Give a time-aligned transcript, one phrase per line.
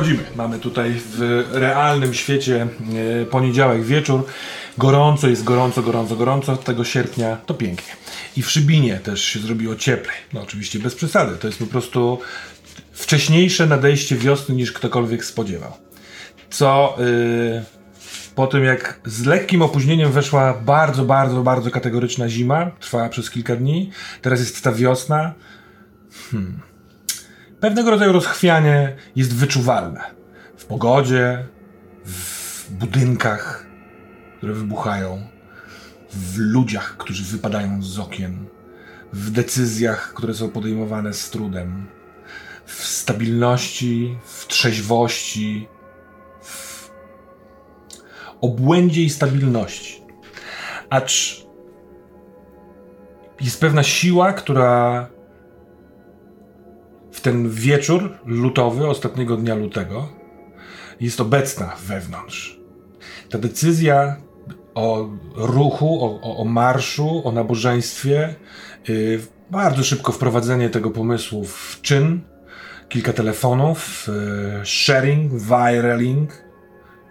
[0.00, 0.22] Wchodzimy.
[0.36, 2.68] Mamy tutaj w realnym świecie
[3.22, 4.26] e, poniedziałek wieczór.
[4.78, 6.56] Gorąco jest, gorąco, gorąco, gorąco.
[6.56, 7.92] Tego sierpnia to pięknie.
[8.36, 10.16] I w Szybinie też się zrobiło cieplej.
[10.32, 11.36] No oczywiście bez przesady.
[11.36, 12.18] To jest po prostu
[12.92, 15.72] wcześniejsze nadejście wiosny niż ktokolwiek spodziewał.
[16.50, 17.64] Co y,
[18.34, 23.56] po tym jak z lekkim opóźnieniem weszła bardzo, bardzo, bardzo kategoryczna zima, trwała przez kilka
[23.56, 23.90] dni,
[24.22, 25.34] teraz jest ta wiosna.
[26.30, 26.69] Hmm.
[27.60, 30.00] Pewnego rodzaju rozchwianie jest wyczuwalne.
[30.56, 31.46] W pogodzie,
[32.04, 33.66] w budynkach,
[34.38, 35.26] które wybuchają,
[36.12, 38.46] w ludziach, którzy wypadają z okien,
[39.12, 41.86] w decyzjach, które są podejmowane z trudem,
[42.66, 45.68] w stabilności, w trzeźwości,
[46.42, 46.90] w
[48.40, 50.02] obłędzie i stabilności.
[50.90, 51.46] Acz
[53.40, 55.06] jest pewna siła, która
[57.20, 60.08] w ten wieczór lutowy, ostatniego dnia lutego,
[61.00, 62.60] jest obecna wewnątrz.
[63.30, 64.16] Ta decyzja
[64.74, 68.34] o ruchu, o, o, o marszu, o nabożeństwie,
[68.88, 72.20] yy, bardzo szybko wprowadzenie tego pomysłu w czyn,
[72.88, 74.08] kilka telefonów,
[74.58, 76.44] yy, sharing, viraling.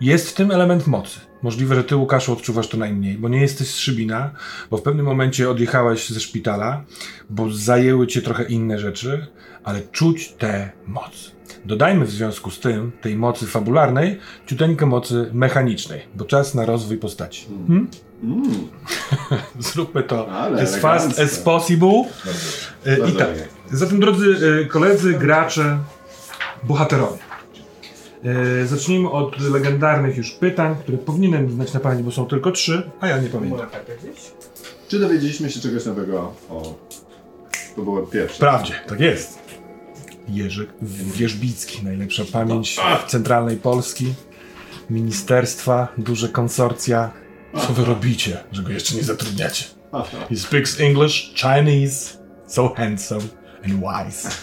[0.01, 1.19] Jest w tym element mocy.
[1.41, 4.31] Możliwe, że ty, Łukaszu, odczuwasz to najmniej, bo nie jesteś z Szybina,
[4.71, 6.83] bo w pewnym momencie odjechałeś ze szpitala,
[7.29, 9.27] bo zajęły cię trochę inne rzeczy,
[9.63, 11.31] ale czuć tę moc.
[11.65, 16.97] Dodajmy w związku z tym tej mocy fabularnej ciuteńkę mocy mechanicznej, bo czas na rozwój
[16.97, 17.45] postaci.
[17.67, 17.87] Hmm?
[19.59, 22.03] Zróbmy to Ale as fast as possible.
[22.85, 23.29] E, I Bardzo tak.
[23.71, 25.77] Zatem, drodzy e, koledzy, gracze,
[26.63, 27.19] bohaterowie.
[28.23, 32.89] E, Zacznijmy od legendarnych już pytań, które powinienem znać na pamięć, bo są tylko trzy,
[32.99, 33.67] a ja nie pamiętam.
[34.87, 36.75] Czy dowiedzieliśmy się czegoś nowego o...
[37.75, 38.35] To było pierwsze.
[38.35, 39.48] Wprawdzie, tak jest.
[40.31, 40.67] Jerzy
[41.15, 44.13] Wierzbicki, najlepsza pamięć centralnej Polski,
[44.89, 47.11] ministerstwa, duże konsorcja.
[47.67, 49.65] Co wy robicie, że go jeszcze nie zatrudniacie?
[50.29, 53.21] He speaks English, Chinese, so handsome
[53.65, 54.29] and wise.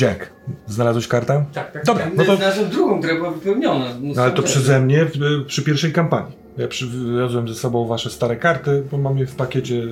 [0.00, 0.30] Jack,
[0.66, 1.44] znalazłeś kartę?
[1.54, 1.84] Tak, tak.
[1.84, 2.14] Dobra, tak.
[2.16, 3.84] no to- Znalazłem drugą, która była wypełniona.
[4.00, 5.08] No ale to przeze mnie y,
[5.46, 6.36] przy pierwszej kampanii.
[6.58, 9.82] Ja przywiozłem ze sobą wasze stare karty, bo mam je w pakiecie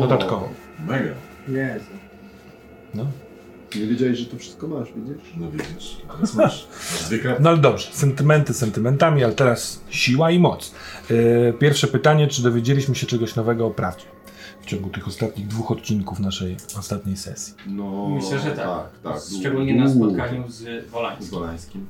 [0.00, 0.48] dodatkowo.
[0.86, 1.14] Mega.
[2.94, 3.06] No.
[3.76, 5.32] Nie wiedziałeś, że to wszystko masz, widzisz?
[5.36, 5.96] No widzisz.
[6.12, 7.42] Teraz masz, masz dwie karty.
[7.42, 10.74] No ale dobrze, sentymenty sentymentami, ale teraz siła i moc.
[11.10, 14.04] Yy, pierwsze pytanie, czy dowiedzieliśmy się czegoś nowego o prawdzie
[14.62, 17.54] w ciągu tych ostatnich dwóch odcinków naszej ostatniej sesji?
[17.66, 18.08] No...
[18.08, 18.56] Myślę, że tak.
[18.56, 19.22] Tak, tak.
[19.40, 20.58] Szczególnie na spotkaniu z
[21.20, 21.86] Z Wolańskim.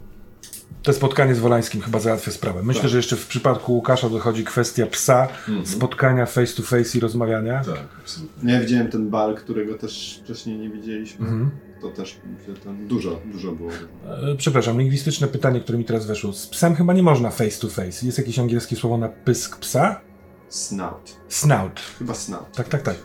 [0.82, 2.62] To spotkanie z Wolańskim chyba załatwia sprawę.
[2.62, 2.90] Myślę, Tak.
[2.90, 5.28] że jeszcze w przypadku Łukasza dochodzi kwestia psa,
[5.64, 7.64] spotkania face to face i rozmawiania.
[7.64, 8.52] Tak, absolutnie.
[8.52, 11.26] Ja widziałem ten bal, którego też wcześniej nie widzieliśmy.
[11.26, 11.50] Mhm.
[11.80, 12.16] To też
[12.64, 13.70] tam dużo, dużo było.
[14.32, 16.32] E, Przepraszam, lingwistyczne pytanie, które mi teraz weszło.
[16.32, 18.06] Z psem chyba nie można face to face.
[18.06, 20.00] Jest jakieś angielskie słowo na pysk psa?
[20.48, 21.16] Snout.
[21.28, 21.80] Snout.
[21.98, 22.56] Chyba snout.
[22.56, 22.96] Tak, tak, tak.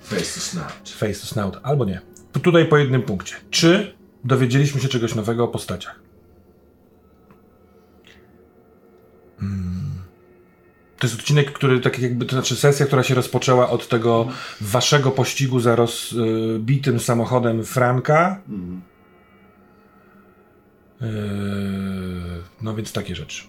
[0.00, 0.72] Face to snap.
[0.88, 2.00] Face to snout, albo nie.
[2.42, 3.34] Tutaj po jednym punkcie.
[3.50, 3.94] Czy
[4.24, 6.00] dowiedzieliśmy się czegoś nowego o postaciach?
[9.40, 9.90] Hmm.
[10.98, 14.28] To jest odcinek, który tak jakby, to znaczy sesja, która się rozpoczęła od tego
[14.60, 18.42] waszego pościgu za rozbitym samochodem Franka.
[18.48, 18.82] Mhm.
[21.00, 21.08] Yy,
[22.62, 23.44] no więc takie rzeczy.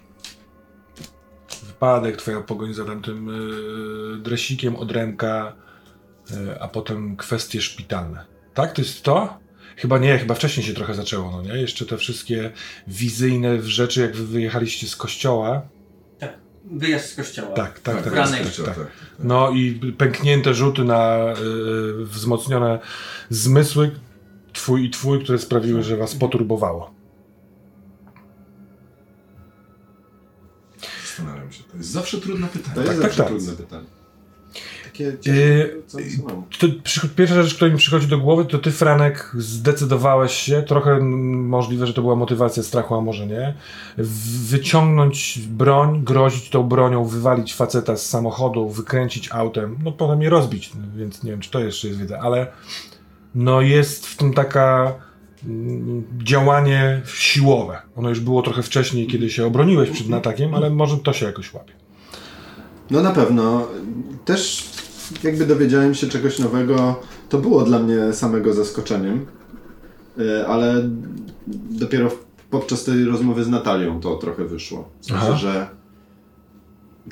[1.67, 5.55] Wypadek, twoja pogoń za tamtym yy, dresikiem od ręka,
[6.29, 8.25] yy, a potem kwestie szpitalne.
[8.53, 9.39] Tak, to jest to?
[9.75, 11.61] Chyba nie, chyba wcześniej się trochę zaczęło, no nie?
[11.61, 12.51] Jeszcze te wszystkie
[12.87, 15.61] wizyjne rzeczy, jak wy wyjechaliście z kościoła.
[16.63, 16.79] Tak.
[16.79, 17.55] Wyjazd z kościoła.
[17.55, 18.13] Tak, tak, tak.
[18.13, 18.43] Franek.
[18.43, 18.75] tak, tak, tak.
[18.75, 18.87] tak.
[19.19, 21.17] No i pęknięte rzuty na
[21.97, 22.79] yy, wzmocnione
[23.29, 23.91] zmysły,
[24.53, 26.93] twój i twój, które sprawiły, że was poturbowało.
[31.05, 31.63] Zastanawiam się.
[31.63, 32.75] To jest zawsze trudne pytanie.
[32.75, 33.27] To jest tak, zawsze tak.
[33.27, 33.87] trudne pytanie.
[34.99, 36.43] Yy, ciekawe, co co mam?
[36.59, 36.67] To
[37.15, 41.93] pierwsza rzecz, która mi przychodzi do głowy, to ty, Franek, zdecydowałeś się, trochę możliwe, że
[41.93, 43.53] to była motywacja strachu, a może nie,
[44.47, 50.71] wyciągnąć broń, grozić tą bronią, wywalić faceta z samochodu, wykręcić autem, no potem je rozbić,
[50.95, 52.47] więc nie wiem, czy to jeszcze jest wiedza, ale
[53.35, 54.95] no jest w tym taka
[55.45, 57.81] mm, działanie siłowe.
[57.95, 61.53] Ono już było trochę wcześniej, kiedy się obroniłeś przed atakiem, ale może to się jakoś
[61.53, 61.73] łapie.
[62.91, 63.67] No na pewno.
[64.25, 64.69] Też
[65.23, 67.01] jakby dowiedziałem się czegoś nowego.
[67.29, 69.25] To było dla mnie samego zaskoczeniem.
[70.19, 70.89] Y, Ale
[71.69, 72.11] dopiero
[72.49, 74.89] podczas tej rozmowy z Natalią to trochę wyszło.
[75.01, 75.67] W sensie, że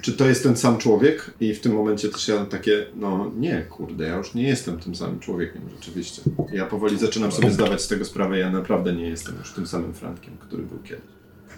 [0.01, 1.33] czy to jest ten sam człowiek?
[1.39, 4.95] I w tym momencie też ja takie, no nie, kurde, ja już nie jestem tym
[4.95, 6.21] samym człowiekiem, rzeczywiście.
[6.53, 9.93] Ja powoli zaczynam sobie zdawać z tego sprawę, ja naprawdę nie jestem już tym samym
[9.93, 11.05] Frankiem, który był kiedyś.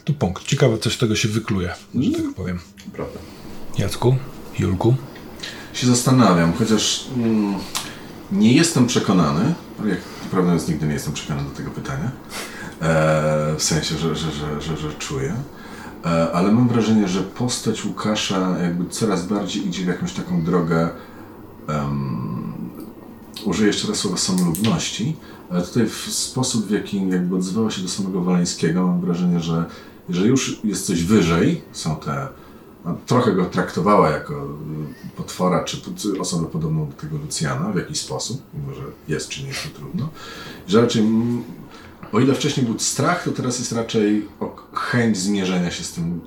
[0.04, 0.44] Tu punkt.
[0.44, 2.60] Ciekawe, coś z tego się wykluje, że tak powiem.
[2.94, 3.20] Prawda.
[3.78, 4.16] Jacku,
[4.60, 4.96] Julku.
[5.74, 7.56] Się zastanawiam, chociaż mm,
[8.32, 9.54] nie jestem przekonany,
[9.86, 10.00] jak
[10.32, 12.12] prawdę jest, nigdy nie jestem przekonany do tego pytania.
[12.82, 15.36] E, w sensie, że, że, że, że, że czuję.
[16.06, 20.90] E, ale mam wrażenie, że postać Łukasza jakby coraz bardziej idzie w jakąś taką drogę
[21.68, 22.54] em,
[23.46, 25.16] użyję jeszcze raz słowa samolubności,
[25.50, 29.66] ale tutaj w sposób, w jaki jakby odzywała się do samego Waleńskiego, mam wrażenie, że,
[30.10, 32.28] że już jest coś wyżej, są te
[32.86, 35.78] no, trochę go traktowała jako y, potwora, czy,
[36.20, 39.70] osobę podobną do tego Lucjana w jakiś sposób, mimo że jest czy nie jest to
[39.70, 40.10] trudno.
[40.68, 41.44] Że raczej, mm,
[42.12, 44.28] o ile wcześniej był strach, to teraz jest raczej
[44.74, 46.22] chęć zmierzenia się z tym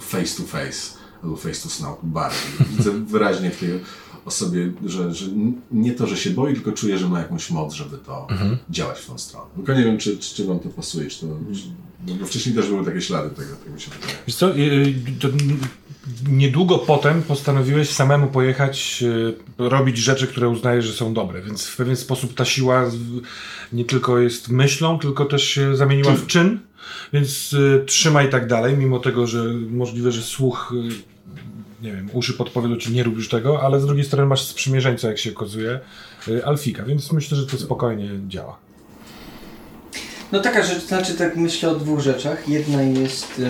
[0.00, 2.66] face to face, albo face to snout bardziej.
[2.76, 3.80] Widzę wyraźnie w tej
[4.28, 7.74] osobie, że, że n- nie to, że się boi, tylko czuje, że ma jakąś moc,
[7.74, 8.26] żeby to
[8.70, 9.46] działać w tą stronę.
[9.56, 11.26] Tylko nie wiem, czy, czy, czy wam to pasuje, czy to...
[11.54, 11.60] Czy,
[12.06, 14.12] no, bo wcześniej też były takie ślady tego, tego się wydaje.
[14.26, 15.58] Wiesz co, y, to n-
[16.28, 19.34] niedługo potem postanowiłeś samemu pojechać, y,
[19.68, 22.90] robić rzeczy, które uznajesz, że są dobre, więc w pewien sposób ta siła
[23.72, 26.60] nie tylko jest myślą, tylko też się zamieniła w czyn,
[27.12, 31.17] więc y, trzymaj tak dalej, mimo tego, że możliwe, że słuch, y,
[31.82, 35.08] nie wiem, uszy podpowiedzą ci nie rób już tego, ale z drugiej strony masz sprzymierzeńca,
[35.08, 35.80] jak się okazuje,
[36.28, 38.56] y, Alfika, więc myślę, że to spokojnie działa.
[40.32, 42.48] No taka rzecz, znaczy tak myślę o dwóch rzeczach.
[42.48, 43.42] Jedna jest,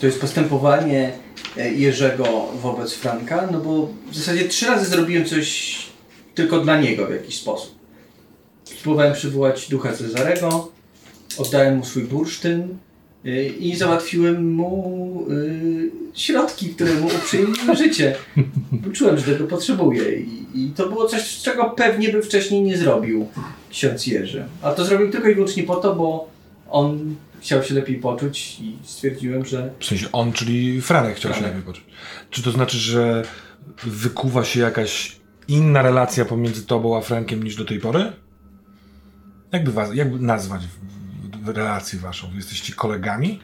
[0.00, 1.12] to jest postępowanie
[1.56, 5.78] e, Jerzego wobec Franka, no bo w zasadzie trzy razy zrobiłem coś
[6.34, 7.74] tylko dla niego w jakiś sposób.
[8.64, 10.72] Spróbowałem przywołać ducha Cezarego,
[11.38, 12.78] oddałem mu swój bursztyn
[13.60, 18.16] i załatwiłem mu y, środki, które mu uprzyjemniły życie.
[18.92, 23.28] Czułem, że tego potrzebuje i, i to było coś, czego pewnie by wcześniej nie zrobił
[23.70, 24.44] ksiądz Jerzy.
[24.62, 26.28] A to zrobił tylko i wyłącznie po to, bo
[26.70, 31.38] on chciał się lepiej poczuć i stwierdziłem, że W sensie on, czyli Franek chciał się
[31.38, 31.56] Franek.
[31.56, 31.84] lepiej poczuć.
[32.30, 33.22] Czy to znaczy, że
[33.84, 35.16] wykuwa się jakaś
[35.48, 38.12] inna relacja pomiędzy tobą a Frankiem niż do tej pory?
[39.52, 40.62] Jakby, was, jakby nazwać
[41.46, 42.26] relację waszą?
[42.36, 43.40] Jesteście kolegami?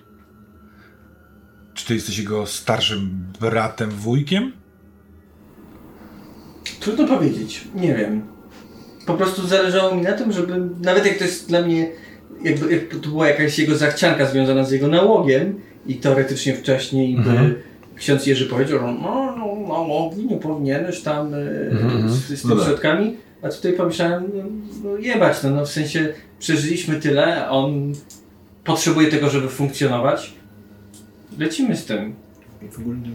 [1.74, 3.10] Czy ty jesteś jego starszym
[3.40, 4.52] bratem, wujkiem?
[6.80, 7.64] trudno powiedzieć.
[7.74, 8.22] Nie wiem.
[9.06, 11.90] Po prostu zależało mi na tym, żeby nawet jak to jest dla mnie,
[12.42, 17.62] jakby jak to była jakaś jego zachcianka związana z jego nałogiem i teoretycznie wcześniej by
[17.96, 21.38] ksiądz Jerzy powiedział, że no, no nałogi nie powinieneś tam e,
[22.08, 22.66] z, z tymi No tak.
[22.68, 24.44] środkami, a tutaj pomyślałem, no,
[24.84, 27.92] no jebać, no, no w sensie przeżyliśmy tyle, a on
[28.64, 30.32] potrzebuje tego, żeby funkcjonować.
[31.38, 32.14] Lecimy z tym.
[32.70, 33.10] W ogóle nie.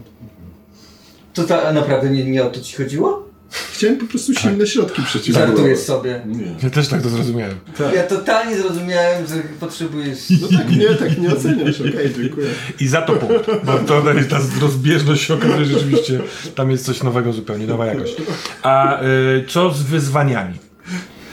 [1.34, 3.31] To ta, naprawdę nie, nie o to ci chodziło?
[3.52, 5.52] Chciałem po prostu silne środki przeciwbólowe.
[5.52, 6.22] Żartujesz sobie.
[6.26, 6.54] Nie.
[6.62, 7.56] Ja też tak to zrozumiałem.
[7.78, 7.94] Tak.
[7.94, 10.18] Ja totalnie zrozumiałem, że potrzebujesz.
[10.42, 12.46] No tak nie, tak nie oceniasz, okej, dziękuję.
[12.80, 16.20] I za to punkt, bo to ta rozbieżność się okazuje, że rzeczywiście
[16.54, 18.14] tam jest coś nowego zupełnie, nowa jakość.
[18.62, 20.54] A y, co z wyzwaniami?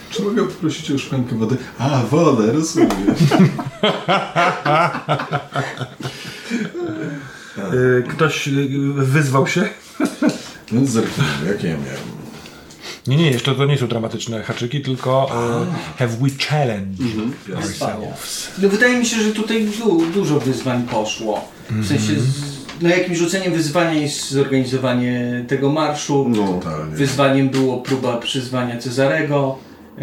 [0.09, 1.57] Czy mogę poprosić o szklankę wody?
[1.77, 2.89] A, wodę, rozumiem.
[7.73, 9.69] Y, ktoś y, wyzwał się?
[10.71, 12.18] Więc zerknijmy, jakie ja miałem.
[13.09, 16.99] Nie, nie, jeszcze to nie są dramatyczne haczyki, tylko e, have we challenged
[17.55, 18.51] ourselves.
[18.61, 21.41] No wydaje mi się, że tutaj du dużo wyzwań poszło.
[21.69, 26.25] W sensie, z, no jakimś rzuceniem wyzwania jest zorganizowanie tego marszu.
[26.29, 26.95] No, Totalnie.
[26.95, 29.57] Wyzwaniem było próba przyzwania Cezarego.
[29.97, 30.01] E,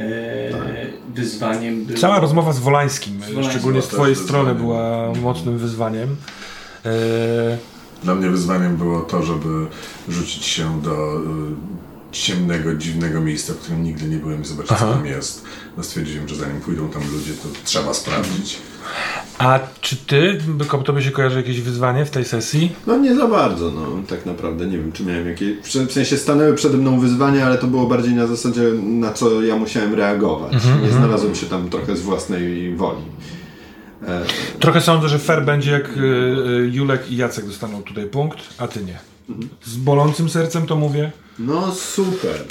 [1.14, 1.98] Wyzwaniem było...
[1.98, 4.62] Cała rozmowa z Wolańskim, Wolańskim szczególnie z twojej strony, wyzwaniem.
[4.62, 6.16] była mocnym wyzwaniem.
[6.84, 6.90] E,
[8.04, 9.66] Dla mnie wyzwaniem było to, żeby
[10.08, 11.20] rzucić się do y,
[12.18, 15.44] ciemnego, dziwnego miejsca, w którym nigdy nie byłem i zobaczyć, co tam jest.
[15.76, 18.58] No stwierdziłem, że zanim pójdą tam ludzie, to trzeba sprawdzić.
[19.38, 22.72] a czy ty, Byko, tobie się kojarzy jakieś wyzwanie w tej sesji?
[22.86, 25.56] No nie za bardzo, no tak naprawdę nie wiem, czy miałem jakieś.
[25.88, 29.56] W sensie stanęły przede mną wyzwania, ale to było bardziej na zasadzie, na co ja
[29.56, 30.52] musiałem reagować.
[30.82, 33.02] nie znalazłem się tam trochę z własnej woli.
[34.08, 34.22] E,
[34.60, 35.94] Trochę sądzę, że fair będzie, jak e, e,
[36.66, 38.98] Julek i Jacek dostaną tutaj punkt, a ty nie.
[39.64, 42.44] Z bolącym sercem to mówię, no super.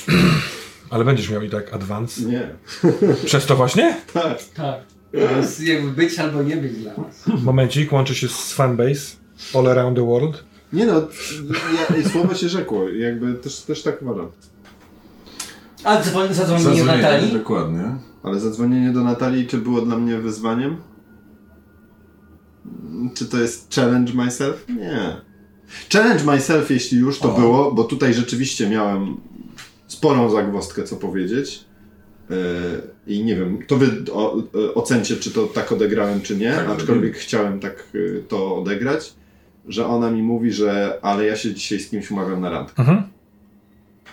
[0.90, 2.22] ale będziesz miał i tak advance.
[2.22, 2.50] Nie.
[3.26, 3.98] Przez to właśnie?
[4.14, 4.44] Tak.
[4.56, 4.80] Tak.
[5.12, 7.44] To jest jakby być albo nie być dla nas.
[7.44, 9.16] Momencik, łączy się z fanbase
[9.54, 10.44] all around the world.
[10.74, 11.08] Nie no,
[12.04, 14.28] ja, słowo się rzekło, jakby też, też tak uważam.
[15.84, 17.34] A dzwon- zadzwonienie Zadzwonienie, Natalii?
[17.34, 17.96] dokładnie.
[18.24, 20.78] Ale zadzwonienie do Natalii, czy było dla mnie wyzwaniem?
[23.16, 24.66] Czy to jest challenge myself?
[24.70, 25.22] Nie.
[25.94, 29.18] Challenge myself, jeśli już to było, bo tutaj rzeczywiście miałem
[29.88, 31.66] sporą zagwozdkę, co powiedzieć.
[32.30, 32.36] Yy,
[33.08, 36.70] I nie wiem, to wy o, o- ocencie, czy to tak odegrałem, czy nie, Tak,
[36.70, 39.14] aczkolwiek chciałem tak yy, to odegrać,
[39.68, 42.80] że ona mi mówi, że ale ja się dzisiaj z kimś umawiam na randkę.
[42.80, 43.04] Mhm.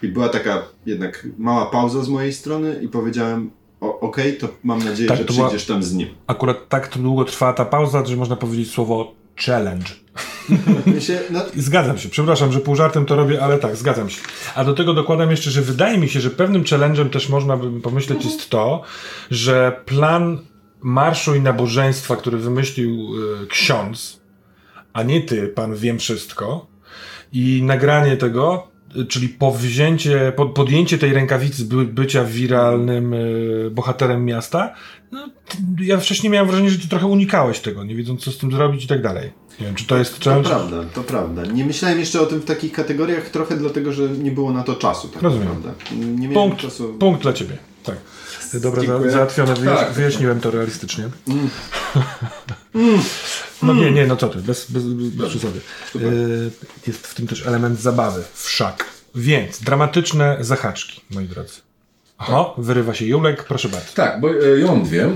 [0.03, 3.51] I była taka jednak mała pauza z mojej strony i powiedziałem,
[3.81, 6.09] o, okej, to mam nadzieję, Tak, że to była- przyjdziesz tam z nim.
[6.27, 9.15] Akurat tak długo trwała ta pauza, że można powiedzieć słowo
[9.47, 9.87] challenge.
[11.01, 14.21] Się, no, Zgadzam się, przepraszam, że pół żartem to robię, ale tak, zgadzam się.
[14.55, 17.81] A do tego dokładam jeszcze, że wydaje mi się, że pewnym challenge'em też można by
[17.81, 18.83] pomyśleć jest to,
[19.31, 20.39] że plan
[20.81, 23.11] marszu i nabożeństwa, który wymyślił
[23.43, 24.21] y, ksiądz,
[24.93, 26.67] a nie ty, pan wiem wszystko,
[27.33, 28.72] i nagranie tego,
[29.09, 34.75] czyli powzięcie, pod, podjęcie tej rękawicy by, bycia wiralnym y, bohaterem miasta,
[35.13, 35.29] no,
[35.81, 38.85] ja wcześniej miałem wrażenie, że ty trochę unikałeś tego, nie wiedząc co z tym zrobić
[38.85, 39.31] i tak dalej.
[39.61, 40.49] Nie wiem, czy to jest To challenge?
[40.51, 41.45] prawda, to prawda.
[41.47, 44.75] Nie myślałem jeszcze o tym w takich kategoriach, trochę dlatego, że nie było na to
[44.77, 45.49] czasu, tak Rozumiem.
[45.49, 45.73] naprawdę.
[45.97, 46.95] Nie miałem Punkt, czasu.
[46.95, 47.57] punkt dla ciebie.
[47.85, 47.97] Tak.
[48.61, 49.11] Dobra, za, Dziękuję.
[49.11, 49.93] załatwione, wyjaś, Tak.
[49.93, 51.09] wyjaśniłem to realistycznie.
[53.63, 55.61] No nie, nie, no co ty, bez, bez, bez przesady.
[55.97, 56.51] Y,
[56.87, 58.85] Jest w tym też element zabawy, wszak.
[59.15, 61.55] Więc, dramatyczne zahaczki, moi drodzy.
[62.19, 63.87] Aha, wyrywa się Julek, proszę bardzo.
[63.95, 65.11] Tak, bo e, ja mam dwie, e,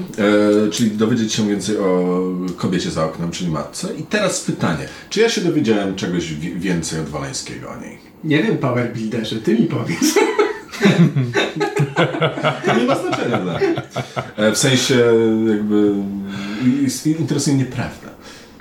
[0.71, 2.23] czyli dowiedzieć się więcej o
[2.57, 3.95] kobiecie za oknem, czyli matce.
[3.95, 7.99] I teraz pytanie, czy ja się dowiedziałem czegoś wi- więcej od Waleńskiego o niej?
[8.25, 10.15] Nie wiem, Power Builderze, ty mi powiedz.
[12.67, 13.75] To nie ma znaczenia dla mnie.
[14.37, 14.95] E, W sensie
[15.49, 15.93] jakby
[16.83, 18.09] jest- interesuje mnie prawda.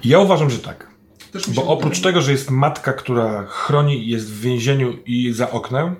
[0.03, 0.87] Ja uważam, że tak.
[1.47, 5.95] Bo oprócz tego, że jest matka, która chroni jest w więzieniu i za oknem,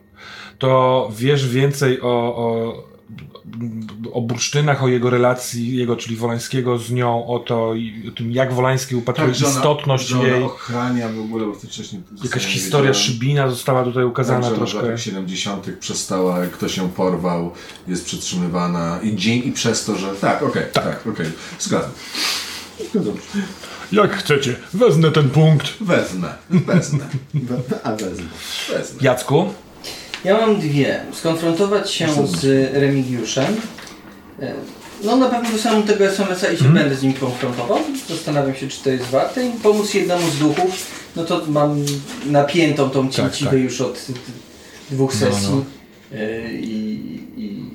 [0.60, 2.74] to wiesz więcej o, o,
[4.14, 7.70] o bursztynach, o jego relacji, jego, czyli Wolańskiego z nią, o to,
[8.08, 10.44] o tym, jak Wolański upatruje Tak, istotność że ona jej.
[10.44, 12.94] ochrania w ogóle, bo wcześniej Jakaś historia.
[12.94, 14.82] Szybina została tutaj ukazana Tak, że w troszkę.
[14.82, 15.66] latach 70.
[15.80, 17.52] przestała, ktoś ją porwał,
[17.88, 20.08] jest przetrzymywana i dzień i przez to, że.
[20.16, 21.26] Tak, okej, tak, okej,
[21.60, 21.92] zgadzam.
[22.92, 23.22] Zgadzam się.
[23.92, 25.74] Jak chcecie, wezmę ten punkt.
[25.82, 27.00] Wezmę, wezmę,
[27.84, 28.26] A wezmę.
[28.70, 29.00] wezmę.
[29.02, 29.54] Jacku?
[30.24, 31.00] Ja mam dwie.
[31.14, 32.44] Skonfrontować się z
[32.74, 33.46] Remigiuszem.
[34.42, 34.54] E,
[35.04, 36.74] No na pewno wysłałem tego SMS-a i się Mhm.
[36.74, 37.80] będę z nim konfrontował.
[38.10, 39.46] Zastanawiam się, czy to jest warte.
[39.48, 40.88] I pomóc jednemu z duchów.
[41.16, 41.86] No to mam
[42.26, 43.60] napiętą tą cięciwę tak.
[43.60, 44.06] już od
[44.92, 45.48] dwóch No, sesji.
[45.52, 45.66] no.
[46.20, 47.66] E, I, i,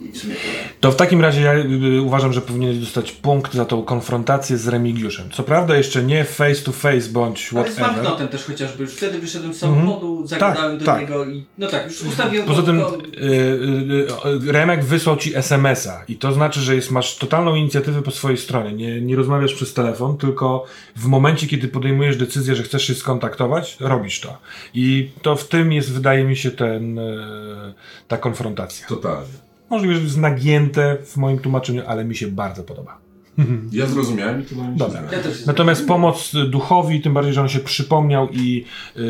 [0.80, 4.68] To w takim razie ja y, uważam, że powinieneś dostać punkt za tą konfrontację z
[4.68, 5.30] Remigiuszem.
[5.30, 7.94] Co prawda jeszcze nie face to face bądź Ale z whatever.
[7.94, 8.82] banknotem też chociażby.
[8.82, 11.00] Już wtedy wyszedłem z samochodu, zagadałem do tak.
[11.00, 11.44] niego i...
[11.58, 16.16] No tak, już ustawiłem Poza tym to- y, y, y, Remek wysłał ci SMS-a i
[16.16, 18.72] to znaczy, że jest, masz totalną inicjatywę po swojej stronie.
[18.72, 20.64] Nie, nie rozmawiasz przez telefon, tylko
[20.96, 24.38] w momencie, kiedy podejmujesz decyzję, że chcesz się skontaktować, robisz to.
[24.74, 27.74] I to w tym jest, wydaje mi się, ten, y,
[28.08, 28.86] ta konfrontacja.
[28.88, 29.49] Totalnie.
[29.70, 32.98] Możliwe, że jest nagięte w moim tłumaczeniu, ale mi się bardzo podoba.
[33.72, 35.02] Ja zrozumiałem i to się Dobra.
[35.12, 38.64] Ja Natomiast pomoc duchowi, tym bardziej, że on się przypomniał i
[38.96, 39.04] yy,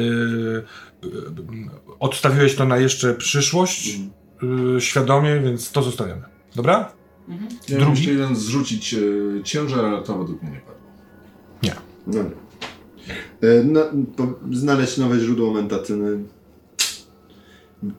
[1.02, 1.10] yy,
[1.98, 3.98] odstawiłeś to na jeszcze przyszłość
[4.42, 6.22] yy, świadomie, więc to zostawiamy.
[6.56, 6.92] Dobra?
[7.68, 8.02] Ja Drugi?
[8.02, 8.06] Drugi?
[8.06, 8.98] jeden zrzucić e,
[9.44, 10.82] ciężar, ale to według mnie nie padło.
[11.62, 11.74] Nie.
[12.06, 13.90] No, nie.
[14.16, 16.24] Po, znaleźć nowe źródło mentatyny.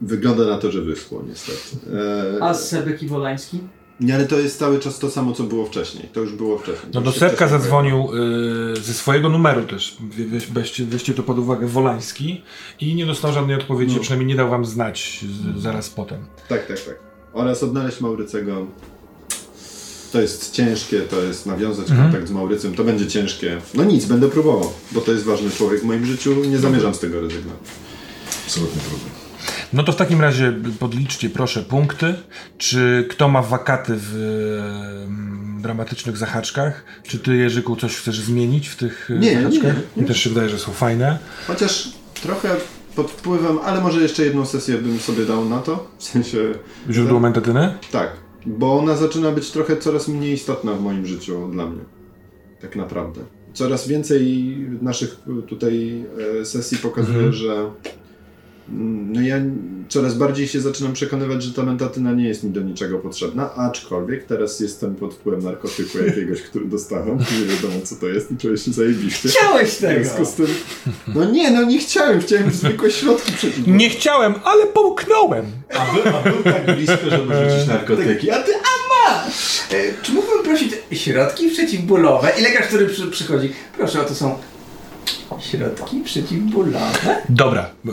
[0.02, 1.92] Wygląda na to, że wyschło niestety.
[2.38, 3.60] E, A z Sebek i Wolański?
[4.00, 6.10] Nie, ale to jest cały czas to samo, co było wcześniej.
[6.14, 6.92] To już było wcześniej.
[6.94, 8.08] No do wcześniej zadzwonił
[8.76, 9.98] yy, ze swojego numeru też.
[10.54, 12.42] Weźcie, weźcie to pod uwagę Wolański
[12.80, 16.26] i nie dostał żadnej odpowiedzi, przynajmniej nie dał wam znać z, zaraz potem.
[16.50, 17.00] Tak, tak, tak.
[17.34, 18.68] Oraz odnaleźć Maurycego.
[20.12, 22.10] To jest ciężkie, to jest nawiązać Mhm.
[22.12, 23.58] kontakt z Maurycym, to będzie ciężkie.
[23.74, 27.00] No nic, będę próbował, bo to jest ważny człowiek w moim życiu, nie zamierzam z
[27.00, 27.60] tego rezygnować.
[28.46, 29.21] Absolutnie trudno.
[29.74, 32.13] No to w takim razie podliczcie proszę punkty.
[32.58, 34.16] Czy kto ma wakaty w
[35.08, 36.84] em, dramatycznych zahaczkach?
[37.04, 39.75] Czy ty, Jerzyku, coś chcesz zmienić w tych e, Nie, zahaczkach?
[39.96, 41.20] nie, Mi też się wydaje, że są fajne.
[41.48, 41.90] Chociaż
[42.24, 42.56] trochę
[42.96, 45.88] pod wpływem, ale może jeszcze jedną sesję bym sobie dał na to.
[45.98, 46.38] W sensie,
[46.90, 47.74] Źródło mentatyny?
[47.92, 48.10] tak,
[48.46, 51.82] bo ona zaczyna być trochę coraz mniej istotna w moim życiu dla mnie.
[52.62, 53.22] Tak naprawdę.
[53.54, 56.06] Coraz więcej naszych tutaj
[56.42, 57.34] e, sesji pokazuje, Mhm.
[57.34, 57.70] że
[59.13, 59.38] no ja
[59.90, 64.25] coraz bardziej się zaczynam przekonywać, że ta mentatyna nie jest mi do niczego potrzebna, aczkolwiek
[64.25, 67.18] teraz jestem pod wpływem narkotyku jakiegoś, który dostałem.
[67.18, 69.30] Nie wiadomo co to jest i czuję się zajebiście.
[69.30, 70.04] Chciałeś W tego!
[70.04, 70.48] związku z tym...
[71.16, 73.78] No nie, no nie chciałem, chciałem zwykłe środki przeciwbólowe.
[73.78, 75.46] Nie chciałem, ale połknąłem.
[75.74, 78.32] A, by, a był tak blisko, żeby rzucić narkotyki.
[78.32, 79.60] A ty, a masz!
[79.72, 82.32] E, czy mógłbym prosić środki przeciwbólowe?
[82.40, 84.36] I lekarz, który przy, przychodzi, proszę, oto są
[85.41, 86.79] Środki przeciwbólowe?
[87.29, 87.89] Dobra, y,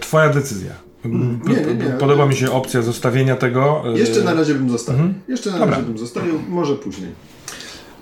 [0.00, 0.72] twoja decyzja.
[1.04, 1.90] Mm, nie, nie, nie.
[1.90, 3.82] Podoba mi się opcja zostawienia tego.
[3.94, 5.00] y, Jeszcze na razie bym zostawił.
[5.02, 5.20] Mhm.
[5.28, 5.74] Jeszcze na Dobra.
[5.76, 7.10] razie bym zostawił, może później.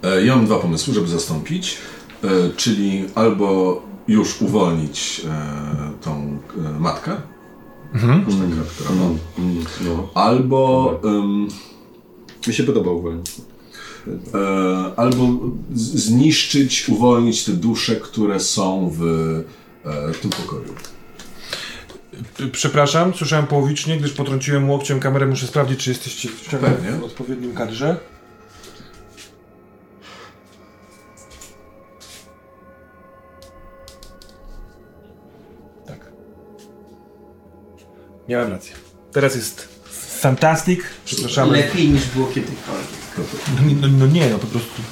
[0.02, 1.78] E, Ja mam dwa pomysły, żeby zastąpić,
[2.24, 6.38] e, czyli albo już uwolnić e, tą
[6.76, 7.12] e, matkę,
[7.94, 8.22] Mhm.
[8.22, 9.04] która, no,
[9.38, 10.08] Mm, no.
[10.14, 11.48] albo, em,
[12.46, 13.32] Mi się podoba uwolnić.
[14.08, 15.28] E, albo
[15.75, 19.02] zniszczyć, uwolnić te dusze, które są w
[19.84, 20.75] e, tym pokoju.
[22.52, 25.26] Przepraszam, słyszałem połowicznie, gdyż potrąciłem łokciem kamerę.
[25.26, 26.49] Muszę sprawdzić, czy jesteście w,
[27.00, 27.96] w odpowiednim kadrze.
[35.87, 36.12] Tak.
[38.28, 38.75] Miałem rację.
[39.12, 39.74] Teraz jest
[40.28, 40.81] fantastic.
[41.04, 41.52] Przepraszamy.
[41.52, 42.88] Lepiej niż było kiedykolwiek.
[43.57, 44.83] No, nie- no, no nie, no po prostu.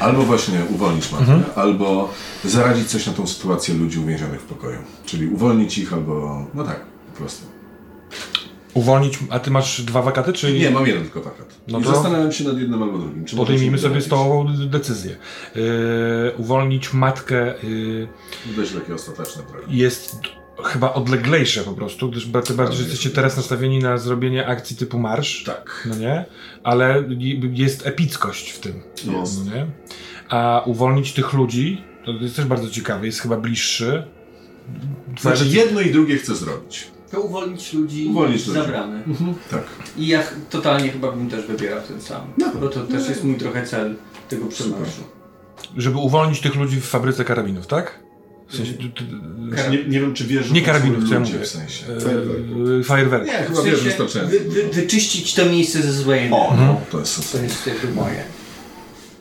[0.00, 2.10] Albo właśnie uwolnić matkę, albo
[2.44, 4.78] zaradzić coś na tą sytuację ludzi uwięzionych w pokoju.
[5.06, 6.80] Czyli uwolnić ich, albo, no tak,
[7.12, 7.46] po prostu.
[8.74, 11.54] Uwolnić, a ty masz dwa wakaty, czy Nie, mam jeden tylko wakat.
[11.68, 13.24] No I to- zastanawiam się nad jednym albo drugim.
[13.24, 15.16] Czy podejmijmy sobie z tą decyzję.
[15.54, 15.62] Yy,
[16.38, 18.08] uwolnić matkę yy,
[18.56, 19.64] Dość takie ostateczne prawie.
[19.68, 20.16] jest
[20.62, 24.98] chyba odleglejsze po prostu, gdyż tym bardziej, że jesteście teraz nastawieni na zrobienie akcji typu
[24.98, 25.44] marsz.
[25.44, 25.88] Tak.
[25.90, 26.24] No nie?
[26.62, 27.04] Ale
[27.52, 28.82] jest epickość w tym.
[29.04, 29.46] Jest.
[29.46, 29.66] No nie?
[30.28, 34.04] A uwolnić tych ludzi, to jest też bardzo ciekawe, jest chyba bliższy.
[35.20, 36.86] Znaczy jedno i drugie chcę zrobić.
[37.10, 38.60] To uwolnić ludzi Uwolnić ludzi.
[38.60, 39.02] zabrane.
[39.50, 39.64] Tak.
[39.96, 42.20] I ja totalnie chyba bym też wybierał ten sam.
[42.60, 43.96] Bo to też jest mój trochę cel
[44.28, 45.02] tego przemarszu.
[45.76, 48.03] Żeby uwolnić tych ludzi w fabryce karabinów, tak?
[48.48, 48.72] W sensie,
[49.70, 51.38] nie, nie wiem, czy wiesz, nie karabinów, co ja mówię.
[51.38, 51.84] w sensie.
[52.76, 53.26] Yy, Fajerwerk.
[53.26, 54.32] Nie, W chyba wiesz sensie wystarczająco.
[54.32, 56.66] wy, wy, wyczyścić to miejsce ze złej O, energii.
[56.66, 57.38] no, to jest To
[57.70, 58.24] jest moje.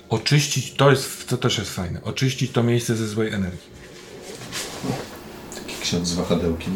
[0.10, 2.02] Oczyścić, to jest, to też jest fajne.
[2.04, 3.60] Oczyścić to miejsce ze złej energii.
[5.56, 6.74] Taki ksiądz z wahadełkiem.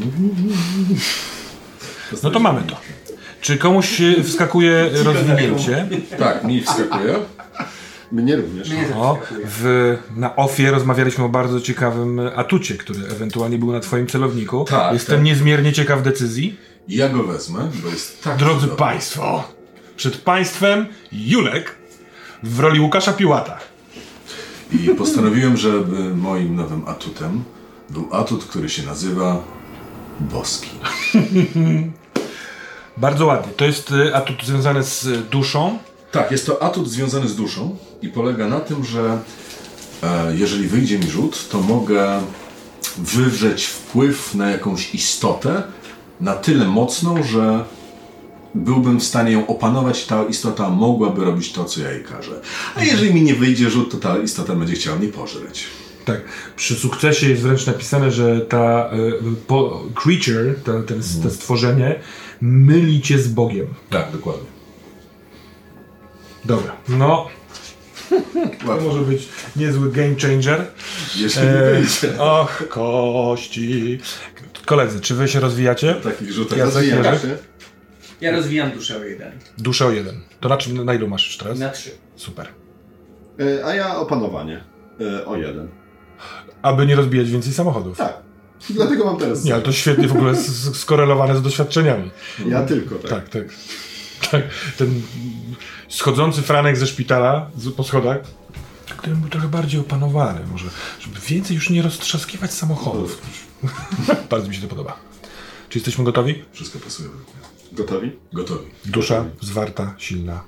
[2.23, 2.77] No to mamy to.
[3.41, 5.87] Czy komuś e, wskakuje rozwinięcie?
[6.19, 7.13] Tak, mi wskakuje.
[8.11, 8.69] Mnie również.
[8.69, 14.07] Mnie O, w, na ofie rozmawialiśmy o bardzo ciekawym atucie, który ewentualnie był na twoim
[14.07, 14.65] celowniku.
[14.69, 15.25] Tak, Jestem tak.
[15.25, 16.57] niezmiernie ciekaw decyzji.
[16.87, 18.37] Ja go wezmę, bo jest tak.
[18.37, 18.77] Drodzy cudowny.
[18.77, 19.43] Państwo,
[19.95, 21.75] przed Państwem Julek
[22.43, 23.59] w roli Łukasza Piłata.
[24.71, 27.43] I postanowiłem, żeby moim nowym atutem
[27.89, 29.43] był atut, który się nazywa
[30.19, 30.69] Boski.
[32.97, 33.53] Bardzo ładnie.
[33.57, 35.77] To jest e, atut związany z duszą.
[36.11, 39.19] Tak, jest to atut związany z duszą i polega na tym, że
[40.03, 42.21] e, jeżeli wyjdzie mi rzut, to mogę
[42.97, 45.63] wywrzeć wpływ na jakąś istotę
[46.21, 47.65] na tyle mocną, że
[48.55, 52.41] byłbym w stanie ją opanować, ta istota mogłaby robić to, co ja jej każę.
[52.75, 55.65] A jeżeli mi nie wyjdzie rzut, to ta istota będzie chciała mnie pożreć.
[56.05, 56.21] Tak.
[56.55, 58.97] Przy sukcesie jest wręcz napisane, że ta e,
[59.47, 61.99] po, creature, ta, ten, to stworzenie,
[62.41, 63.67] myli cię z Bogiem.
[63.89, 64.56] Tak, dokładnie.
[66.47, 66.75] Dobra.
[66.89, 67.27] No,
[68.65, 70.65] to może być niezły game changer.
[71.15, 72.19] Jeśli nie E, wyjdzie.
[72.21, 73.99] och, kości.
[74.65, 75.93] Koledzy, czy wy się rozwijacie?
[75.95, 76.57] Takich rzutach.
[76.57, 77.37] Jacek, Rozwijam się.
[78.21, 79.31] Ja rozwijam duszę o jeden.
[79.57, 80.15] Duszę o jeden.
[80.39, 81.59] To na czym, na ilu masz już teraz?
[81.59, 81.89] Na trzy.
[82.15, 82.47] Super.
[83.39, 84.63] E, A ja opanowanie.
[85.01, 85.67] E, O jeden.
[86.61, 87.97] Aby nie rozbijać więcej samochodów.
[87.97, 88.13] Tak.
[88.69, 89.43] Dlatego mam teraz.
[89.43, 90.33] Nie, ale to świetnie w ogóle
[90.73, 92.11] skorelowane z doświadczeniami.
[92.47, 93.09] Ja tylko, tak.
[93.11, 93.43] Tak, tak.
[94.31, 94.43] Tak.
[94.77, 95.01] Ten
[95.89, 98.17] schodzący Franek ze szpitala z, po schodach,
[98.97, 103.21] którym był trochę bardziej opanowany, może, żeby więcej już nie roztrzaskiwać samochodów.
[104.29, 104.97] Bardzo mi się to podoba.
[105.69, 106.43] Czy jesteśmy gotowi?
[106.51, 107.09] Wszystko pasuje.
[107.71, 108.11] Gotowi?
[108.33, 108.71] Gotowi.
[108.85, 110.43] Dusza zwarta, silna.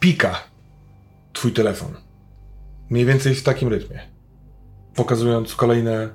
[0.00, 0.44] Pika
[1.32, 2.07] twój telefon.
[2.90, 4.00] Mniej więcej w takim rytmie.
[4.94, 6.08] Pokazując kolejne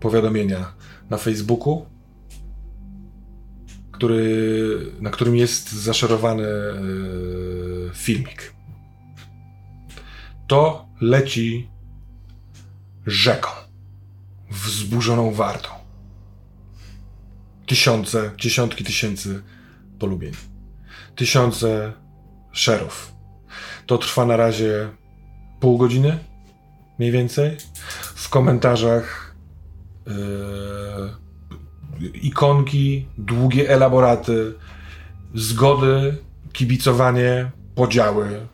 [0.00, 0.72] powiadomienia
[1.10, 1.86] na Facebooku,
[3.92, 6.74] który, na którym jest zaszerowany e,
[7.94, 8.56] filmik
[10.46, 11.70] to leci
[13.06, 13.50] rzeką
[14.50, 15.68] wzburzoną wartą.
[17.66, 19.42] Tysiące, dziesiątki tysięcy
[19.98, 20.32] polubień.
[21.16, 21.92] Tysiące
[22.52, 23.12] szerów.
[23.86, 24.88] To trwa na razie
[25.60, 26.18] pół godziny,
[26.98, 27.56] mniej więcej.
[28.14, 29.34] W komentarzach
[30.06, 30.12] yy,
[32.22, 34.54] ikonki, długie elaboraty,
[35.34, 36.16] zgody,
[36.52, 38.46] kibicowanie, podziały,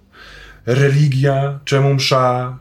[0.66, 2.58] religia, czemu msza,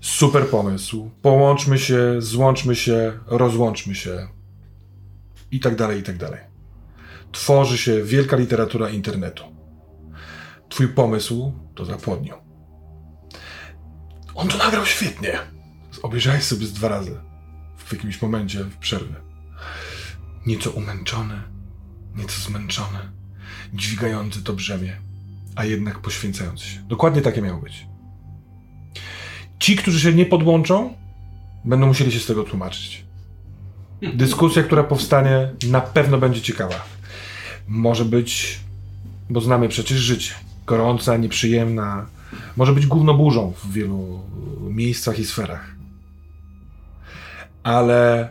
[0.00, 1.10] super pomysł.
[1.22, 4.28] Połączmy się, złączmy się, rozłączmy się
[5.50, 6.40] i tak dalej, i tak dalej.
[7.32, 9.44] tworzy się wielka literatura internetu.
[10.68, 12.43] Twój pomysł to zapłodnił.
[14.34, 15.38] On to nagrał świetnie.
[16.02, 17.20] Obejrzałeś sobie z dwa razy.
[17.76, 19.14] W jakimś momencie w przerwy.
[20.46, 21.42] Nieco umęczony,
[22.16, 22.98] nieco zmęczony,
[23.74, 24.96] dźwigający to brzemię,
[25.56, 26.80] a jednak poświęcający się.
[26.80, 27.86] Dokładnie takie miało być.
[29.58, 30.96] Ci, którzy się nie podłączą,
[31.64, 33.04] będą musieli się z tego tłumaczyć.
[34.14, 36.84] Dyskusja, która powstanie, na pewno będzie ciekawa.
[37.68, 38.60] Może być,
[39.30, 40.34] bo znamy przecież życie,
[40.66, 42.06] gorąca, nieprzyjemna,
[42.56, 44.22] może być gównoburzą w wielu
[44.60, 45.74] miejscach i sferach.
[47.62, 48.28] Ale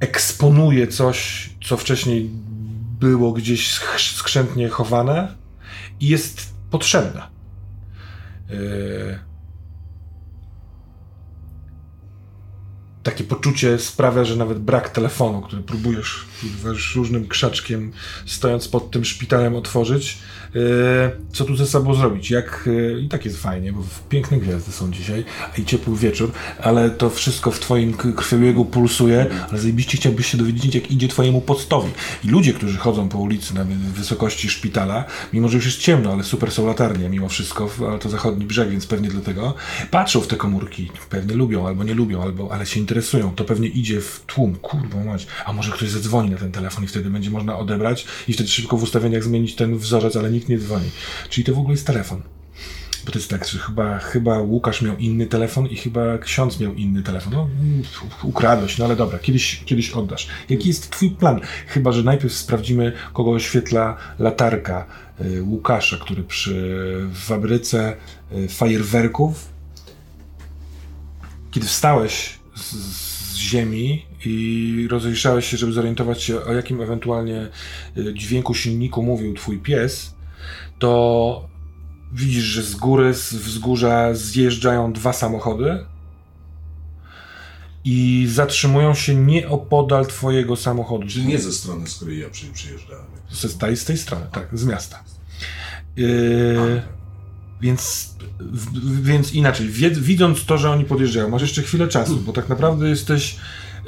[0.00, 2.30] eksponuje coś, co wcześniej
[3.00, 5.34] było gdzieś skrzę- skrzętnie chowane
[6.00, 7.22] i jest potrzebne.
[8.50, 9.18] Yy,
[13.06, 17.92] takie poczucie sprawia, że nawet brak telefonu, który próbujesz kurwa, różnym krzaczkiem,
[18.26, 20.18] stojąc pod tym szpitalem, otworzyć,
[20.54, 20.60] yy,
[21.32, 22.30] co tu ze sobą zrobić?
[22.30, 25.24] Jak, yy, I tak jest fajnie, bo piękne gwiazdy są dzisiaj,
[25.58, 30.74] i ciepły wieczór, ale to wszystko w twoim krwiobiegu pulsuje, ale zajebiście chciałbyś się dowiedzieć,
[30.74, 31.90] jak idzie twojemu poctowi.
[32.24, 33.64] I ludzie, którzy chodzą po ulicy na
[33.94, 38.08] wysokości szpitala, mimo że już jest ciemno, ale super są latarnie mimo wszystko, ale to
[38.08, 39.54] zachodni brzeg, więc pewnie dlatego,
[39.90, 42.95] patrzą w te komórki, pewnie lubią albo nie lubią, albo, ale się interesują,
[43.36, 46.86] to pewnie idzie w tłum, kurwa mać, a może ktoś zadzwoni na ten telefon i
[46.86, 50.58] wtedy będzie można odebrać i wtedy szybko w ustawieniach zmienić ten wzorzec, ale nikt nie
[50.58, 50.90] dzwoni.
[51.30, 52.22] Czyli to w ogóle jest telefon.
[53.06, 56.74] Bo to jest tak, że chyba, chyba Łukasz miał inny telefon i chyba ksiądz miał
[56.74, 57.32] inny telefon.
[57.32, 57.48] No,
[58.22, 60.28] ukradłeś, no ale dobra, kiedyś, kiedyś oddasz.
[60.48, 61.40] Jaki jest twój plan?
[61.66, 64.86] Chyba, że najpierw sprawdzimy, kogo oświetla latarka
[65.20, 67.96] y, Łukasza, który przy fabryce
[68.32, 69.48] y, fajerwerków,
[71.50, 77.48] kiedy wstałeś z, z ziemi i rozejrzałeś się, żeby zorientować się, o jakim ewentualnie
[77.96, 80.14] y, dźwięku silniku mówił twój pies,
[80.78, 81.48] to
[82.12, 85.86] widzisz, że z góry, z wzgórza zjeżdżają dwa samochody
[87.84, 91.06] i zatrzymują się nieopodal twojego samochodu.
[91.06, 93.06] Czyli nie ze strony, z której ja przy, przyjeżdżałem.
[93.30, 95.04] Z tej, z tej strony, tak, z miasta.
[95.96, 96.82] Yy,
[97.60, 98.14] więc,
[99.02, 103.36] więc inaczej, widząc to, że oni podjeżdżają, masz jeszcze chwilę czasu, bo tak naprawdę jesteś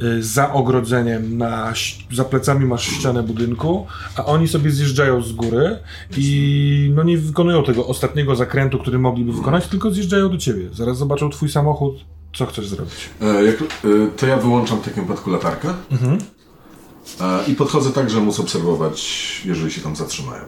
[0.03, 1.73] y, za ogrodzeniem, na,
[2.13, 5.79] za plecami masz ścianę budynku, a oni sobie zjeżdżają z góry
[6.17, 10.69] i no nie wykonują tego ostatniego zakrętu, który mogliby wykonać, tylko zjeżdżają do ciebie.
[10.73, 12.05] Zaraz zobaczą twój samochód,
[12.35, 13.11] co chcesz zrobić.
[13.21, 13.67] E, jak, e,
[14.17, 15.69] to ja wyłączam w takim wypadku latarkę
[17.21, 20.45] e, i podchodzę tak, że muszę obserwować, jeżeli się tam zatrzymają.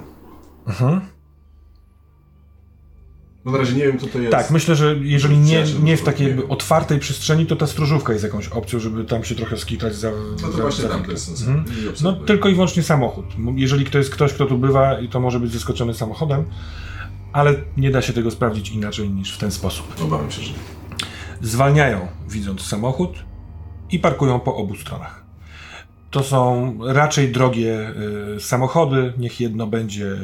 [3.45, 4.33] No na razie nie wiem, kto to jest.
[4.33, 8.25] Tak, myślę, że jeżeli nie, nie w takiej nie otwartej przestrzeni, to ta stróżówka jest
[8.25, 10.11] jakąś opcją, żeby tam się trochę skitać za.
[10.11, 11.41] No to za, właśnie za tam to jest sens.
[11.49, 11.65] Mhm.
[12.03, 13.27] No tylko i wyłącznie samochód.
[13.55, 16.45] Jeżeli to jest ktoś, kto tu bywa, to może być zaskoczony samochodem,
[17.33, 19.87] ale nie da się tego sprawdzić inaczej niż w ten sposób.
[20.03, 20.53] Obawiam się, że.
[21.41, 23.25] Zwalniają, widząc samochód
[23.91, 25.20] i parkują po obu stronach.
[26.11, 27.93] To są raczej drogie
[28.37, 29.13] y, samochody.
[29.19, 30.17] Niech jedno będzie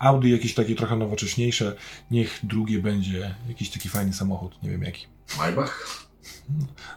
[0.00, 1.76] Audi, jakieś takie trochę nowocześniejsze.
[2.10, 5.06] Niech drugie będzie jakiś taki fajny samochód, nie wiem jaki.
[5.38, 6.02] Maybach?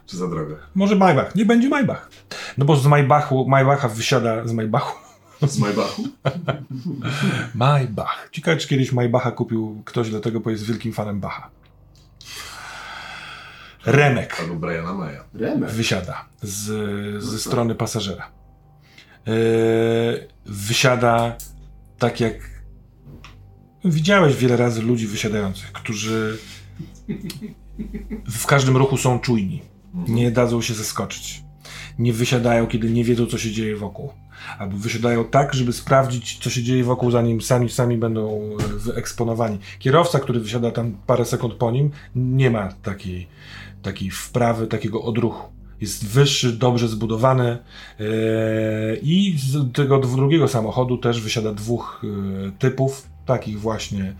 [0.06, 0.54] Czy za droga?
[0.74, 2.10] Może Maybach, nie będzie Maybach.
[2.58, 4.98] No bo z Maybachu, Maybacha wysiada z Maybachu.
[5.42, 6.02] Z Maybachu?
[7.54, 8.28] Maybach.
[8.32, 11.50] Ciekawe, czy kiedyś Maybacha kupił ktoś dlatego, bo jest wielkim fanem Bacha.
[13.86, 15.24] Remek Albo Briana Maya.
[15.34, 15.70] Remek.
[15.70, 16.64] wysiada z,
[17.24, 18.30] ze strony pasażera.
[19.26, 21.36] Yy, wysiada
[21.98, 22.34] tak jak
[23.84, 26.38] widziałeś wiele razy ludzi wysiadających, którzy
[28.30, 29.62] w każdym ruchu są czujni.
[30.08, 31.42] Nie dadzą się zaskoczyć.
[31.98, 34.12] Nie wysiadają, kiedy nie wiedzą, co się dzieje wokół.
[34.58, 39.58] Albo wysiadają tak, żeby sprawdzić, co się dzieje wokół, zanim sami sami będą e, wyeksponowani.
[39.78, 43.28] Kierowca, który wysiada tam parę sekund po nim, nie ma takiej,
[43.86, 45.52] takiej wprawy, takiego odruchu.
[45.80, 47.58] Jest wyższy, dobrze zbudowany
[48.00, 48.06] e,
[49.02, 54.14] i z tego drugiego samochodu też wysiada dwóch e, typów, takich właśnie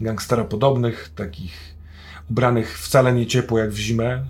[0.00, 1.74] gangsteropodobnych, takich
[2.30, 4.24] ubranych wcale nie ciepło jak w zimę.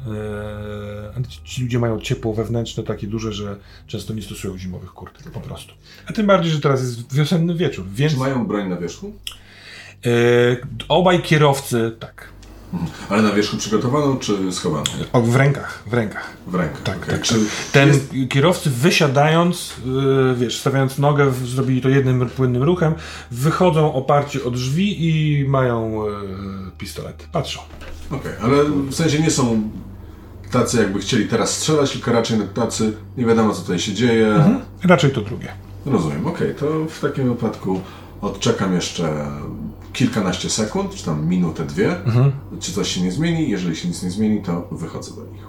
[1.17, 5.41] E, ci ludzie mają ciepło wewnętrzne takie duże, że często nie stosują zimowych kurtek po
[5.41, 5.75] prostu.
[6.07, 9.13] A tym bardziej, że teraz jest wiosenny wieczór, więc Czy mają broń na wierzchu?
[10.89, 12.38] obaj kierowcy, tak,
[13.09, 14.85] Ale na wierzchu przygotowaną, czy schowaną?
[15.13, 16.33] o, w rękach, w rękach.
[16.47, 16.77] W rękę.
[16.85, 17.09] Tak, okej.
[17.11, 17.23] tak.
[17.23, 17.35] Czy
[17.73, 22.95] Ten jest- kierowcy wysiadając, yy, wiesz, stawiając nogę, zrobili to jednym płynnym ruchem,
[23.31, 26.13] wychodzą oparci o drzwi i mają yy,
[26.79, 27.27] pistolet.
[27.33, 27.61] Patrzą.
[28.11, 29.71] Okej, ale w sensie nie są
[30.51, 34.45] tacy, jakby chcieli teraz strzelać, tylko raczej tacy, nie wiadomo co tutaj się dzieje.
[34.85, 35.49] Raczej to drugie.
[35.87, 37.81] Rozumiem, okej, to w takim wypadku
[38.21, 39.27] odczekam jeszcze
[39.93, 41.97] kilkanaście sekund, czy tam minutę, dwie,
[42.61, 43.51] czy coś się nie zmieni.
[43.51, 45.49] Jeżeli się nic nie zmieni, to wychodzę do nich.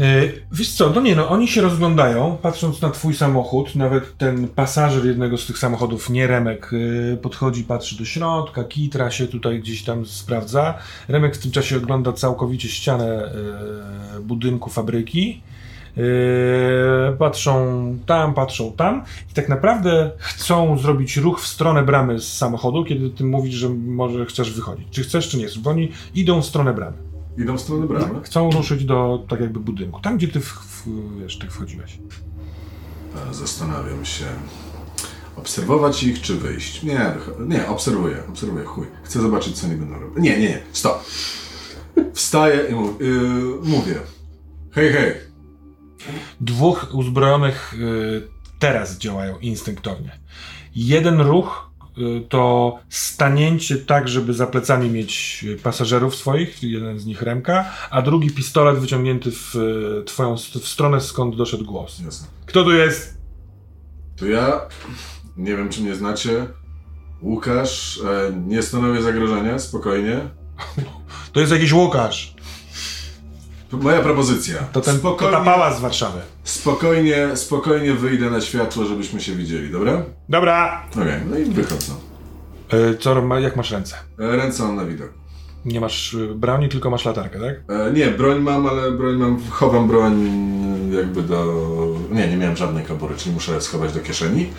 [0.00, 4.48] E, Wiesz co, no nie no, oni się rozglądają, patrząc na twój samochód, nawet ten
[4.48, 6.70] pasażer jednego z tych samochodów, nie Remek,
[7.12, 10.74] e, podchodzi, patrzy do środka, kitra się tutaj gdzieś tam sprawdza.
[11.08, 13.32] Remek w tym czasie ogląda całkowicie ścianę
[14.16, 15.42] e, budynku fabryki.
[15.96, 22.32] E, Patrzą tam, patrzą tam i tak naprawdę chcą zrobić ruch w stronę bramy z
[22.32, 24.86] samochodu, kiedy ty mówisz, że może chcesz wychodzić.
[24.90, 26.96] Czy chcesz, czy nie bo oni idą w stronę bramy.
[27.38, 28.22] Idą w stronę bramy.
[28.22, 30.00] Chcą ruszyć do tak jakby budynku.
[30.00, 30.84] Tam, gdzie ty w, w,
[31.20, 31.98] wiesz, ty wchodziłeś.
[33.32, 34.24] Zastanawiam się,
[35.36, 36.82] obserwować ich czy wyjść.
[36.82, 38.86] Nie, nie, obserwuję, obserwuję, chuj.
[39.02, 40.24] Chcę zobaczyć, co oni będą robić.
[40.24, 41.04] Nie, nie, nie, stop.
[42.14, 43.08] Wstaję i mów, yy,
[43.62, 43.94] mówię.
[44.72, 45.12] Hej, hej,
[46.40, 50.18] Dwóch uzbrojonych y, teraz działają instynktownie.
[50.74, 57.22] Jeden ruch y, to stanięcie tak, żeby za plecami mieć pasażerów swoich, jeden z nich
[57.22, 62.00] Remka, a drugi pistolet wyciągnięty w y, twoją w stronę, skąd doszedł głos.
[62.04, 62.26] jasne.
[62.46, 63.16] Kto tu jest?
[64.16, 64.60] To ja,
[65.36, 66.46] nie wiem czy mnie znacie,
[67.22, 70.20] Łukasz, e, nie stanowię zagrożenia, spokojnie.
[71.32, 72.35] To jest jakiś Łukasz.
[73.72, 74.58] Moja propozycja.
[74.72, 76.20] To ten to spokojnie, ta pała z Warszawy.
[76.44, 80.02] spokojnie, spokojnie wyjdę na światło, żebyśmy się widzieli, dobra?
[80.28, 80.82] Dobra.
[80.92, 81.92] Okej, no i wychodzę.
[82.74, 83.96] Y, co, jak masz ręce?
[84.18, 85.10] E, Ręce mam na widok.
[85.64, 87.76] Nie masz y, broni, tylko masz latarkę, tak?
[87.88, 90.28] E, nie, broń mam, ale broń mam, chowam broń
[90.92, 91.66] jakby do...
[92.10, 94.50] Nie, nie miałem żadnej kabury, czyli muszę schować do kieszeni,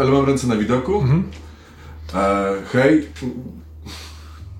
[0.00, 1.04] ale mam ręce na widoku.
[2.14, 3.08] E, hej,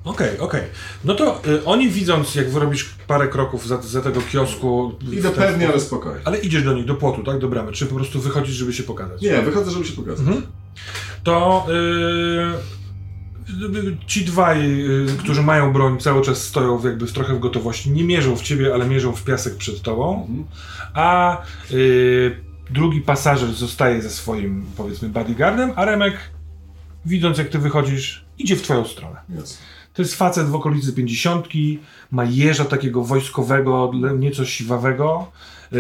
[0.07, 0.63] Okej, okej.
[1.05, 4.93] No to y, oni widząc, jak wyrobisz parę kroków za, za tego kiosku...
[5.13, 6.21] idę pewnie, ale spokojnie.
[6.25, 7.39] Ale idziesz do nich, do płotu, tak?
[7.39, 7.73] Do bramy.
[7.73, 9.23] Czy po prostu wychodzisz, żeby się pokazać?
[9.23, 10.27] Nie, wychodzę, żeby się pokazać.
[11.25, 11.73] To y,
[14.07, 17.91] ci dwaj, y, którzy mają broń, cały czas stoją jakby w, trochę w gotowości.
[17.91, 20.29] Nie mierzą w ciebie, ale mierzą w piasek przed tobą.
[20.95, 22.37] A y,
[22.71, 26.17] drugi pasażer zostaje ze swoim, powiedzmy, bodyguardem, a Remek,
[27.07, 29.17] widząc jak ty wychodzisz, idzie w twoją stronę.
[29.29, 29.59] Jest.
[29.97, 31.79] To jest facet w okolicy pięćdziesiątki,
[32.11, 35.31] ma jeża takiego wojskowego, nieco siwawego,
[35.73, 35.79] yy,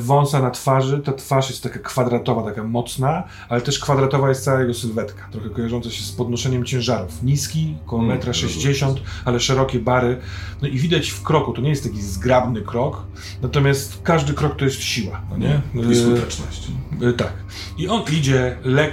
[0.00, 0.98] wąsa na twarzy.
[0.98, 5.50] Ta twarz jest taka kwadratowa, taka mocna, ale też kwadratowa jest cała jego sylwetka, trochę
[5.50, 7.22] kojarząca się z podnoszeniem ciężarów.
[7.22, 8.94] Niski, około Mm, 1,60 m,
[9.24, 10.18] ale szerokie bary.
[10.62, 13.02] No i widać w kroku, to nie jest taki zgrabny krok,
[13.42, 15.60] natomiast każdy krok to jest siła, no nie?
[15.74, 16.68] I Yy, skuteczność.
[17.02, 17.32] Y, Tak.
[17.78, 18.92] I on idzie le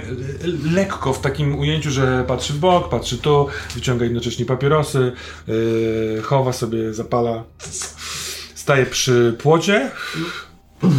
[0.72, 5.12] lekko w takim ujęciu, że patrzy w bok, patrzy tu, wyciąga jednocześnie papierosy,
[5.48, 7.44] yy, chowa sobie, zapala.
[8.54, 9.90] Staje przy płocie.
[10.82, 10.90] No,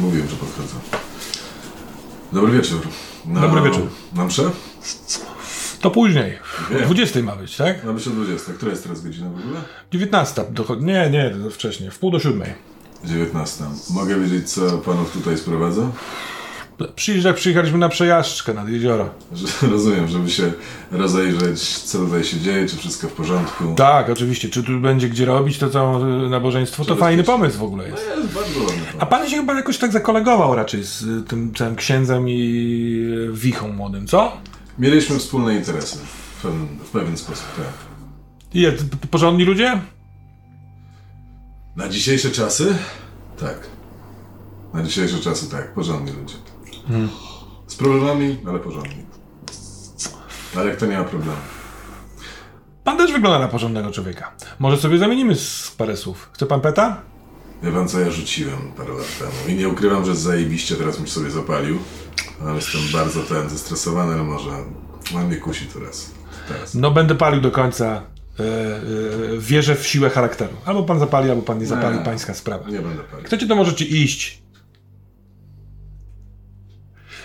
[0.00, 0.74] mówiłem, że podchodzę.
[2.32, 2.80] Dobry wieczór.
[3.26, 3.88] Na, Dobry wieczór.
[4.12, 4.50] Na mszę?
[5.80, 6.38] To później.
[6.76, 7.84] O 20 ma być, tak?
[7.84, 8.52] Na mszę 20.
[8.52, 9.60] Która jest teraz godzina w ogóle?
[9.92, 10.84] 19 dochodzi.
[10.84, 11.90] Nie, nie, wcześniej.
[11.90, 12.54] W pół do siódmej.
[13.04, 13.64] 19.
[13.90, 15.90] Mogę wiedzieć, co panów tutaj sprowadza?
[16.96, 19.10] Przyjeżdża, przyjechaliśmy na przejażdżkę nad jezioro.
[19.32, 20.52] Że, rozumiem, żeby się
[20.90, 23.74] rozejrzeć, co tutaj się dzieje, czy wszystko w porządku.
[23.76, 24.48] Tak, oczywiście.
[24.48, 26.84] Czy tu będzie gdzie robić to całe nabożeństwo?
[26.84, 28.08] To fajny pomysł w ogóle jest.
[28.08, 29.28] To jest bardzo ładny A pan.
[29.28, 32.40] się chyba jakoś tak zakolegował raczej z y, tym całym księdzem i
[33.28, 34.32] y, wichą młodym, co?
[34.78, 35.98] Mieliśmy wspólne interesy.
[36.38, 37.72] W pewien, w pewien sposób, tak.
[38.54, 38.74] I jak,
[39.10, 39.80] porządni ludzie?
[41.76, 42.74] Na dzisiejsze czasy?
[43.40, 43.66] Tak.
[44.74, 46.34] Na dzisiejsze czasy tak, porządni ludzie.
[47.66, 49.04] Z problemami, ale porządni.
[50.56, 51.36] Ale kto nie ma problemu?
[52.84, 54.32] Pan też wygląda na porządnego człowieka.
[54.58, 56.30] Może sobie zamienimy z parę słów.
[56.32, 57.02] Chce pan peta?
[57.62, 61.08] Wie pan co, ja rzuciłem parę lat temu i nie ukrywam, że zajebiście teraz mi
[61.08, 61.78] sobie zapalił.
[62.42, 64.50] Ale jestem bardzo ten zestresowany, ale może
[65.16, 66.10] on mnie kusi teraz.
[66.48, 66.74] Teraz.
[66.74, 68.02] No będę palił do końca.
[68.40, 70.52] E, e, wierzę w siłę charakteru.
[70.64, 71.98] Albo pan zapali, albo pan nie zapali.
[71.98, 72.04] Nie.
[72.04, 72.70] Pańska sprawa.
[72.70, 73.26] Nie będę palił.
[73.26, 74.39] Chcecie, to możecie iść.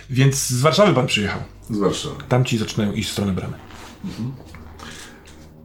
[0.09, 1.41] Więc z Warszawy pan przyjechał.
[1.69, 2.15] Z Warszawy.
[2.29, 3.53] Tam ci zaczynają iść w stronę bramy.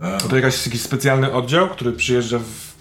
[0.01, 2.75] A, To jakaś, jakiś specjalny oddział, który przyjeżdża, w,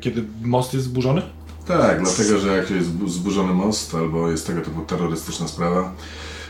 [0.00, 1.22] kiedy most jest zburzony?
[1.66, 5.94] tak, dlatego, że jak jest zbu- zburzony most albo jest tego typu terrorystyczna sprawa,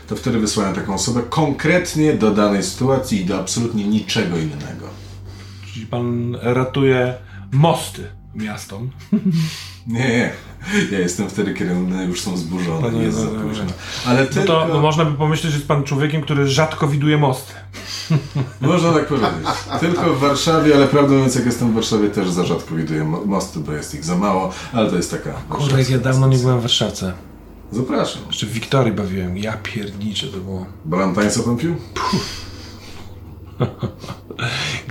[0.07, 4.87] to wtedy wysyłają taką osobę konkretnie do danej sytuacji i do absolutnie niczego innego.
[5.73, 7.13] Czyli pan ratuje
[7.51, 8.91] mosty miastom.
[9.87, 10.31] Nie, nie.
[10.91, 13.63] Ja jestem wtedy, kiedy one już są zburzone, Panie, nie jest za no, no, późno.
[13.65, 13.71] no.
[14.05, 14.47] Ale No tylko...
[14.47, 17.53] to no, można by pomyśleć, że jest pan człowiekiem, który rzadko widuje mosty.
[18.61, 19.31] Można tak powiedzieć.
[19.79, 23.25] Tylko w Warszawie, ale prawdę mówiąc, jak jestem w Warszawie, też za rzadko widuję mo-
[23.25, 25.31] mosty, bo jest ich za mało, ale to jest taka...
[25.49, 27.13] Kurde, ja dawno nie byłem w Warszawce.
[27.71, 28.21] Zapraszam.
[28.27, 29.37] Jeszcze w Wiktorii bawiłem.
[29.37, 30.65] Ja pierniczę to było.
[30.85, 31.75] Balantańca pan pił?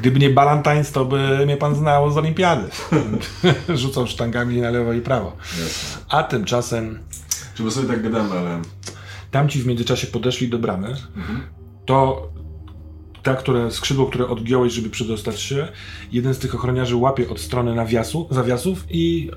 [0.01, 2.69] Gdyby nie Ballantines, to by mnie pan znał z olimpiady.
[3.75, 5.37] Rzucał sztangami na lewo i prawo.
[5.63, 6.03] Jasne.
[6.09, 6.99] A tymczasem
[7.55, 8.63] Żeby sobie tak gadamy, ale...
[9.31, 10.97] tamci w międzyczasie podeszli do bramy.
[11.87, 12.29] To
[13.23, 15.69] ta, które, skrzydło, które odgiąłeś, żeby przedostać się,
[16.13, 19.31] jeden z tych ochroniarzy łapie od strony nawiasu, zawiasów i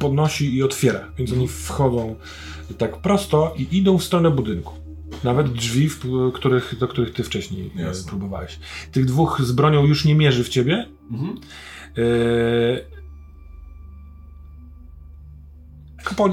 [0.00, 1.00] podnosi i otwiera.
[1.18, 2.16] Więc oni wchodzą
[2.78, 4.87] tak prosto i idą w stronę budynku.
[5.24, 5.90] Nawet drzwi,
[6.34, 8.08] których, do których ty wcześniej e, Jasne.
[8.08, 8.58] próbowałeś.
[8.92, 10.86] Tych dwóch z bronią już nie mierzy w ciebie.
[11.10, 11.40] Mhm.
[11.98, 12.02] E,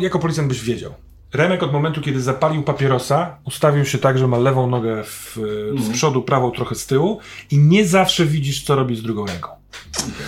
[0.02, 1.05] jako policjant byś wiedział.
[1.36, 5.40] Remek od momentu, kiedy zapalił papierosa, ustawił się tak, że ma lewą nogę w,
[5.80, 7.20] z przodu, prawą trochę z tyłu
[7.52, 9.50] i nie zawsze widzisz, co robi z drugą ręką.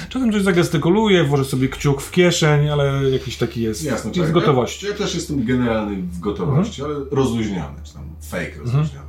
[0.10, 4.30] Czasem coś zagestykuluje, włoży sobie kciuk w kieszeń, ale jakiś taki jest, Jasne, jest tak.
[4.30, 4.86] w gotowości.
[4.86, 9.08] Ja, ja też jestem generalny w gotowości, ale rozluźniony, czy tam fake rozluźniony.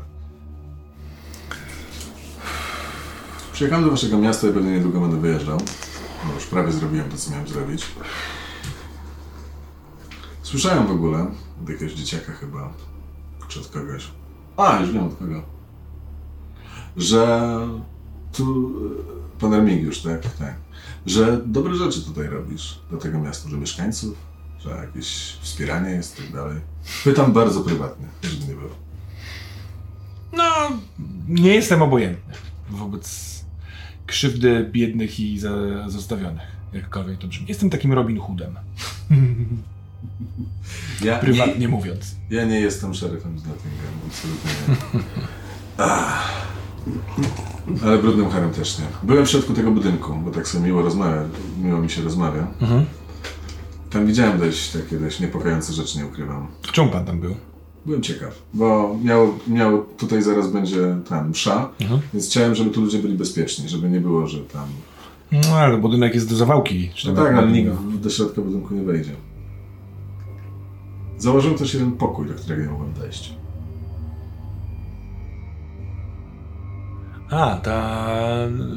[3.53, 5.59] Przyjechałem do waszego miasta i pewnie niedługo będę wyjeżdżał.
[6.27, 7.85] No już prawie zrobiłem to, co miałem zrobić.
[10.43, 11.27] Słyszałem w ogóle
[11.63, 12.73] od jakiegoś dzieciaka chyba,
[13.49, 14.11] czy od kogoś.
[14.57, 15.43] A, już wiem od kogo.
[16.97, 17.51] Że
[18.33, 18.73] tu,
[19.41, 20.57] pan Remigiusz, tak, tak,
[21.07, 24.17] że dobre rzeczy tutaj robisz dla tego miasta, dla mieszkańców,
[24.59, 25.07] że jakieś
[25.41, 26.61] wspieranie jest i tak dalej.
[27.05, 28.71] Pytam bardzo prywatnie, żeby nie było.
[30.33, 30.45] No,
[31.29, 32.35] nie jestem obojętny
[32.71, 33.39] wobec
[34.07, 35.41] krzywdy biednych i
[35.87, 37.47] zostawionych, jakkolwiek to brzmi.
[37.49, 38.55] Jestem takim Robin Hoodem,
[41.05, 42.15] Ja prywatnie nie, mówiąc.
[42.31, 45.01] ja nie jestem szeryfem z Nottingham, absolutnie nie.
[45.79, 46.49] Ach.
[47.85, 48.85] Ale brudnym harem też nie.
[49.03, 51.23] Byłem w środku tego budynku, bo tak sobie miło rozmawia,
[51.63, 52.47] miło mi się rozmawia.
[52.61, 52.85] Mhm.
[53.91, 56.47] Tam widziałem dość takie dość niepokojące rzeczy, nie ukrywam.
[56.73, 57.35] Czemu pan tam był?
[57.87, 62.01] Byłem ciekaw, bo miał, miał tutaj zaraz będzie tam msza, Mhm.
[62.15, 64.67] więc chciałem, żeby tu ludzie byli bezpieczni, żeby nie było, że tam...
[65.33, 66.91] No, ale budynek jest do zawałki.
[67.07, 69.11] No tak, jak ale nikt do środka budynku nie wejdzie.
[71.19, 73.35] Założyłem też jeden pokój, do którego nie mogłem wejść.
[77.31, 78.09] A, ta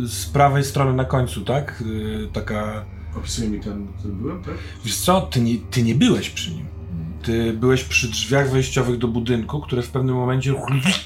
[0.06, 1.84] z prawej strony na końcu, tak?
[1.86, 2.86] Yy, taka...
[3.18, 4.54] Opisuje mi ten, który byłem, tak?
[4.86, 6.66] Wiesz co, ty nie, ty nie byłeś przy nim.
[7.24, 10.54] Ty byłeś przy drzwiach wejściowych do budynku, które w pewnym momencie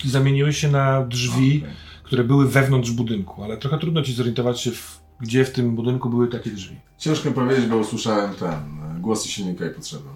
[0.05, 1.75] zamieniły się na drzwi, Okej.
[2.03, 6.09] które były wewnątrz budynku, ale trochę trudno ci zorientować się, w, gdzie w tym budynku
[6.09, 6.75] były takie drzwi.
[6.97, 8.53] Ciężko powiedzieć, bo usłyszałem ten,
[9.01, 10.09] głosy silnika i potrzebę.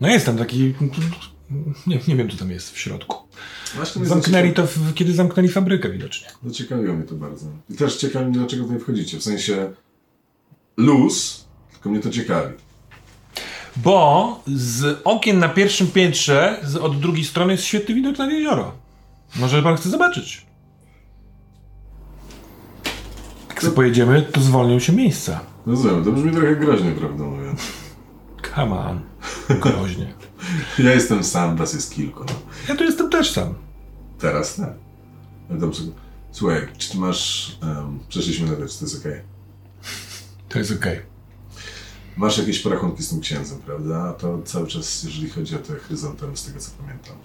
[0.00, 0.74] No jest tam taki...
[1.86, 3.16] Nie, nie wiem, co tam jest w środku.
[3.74, 6.28] Właśnie Zamknęli to, w, kiedy zamknęli fabrykę widocznie.
[6.46, 7.46] Zaciekawiło mnie to bardzo.
[7.70, 9.18] I też ciekawi mnie, dlaczego tutaj wchodzicie.
[9.18, 9.72] W sensie
[10.76, 12.54] luz, tylko mnie to ciekawi.
[13.76, 18.72] Bo z okien na pierwszym piętrze, z, od drugiej strony jest świetny widok na jezioro.
[19.36, 20.46] Może pan chce zobaczyć.
[23.48, 25.40] Jak sobie pojedziemy, to zwolnią się miejsca.
[25.66, 27.60] Rozumiem, to brzmi trochę groźnie, prawdę mówiąc.
[28.54, 29.09] Come on.
[29.60, 30.14] Groźnie.
[30.78, 32.24] Ja jestem sam, was jest kilku.
[32.24, 32.34] No.
[32.68, 33.54] Ja tu jestem też sam.
[34.18, 34.66] Teraz nie.
[35.50, 35.82] Ale dobrze.
[36.32, 37.52] Słuchaj, czy ty masz...
[37.62, 39.20] Um, przeszliśmy na to, czy to jest okej?
[40.48, 41.00] To jest okej.
[42.16, 44.02] Masz jakieś porachunki z tym księdzem, prawda?
[44.02, 47.16] A to cały czas, jeżeli chodzi o te chryzantemy, z tego co pamiętam.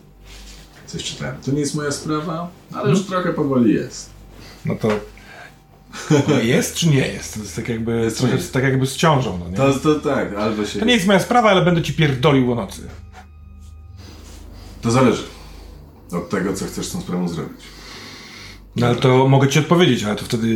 [0.87, 1.35] Coś czytałem.
[1.45, 4.09] To nie jest moja sprawa, ale już trochę powoli jest.
[4.65, 4.87] No to...
[6.43, 7.33] Jest czy nie jest?
[7.33, 9.57] To jest tak jakby, Jest trochę, tak jakby z ciążą, no nie?
[9.57, 10.79] To, to tak, albo się...
[10.79, 12.81] To nie jest moja sprawa, ale będę ci pierdolił o nocy.
[14.81, 15.23] To zależy
[16.11, 17.61] od tego, co chcesz z tą sprawą zrobić.
[18.75, 20.47] No ale to mogę ci odpowiedzieć, ale to wtedy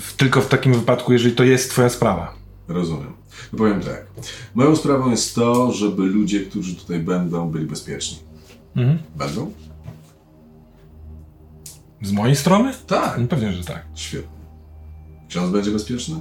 [0.00, 2.34] w, tylko w takim wypadku, jeżeli to jest twoja sprawa.
[2.68, 3.12] Rozumiem.
[3.52, 4.06] No powiem tak.
[4.54, 8.18] Moją sprawą jest to, żeby ludzie, którzy tutaj będą, byli bezpieczni.
[8.76, 8.98] Mhm.
[9.16, 9.52] Będą?
[12.02, 12.72] Z mojej strony?
[12.86, 13.18] Tak.
[13.18, 13.84] No pewnie, że tak.
[13.94, 14.39] Świetnie.
[15.30, 16.20] Ksiądz będzie bezpieczny?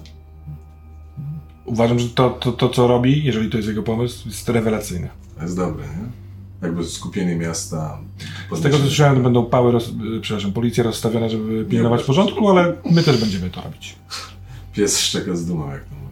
[1.66, 5.10] Uważam, że to, to, to co robi, jeżeli to jest jego pomysł, jest rewelacyjne.
[5.38, 6.10] To jest dobre, nie?
[6.62, 8.00] Jakby skupienie miasta.
[8.52, 9.88] Z tego co słyszałem, to będą pały, roz,
[10.18, 13.96] y, przepraszam, policja rozstawiona, żeby pilnować porządku, ale my też będziemy to robić.
[14.74, 16.10] Pies szczeka z dumą, jak to mówię.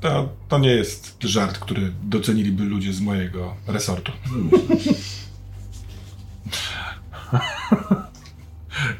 [0.00, 4.12] To, to nie jest żart, który doceniliby ludzie z mojego resortu.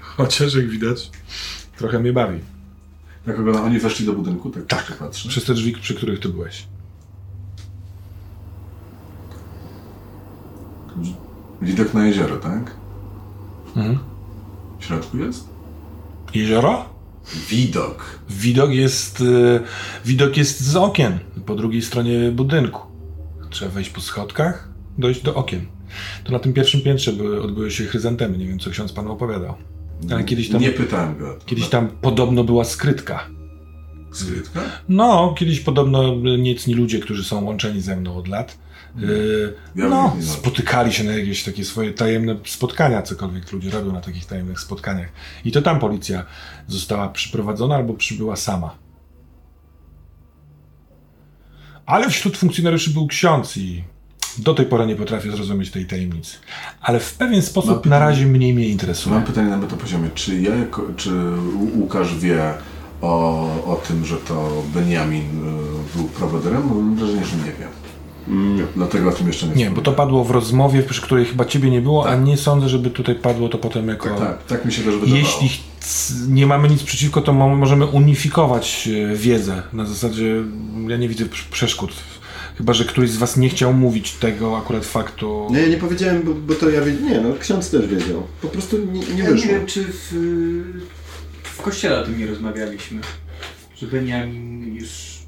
[0.00, 1.10] Chociaż jak widać,
[1.80, 2.38] trochę mnie bawi.
[3.26, 5.28] Jak oglądam, oni weszli do budynku, tak, Tak, patrzę.
[5.28, 6.66] przez te drzwi, przy których ty byłeś.
[11.62, 12.74] Widok na jezioro, tak?
[13.76, 13.98] Mhm.
[14.78, 15.48] W środku jest?
[16.34, 16.84] Jezioro?
[17.50, 18.04] Widok.
[18.30, 19.60] Widok jest, y,
[20.04, 22.80] widok jest z okien, po drugiej stronie budynku.
[23.50, 24.68] Trzeba wejść po schodkach,
[24.98, 25.66] dojść do okien.
[26.24, 28.38] To na tym pierwszym piętrze były, odbyły się chryzantemy.
[28.38, 29.54] Nie wiem, co ksiądz panu opowiadał.
[30.12, 31.38] Ale kiedyś tam, Nie pytałem go.
[31.46, 33.26] kiedyś tam podobno była skrytka.
[34.12, 34.60] Skrytka?
[34.88, 38.58] No, kiedyś podobno niecni ludzie, którzy są łączeni ze mną od lat,
[38.96, 40.16] yy, Ja no.
[40.20, 45.08] spotykali się na jakieś takie swoje tajemne spotkania, cokolwiek ludzie robią na takich tajemnych spotkaniach.
[45.44, 46.24] I to tam policja
[46.66, 48.74] została przyprowadzona albo przybyła sama.
[51.86, 53.84] Ale wśród funkcjonariuszy był ksiądz i
[54.38, 56.36] do tej pory nie potrafię zrozumieć tej tajemnicy.
[56.80, 59.14] Ale w pewien sposób Mam na razie mniej mnie interesuje.
[59.14, 60.10] Mam pytanie na metapoziomie.
[60.14, 61.10] Czy ja, jako, czy
[61.74, 62.54] Łukasz wie
[63.02, 66.68] o, o tym, że to Benjamin y, był prowodyrem?
[66.68, 67.68] Bo Mam wrażenie, że nie wiem.
[68.56, 68.62] Nie.
[68.76, 71.70] Dlatego o tym jeszcze nie Nie, bo to padło w rozmowie, przy której chyba ciebie
[71.70, 74.08] nie było, a nie sądzę, żeby tutaj padło to potem jako...
[74.08, 75.16] Tak, tak, tak mi się też wydawało.
[75.18, 75.50] Jeśli
[76.28, 79.62] nie mamy nic przeciwko, to mo- możemy unifikować e, wiedzę.
[79.72, 80.34] Na zasadzie
[80.88, 81.90] ja nie widzę prz- przeszkód.
[82.60, 85.46] Chyba, że któryś z was nie chciał mówić tego akurat faktu.
[85.50, 87.08] Nie, ja nie powiedziałem, bo, bo to ja wiedziałem.
[87.08, 88.22] Nie, no ksiądz też wiedział.
[88.42, 89.50] Po prostu nie, nie Ja nie wyszło.
[89.52, 90.12] wiem, czy w,
[91.42, 93.00] w kościele o tym nie rozmawialiśmy.
[93.76, 95.19] Że Beniamin już...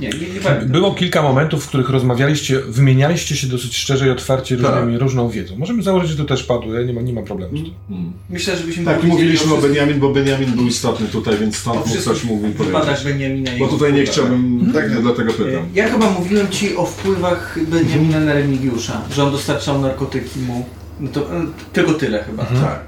[0.00, 0.68] Nie, nie, nie pamiętam.
[0.68, 4.74] Było kilka momentów, w których rozmawialiście, wymienialiście się dosyć szczerze i otwarcie Tak.
[4.74, 5.56] różnymi, różną wiedzą.
[5.56, 7.72] Możemy założyć, że to też padło, ja nie ma, nie ma problemu z tym.
[7.90, 8.12] Mm.
[8.30, 12.02] Myślę, żebyśmy Tak, mówiliśmy o Benjamin, bo Benjamin był istotny tutaj, więc o stąd mógł
[12.02, 13.04] coś wypadach powiedzieć.
[13.04, 15.66] Beniamina i Bo tutaj nie chciałbym, tak, dlatego pytam.
[15.74, 20.64] Ja chyba mówiłem ci o wpływach Benjamina na Remigiusza, że on dostarczał narkotyki mu.
[21.00, 22.44] No to e, tylko tyle chyba.
[22.44, 22.80] Tak.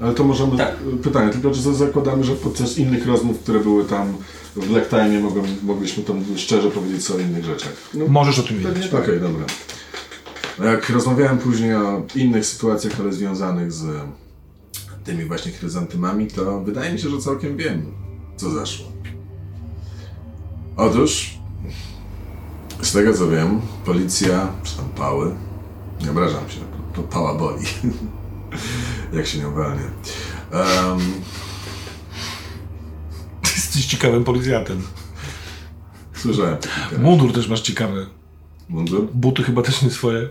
[0.00, 0.76] Ale to możemy, Tak.
[1.02, 4.14] pytanie, tylko czy zakładamy, że podczas innych rozmów, które były tam
[4.56, 7.72] w Black Time, mogą, mogliśmy tam szczerze powiedzieć o innych rzeczach.
[7.94, 8.90] No, Możesz o tym wiedzieć.
[8.90, 9.02] tak.
[9.02, 9.46] Okej, dobra.
[10.58, 13.86] No Jak rozmawiałem później o innych sytuacjach, ale związanych z
[15.04, 17.86] tymi właśnie chryzantymami, to wydaje mi się, że całkiem wiem,
[18.36, 18.86] co zaszło.
[20.76, 21.38] Otóż,
[22.82, 25.34] z tego co wiem, policja, czy tam pały,
[26.04, 26.60] nie obrażam się,
[26.94, 27.64] to pała boli,
[29.12, 29.84] jak się nie walnie.
[30.52, 31.00] Um,
[33.74, 34.82] Jesteś ciekawym policjantem.
[36.16, 36.56] słyszałem.
[36.98, 38.06] Mundur też masz ciekawy.
[38.68, 39.08] Mundur?
[39.12, 40.28] Buty chyba też nie swoje.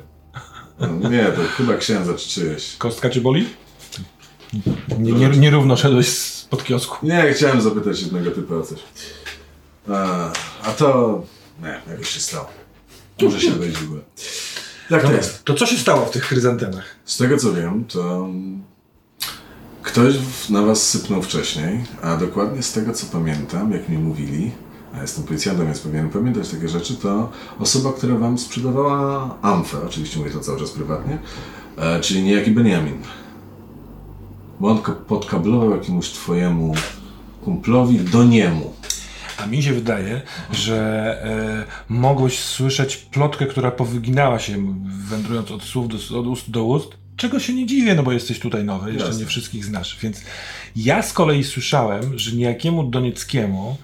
[0.79, 2.75] No, nie, to chyba księdza czy czyjeś.
[2.77, 3.49] Kostka cię boli?
[4.99, 7.07] Nie, nie, nierówno szedłeś spod kiosku.
[7.07, 8.79] Nie, chciałem zapytać jednego typa o coś.
[9.89, 10.31] A,
[10.63, 11.21] a to...
[11.61, 12.49] Nie, jakoś się stało.
[13.21, 14.01] Może się wejść w ogóle.
[14.89, 15.43] Tak to jest.
[15.43, 16.85] To co się stało w tych chryzantemach?
[17.05, 18.27] Z tego co wiem, to
[19.83, 20.15] ktoś
[20.49, 24.51] na was sypnął wcześniej, a dokładnie z tego co pamiętam, jak mi mówili,
[24.95, 30.19] a jestem policjantem, więc powinienem pamiętać takie rzeczy, to osoba, która wam sprzedawała amfę, oczywiście
[30.19, 31.17] mówię to cały czas prywatnie,
[31.77, 32.97] e, czyli niejaki Beniamin.
[34.59, 36.73] Bo on podkablował jakiemuś twojemu
[37.43, 38.73] kumplowi do niemu.
[39.37, 40.21] A mi się wydaje,
[40.51, 40.77] że
[41.23, 44.75] e, mogłeś słyszeć plotkę, która powyginała się,
[45.09, 47.02] wędrując od słów do, od ust do ust.
[47.17, 49.21] Czego się nie dziwię, no bo jesteś tutaj nowy, jeszcze Jasne.
[49.21, 49.97] nie wszystkich znasz.
[50.01, 50.21] Więc
[50.75, 53.77] ja z kolei słyszałem, że niejakiemu Donieckiemu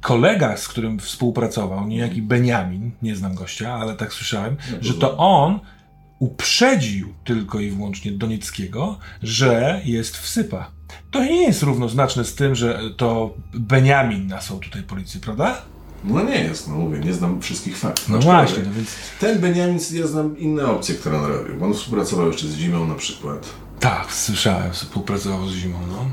[0.00, 5.60] kolega, z którym współpracował, niejaki Beniamin, nie znam gościa, ale tak słyszałem, że to on
[6.18, 10.70] uprzedził tylko i wyłącznie Donieckiego, że jest wsypa.
[11.10, 15.62] To nie jest równoznaczne z tym, że to Beniamin nasłał tutaj policję, prawda?
[16.04, 18.08] No nie jest, no mówię, nie znam wszystkich faktów.
[18.08, 18.88] No Aczkolwiek właśnie, no więc
[19.20, 21.64] Ten Beniamin, ja znam inne opcje, które on robił.
[21.64, 23.46] On współpracował jeszcze z Zimą na przykład.
[23.80, 26.04] tak, słyszałem, współpracował z zimą, no.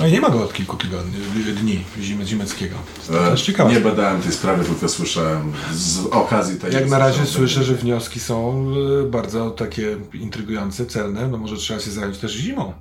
[0.00, 1.12] No i nie ma go od kilku tygodni,
[1.60, 2.74] dni zimy, zimeckiego.
[3.08, 3.72] To E, jest ciekawe.
[3.72, 6.72] Nie badałem tej sprawy, tylko słyszałem z okazji tej...
[6.74, 8.66] Jak na razie słyszę, że wnioski są
[9.02, 12.72] e, bardzo takie intrygujące, celne, no może trzeba się zająć też zimą.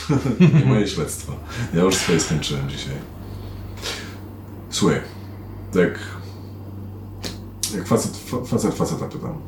[0.58, 1.32] Nie moje śledztwo.
[1.74, 2.94] Ja już swoje skończyłem dzisiaj.
[4.70, 5.00] Słuchaj,
[5.72, 5.98] tak...
[7.74, 9.38] Jak facet, fa- facet faceta pytam.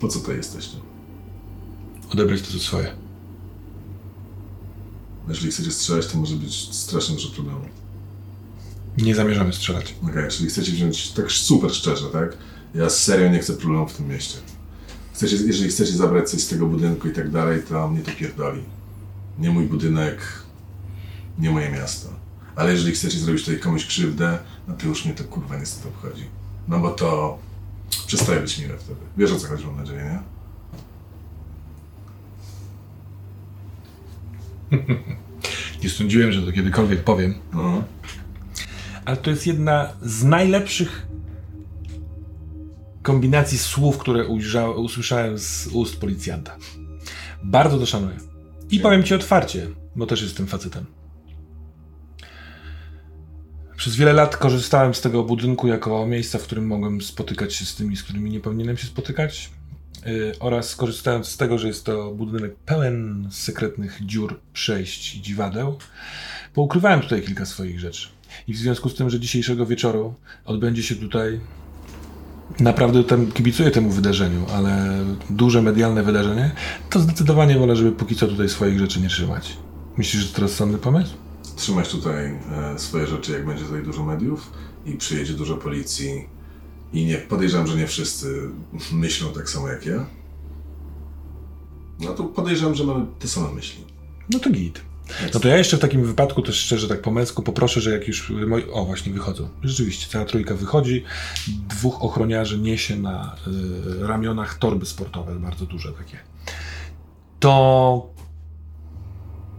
[0.00, 0.76] Po co tutaj jesteście?
[2.12, 2.94] Odebrać to za swoje.
[5.28, 7.60] Jeżeli chcecie strzelać, to może być strasznie dużo problemu.
[8.98, 9.94] Nie zamierzamy strzelać.
[10.02, 12.36] Okej, czyli chcecie wziąć tak super szczerze, tak?
[12.74, 14.38] Ja serio nie chcę problemów w tym mieście.
[15.12, 18.62] Chcecie, jeżeli chcecie zabrać coś z tego budynku i tak dalej, to mnie to pierdoli.
[19.38, 20.18] Nie mój budynek,
[21.38, 22.08] nie moje miasto.
[22.60, 24.38] Ale jeżeli chcecie zrobić tutaj komuś krzywdę,
[24.68, 26.24] no to już mnie to kurwa niestety obchodzi.
[26.68, 27.38] No bo to
[28.06, 29.00] przestaje być miłe wtedy.
[29.16, 30.20] Wiesz o co chodzi, mam nadzieję,
[34.70, 34.78] nie?
[35.82, 37.34] Nie sądziłem, że to kiedykolwiek powiem.
[37.52, 37.82] No.
[39.04, 41.06] Ale to jest jedna z najlepszych
[43.02, 44.26] kombinacji słów, które
[44.76, 46.56] usłyszałem z ust policjanta.
[47.42, 48.16] Bardzo to szanuję.
[48.70, 50.99] I powiem ci otwarcie, bo też jestem facetem.
[53.80, 57.74] Przez wiele lat korzystałem z tego budynku jako miejsca, w którym mogłem spotykać się z
[57.74, 59.50] tymi, z którymi nie powinienem się spotykać.
[60.06, 65.78] Yy, oraz korzystając z tego, że jest to budynek pełen sekretnych dziur, przejść i dziwadeł,
[66.54, 68.08] poukrywałem tutaj kilka swoich rzeczy.
[68.48, 70.14] I w związku z tym, że dzisiejszego wieczoru
[70.44, 71.40] odbędzie się tutaj
[72.60, 76.50] naprawdę tem, kibicuję temu wydarzeniu, ale duże medialne wydarzenie,
[76.90, 79.56] to zdecydowanie wolę, żeby póki co tutaj swoich rzeczy nie trzymać.
[79.96, 81.29] Myślisz, że to rozsądny pomysł?
[81.60, 82.38] Trzymać tutaj
[82.74, 84.52] e, swoje rzeczy, jak będzie tutaj dużo mediów
[84.86, 86.28] i przyjedzie dużo policji.
[86.92, 88.50] I nie podejrzewam, że nie wszyscy
[88.92, 90.06] myślą tak samo jak ja.
[92.00, 93.84] No to podejrzewam, że mamy te same myśli.
[94.30, 94.80] No to git.
[95.34, 98.08] No to ja jeszcze w takim wypadku też szczerze tak po męsku poproszę, że jak
[98.08, 98.62] już moi...
[98.72, 99.48] O, właśnie wychodzą.
[99.62, 101.04] Rzeczywiście, cała trójka wychodzi.
[101.68, 103.36] Dwóch ochroniarzy niesie na
[104.02, 106.18] y, ramionach torby sportowe, bardzo duże takie.
[107.40, 108.19] To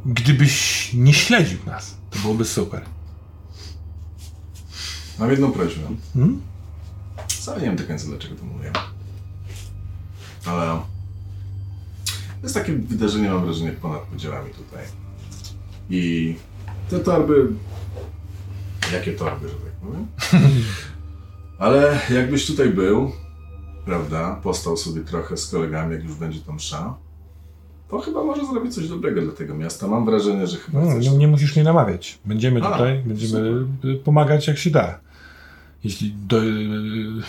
[0.05, 2.85] gdybyś nie śledził nas, to byłoby super.
[5.19, 5.87] Mam jedną prośbę.
[6.13, 6.41] Hmm?
[7.27, 8.71] Sam nie wiem do końca dlaczego to mówię.
[10.45, 10.81] Ale
[12.41, 14.85] to jest takie wydarzenie, mam wrażenie, ponad podziałami tutaj.
[15.89, 16.35] I
[16.89, 17.47] te torby...
[18.93, 20.07] Jakie torby, że tak powiem?
[21.59, 23.11] Ale jakbyś tutaj był,
[23.85, 26.95] prawda, postał sobie trochę z kolegami, jak już będzie tam msza,
[27.91, 29.87] to chyba może zrobić coś dobrego dla tego miasta.
[29.87, 32.19] Mam wrażenie, że chyba No, nie, nie musisz mnie namawiać.
[32.25, 34.99] Będziemy A, tutaj, będziemy y, pomagać jak się da.
[35.83, 36.47] Jeśli do, y,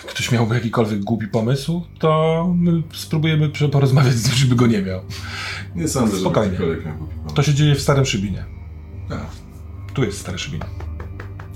[0.08, 5.00] ktoś miałby jakikolwiek głupi pomysł, to my spróbujemy porozmawiać z nim, żeby go nie miał.
[5.74, 6.54] Nie sądzę, Spokojnie.
[6.54, 7.34] ktokolwiek miał głupi pomysł.
[7.34, 8.44] To się dzieje w Starym Szybinie.
[9.08, 9.26] Tak,
[9.94, 10.60] Tu jest Stary Szybin.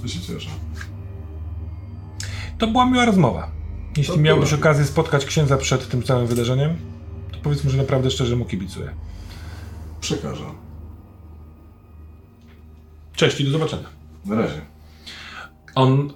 [0.02, 0.50] to się cieszę.
[2.58, 3.50] To była miła rozmowa.
[3.96, 4.60] Jeśli To miałbyś była.
[4.60, 6.76] okazję spotkać księdza przed tym całym wydarzeniem,
[7.46, 8.90] powiedzmy, że naprawdę szczerze mu kibicuję.
[10.00, 10.44] Przekażę.
[13.16, 13.88] Cześć i do zobaczenia.
[14.24, 14.60] Na razie.
[15.74, 16.12] On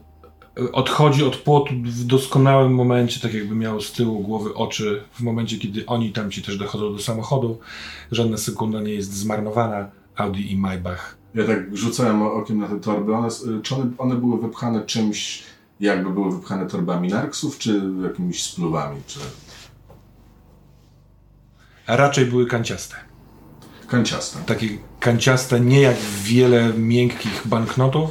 [0.58, 5.20] y, odchodzi od płotu w doskonałym momencie, tak jakby miał z tyłu głowy oczy, w
[5.20, 7.58] momencie, kiedy oni tam ci też dochodzą do samochodu.
[8.12, 9.88] Żadna sekunda nie jest zmarnowana.
[10.16, 11.16] Audi i Maybach.
[11.34, 13.14] Ja tak rzucałem okiem na te torby.
[13.14, 15.42] One, s- czy one, one były wypchane czymś,
[15.80, 19.18] jakby były wypchane torbami narksów, czy jakimiś spluwami, czy
[21.96, 22.96] raczej były kanciaste.
[23.88, 24.38] kanciaste.
[24.46, 24.68] Takie
[25.00, 28.10] kanciaste nie jak wiele miękkich banknotów,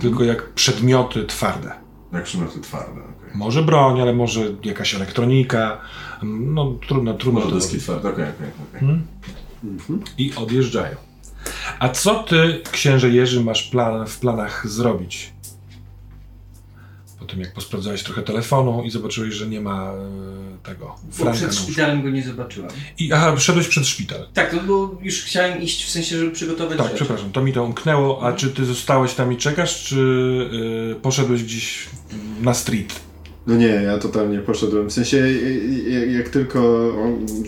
[0.00, 1.72] tylko jak przedmioty twarde.
[2.12, 3.00] Jak przymioty twarde.
[3.00, 3.30] okej.
[3.34, 5.80] Może broń, ale może jakaś elektronika.
[6.22, 8.48] No trudno, trudno Może to deski twarde, okej, okej,
[8.78, 8.98] okej.
[10.18, 10.96] I odjeżdżają.
[11.78, 15.32] A co ty, księże Jerzy, masz plan, w planach zrobić?
[17.18, 19.96] Po tym, jak posprawdzałeś trochę telefonu i zobaczyłeś, że nie ma e,
[20.62, 21.64] tego Bo Franka przed na łóżku.
[21.64, 22.70] szpitalem go nie zobaczyłem.
[22.98, 24.26] I aha, szedłeś przed szpital.
[24.34, 26.96] Tak, to bo już chciałem iść w sensie, żeby przygotować Tak, rzeczy.
[26.96, 28.22] przepraszam, to mi to umknęło.
[28.26, 29.96] A czy ty zostałeś tam i czekasz, czy
[30.92, 31.86] y, poszedłeś gdzieś
[32.42, 33.00] na street?
[33.46, 34.88] No nie, ja totalnie poszedłem.
[34.90, 35.20] W sensie, y,
[35.88, 36.92] y, jak tylko.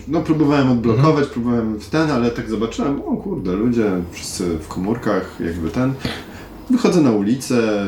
[0.09, 5.37] No, próbowałem odblokować, próbowałem w ten, ale tak zobaczyłem, o kurde, ludzie wszyscy w komórkach,
[5.45, 5.95] jakby ten.
[6.71, 7.87] Wychodzę na ulicę,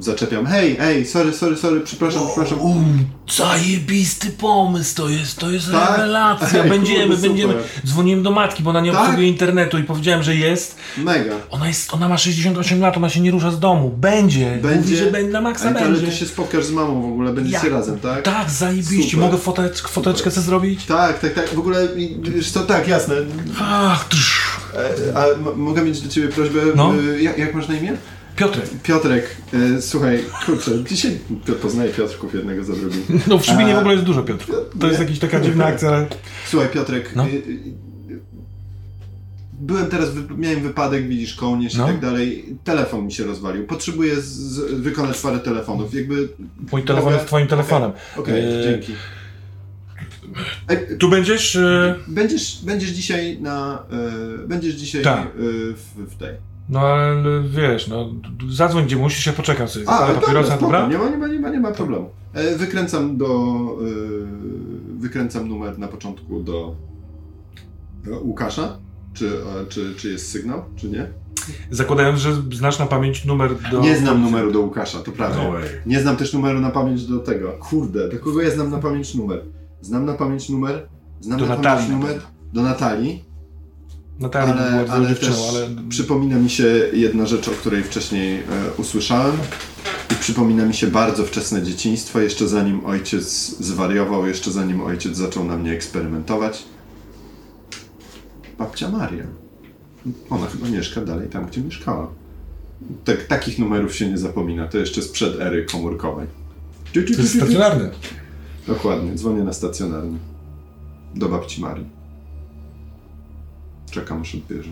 [0.00, 2.60] zaczepiam, hej, hej, sorry, sorry, sorry, przepraszam, przepraszam.
[2.60, 3.04] Um,
[3.36, 5.98] zajebisty pomysł to jest, to jest Tak?
[5.98, 6.62] rewelacja.
[6.64, 7.54] Ej, Będziemy, kurde, będziemy.
[7.86, 9.00] Dzwoniłem do matki, bo ona nie Tak?
[9.00, 10.76] obsługuje internetu i powiedziałem, że jest.
[10.98, 11.34] Mega.
[11.50, 13.90] Ona jest, ona ma 68 lat, ona się nie rusza z domu.
[13.96, 14.58] Będzie.
[14.62, 14.78] Będzie.
[14.80, 16.06] Mówi, że będzie na maksa Ej, to, ale będzie.
[16.06, 17.72] ty się spotkasz z mamą w ogóle, będziecie Jak?
[17.72, 18.22] razem, tak?
[18.22, 19.10] Tak, zajebiście.
[19.10, 19.26] Super.
[19.26, 20.84] Mogę foteczkę, foteczkę sobie zrobić?
[20.86, 21.48] Tak, tak, tak.
[21.54, 21.88] W ogóle,
[22.22, 23.14] wiesz co, tak, jasne.
[23.60, 24.06] Ach.
[24.74, 26.92] E, A m- mogę mieć do ciebie prośbę, No.
[27.14, 27.92] e, jak, jak masz na imię?
[28.38, 28.64] Piotrek.
[28.82, 29.36] Piotrek,
[29.76, 31.18] e, słuchaj, kurczę, dzisiaj
[31.62, 33.02] poznaję Piotrków jednego za drugim.
[33.26, 34.46] No w Szybinie A- w ogóle jest dużo Piotr.
[34.80, 36.06] To jest jakaś taka dziwna akcja, ale...
[36.46, 37.26] Słuchaj, Piotrek, No.
[37.26, 37.78] y, y,
[39.60, 41.84] byłem teraz, miałem wypadek, widzisz, kołnierz No.
[41.84, 42.44] i tak dalej.
[42.64, 43.66] Telefon mi się rozwalił.
[43.66, 45.94] Potrzebuję z, z, wykonać parę telefonów.
[45.94, 46.28] Jakby.
[46.72, 47.16] Mój telefon Mogę?
[47.16, 47.92] jest twoim telefonem.
[48.16, 48.92] Okej, Eee, dzięki.
[50.68, 51.56] Ej, Tu będziesz...
[51.56, 53.82] e, będziesz, będziesz dzisiaj na.
[54.44, 55.26] E, będziesz dzisiaj Tak.
[55.26, 55.30] e,
[55.74, 56.47] w, w tej.
[56.68, 58.10] No ale wiesz, no
[58.50, 59.88] zadzwoń gdzie musisz, ja poczekam sobie.
[59.88, 60.88] A, Ale papierosa, dobra?
[60.88, 62.10] Nie ma, nie ma, nie ma, nie ma problemu.
[62.32, 63.26] E, wykręcam do.
[63.80, 66.76] E, wykręcam numer na początku do,
[68.04, 68.78] do Łukasza.
[69.14, 71.08] Czy, e, czy, czy jest sygnał, czy nie?
[71.70, 73.80] Zakładając, że znasz na pamięć numer do...
[73.80, 75.42] Nie znam numeru do Łukasza, to prawda.
[75.42, 75.52] No.
[75.86, 77.52] Nie znam też numeru na pamięć do tego.
[77.52, 79.44] Kurde, do kogo ja znam na pamięć numer?
[79.80, 80.88] Znam na pamięć numer?
[81.20, 82.20] Znam Do na Natalii pamięć numer?
[82.52, 83.24] Do Natalii.
[84.20, 85.68] Natalii by Ale, była ale dziewczyną, ale...
[85.88, 88.42] przypomina mi się jedna rzecz, o której wcześniej e,
[88.78, 89.36] usłyszałem.
[90.12, 95.44] I przypomina mi się bardzo wczesne dzieciństwo, jeszcze zanim ojciec zwariował, jeszcze zanim ojciec zaczął
[95.44, 96.64] na mnie eksperymentować.
[98.58, 99.24] Babcia Maria.
[100.30, 102.08] Ona chyba mieszka dalej tam, gdzie mieszkała.
[103.04, 104.66] Tak, takich numerów się nie zapomina.
[104.66, 106.26] To jeszcze sprzed ery komórkowej.
[106.94, 107.90] To jest stacjonarny.
[108.66, 110.18] Dokładnie, dzwonię na stacjonarny.
[111.14, 111.97] Do babci Marii.
[113.90, 114.70] Czekam aż odbierze.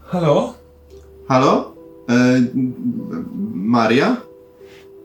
[0.00, 0.54] Halo?
[1.28, 1.74] Halo?
[2.08, 2.40] E,
[3.54, 4.16] Maria?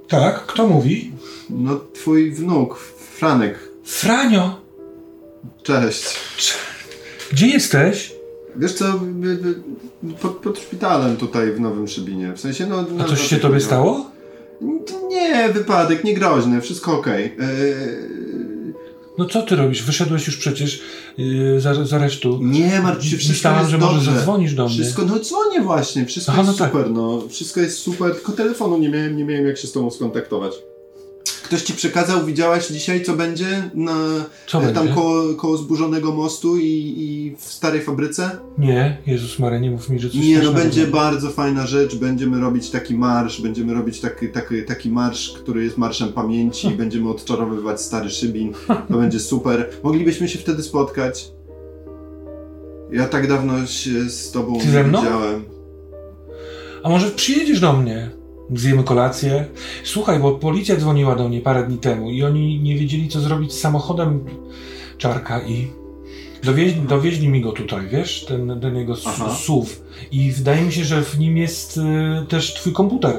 [0.08, 1.12] Tak, kto mówi?
[1.50, 2.78] No twój wnuk,
[3.18, 3.70] Franek.
[3.84, 4.62] Franio!
[5.64, 6.18] Cześć.
[7.32, 8.16] Gdzie jesteś?
[8.56, 9.00] Wiesz co,
[10.22, 12.34] pod, pod szpitalem tutaj w Nowym Szybinie.
[12.34, 12.86] W sensie, no...
[13.00, 14.12] A coś się tobie stało?
[15.10, 17.26] Nie, wypadek, nie groźny, wszystko okej.
[17.26, 17.34] E,
[19.20, 19.84] No co ty robisz?
[19.84, 20.82] Wyszedłeś już przecież
[21.18, 22.40] yy, za, z aresztu.
[22.42, 24.14] Nie martw się, wszystko Myślałam, jest że może dobrze.
[24.14, 24.74] zadzwonisz do mnie.
[24.76, 26.74] Wszystko, no dzwonię właśnie, wszystko Aha, jest no tak.
[26.74, 27.24] super, no.
[27.30, 30.54] Wszystko jest super, tylko telefonu nie miałem, nie miałem jak się z tobą skontaktować.
[31.50, 34.94] Ktoś ci przekazał, widziałaś dzisiaj, co będzie na, Co e, tam będzie?
[34.94, 38.30] koło, koło zburzonego mostu i, i w starej fabryce?
[38.58, 42.40] Nie, Jezus Maria, nie mów mi, że coś Nie, no będzie bardzo fajna rzecz, będziemy
[42.40, 47.82] robić taki marsz, będziemy robić taki, taki, taki marsz, który jest marszem pamięci, będziemy odczarowywać
[47.82, 48.54] stary Szybin,
[48.90, 49.70] to będzie super.
[49.84, 51.32] Moglibyśmy się wtedy spotkać.
[52.92, 55.44] Ja tak dawno się z tobą Ty nie widziałem.
[56.84, 58.19] A może przyjedziesz do mnie?
[58.56, 59.46] Zjemy kolację?
[59.84, 63.54] Słuchaj, bo policja dzwoniła do mnie parę dni temu i oni nie wiedzieli, co zrobić
[63.54, 64.26] z samochodem
[64.98, 65.68] Czarka i
[66.44, 69.36] dowieźli, dowieźli mi go tutaj, wiesz, ten, ten jego Aha.
[69.36, 69.70] SUV.
[70.12, 71.82] I wydaje mi się, że w nim jest y,
[72.28, 73.16] też twój komputer.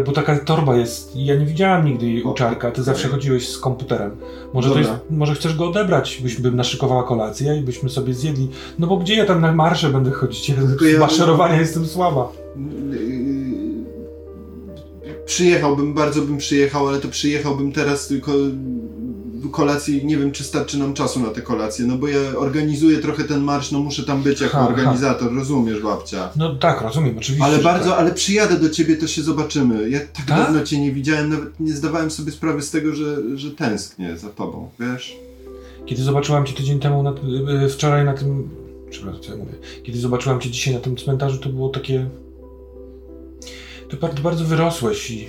[0.00, 1.16] Y, bo taka torba jest.
[1.16, 2.70] Ja nie widziałam nigdy jej u O, Czarka.
[2.70, 4.10] Ty zawsze chodziłeś z komputerem.
[4.54, 8.48] Może, to jest, może chcesz go odebrać, byś bym naszykowała kolację i byśmy sobie zjedli.
[8.78, 10.48] No bo gdzie ja tam na marsze będę chodzić?
[10.48, 12.32] Ja To ja- maszerowania jestem słaba.
[15.26, 18.32] Przyjechałbym, bardzo bym przyjechał, ale to przyjechałbym teraz tylko
[19.50, 23.24] kolacji, nie wiem czy starczy nam czasu na tę kolację, no bo ja organizuję trochę
[23.24, 24.68] ten marsz, no muszę tam być jako Ha, ha.
[24.68, 26.30] organizator, rozumiesz babcia.
[26.36, 27.44] No tak, rozumiem, oczywiście.
[27.44, 27.98] Ale bardzo, tak.
[27.98, 29.90] ale przyjadę do ciebie, to się zobaczymy.
[29.90, 30.26] Ja tak, Tak?
[30.26, 34.28] dawno cię nie widziałem, nawet nie zdawałem sobie sprawy z tego, że, że tęsknię za
[34.28, 35.16] tobą, wiesz?
[35.86, 37.10] Kiedy zobaczyłam cię tydzień temu, na,
[37.64, 38.48] y, wczoraj na tym.
[38.90, 39.52] Przepraszam, co ja mówię.
[39.82, 42.06] Kiedy zobaczyłam cię dzisiaj na tym cmentarzu, to było takie.
[43.92, 45.26] To bardzo, bardzo wyrosłeś i.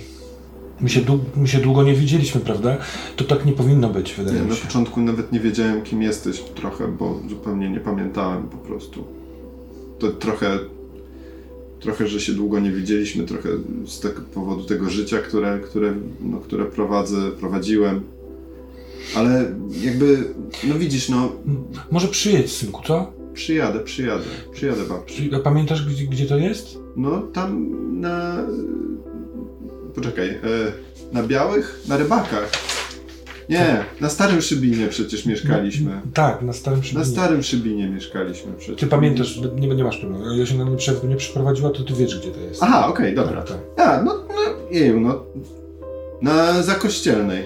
[0.80, 2.76] My się, dłu- my się długo nie widzieliśmy, prawda?
[3.16, 4.66] To tak nie powinno być, wydaje Nie, mi na się.
[4.66, 9.04] początku nawet nie wiedziałem, kim jesteś trochę, bo zupełnie nie pamiętałem po prostu.
[9.98, 10.58] To trochę,
[11.80, 13.48] trochę, że się długo nie widzieliśmy, trochę
[13.86, 18.00] z tego powodu tego życia, które, które, no, które prowadzę, prowadziłem.
[19.16, 19.54] Ale
[19.84, 20.34] jakby,
[20.64, 21.32] no widzisz, no
[21.90, 23.12] Może przyjedź, synku, co?
[23.34, 25.30] Przyjadę, przyjadę, przyjadę babci.
[25.44, 26.78] Pamiętasz, gdzie, gdzie to jest?
[26.96, 27.68] No tam
[28.00, 28.36] na...
[29.94, 30.38] Poczekaj, e,
[31.12, 31.80] na Białych?
[31.88, 32.50] Na Rybakach.
[33.48, 36.00] Nie, na Starym Szybinie przecież mieszkaliśmy.
[36.14, 37.04] Tak, na Starym Na Szybinie.
[37.04, 38.80] Starym Szybinie mieszkaliśmy przecież.
[38.80, 40.34] Ty pamiętasz, nie, nie masz problemu.
[40.38, 40.76] Ja się na mnie
[41.08, 42.62] nie przeprowadziła, to ty wiesz, gdzie to jest.
[42.62, 43.42] Aha, okej, dobra.
[43.42, 44.34] Tak, A, no, no,
[44.70, 45.24] jeju, no.
[46.22, 47.44] Na Zakościelnej,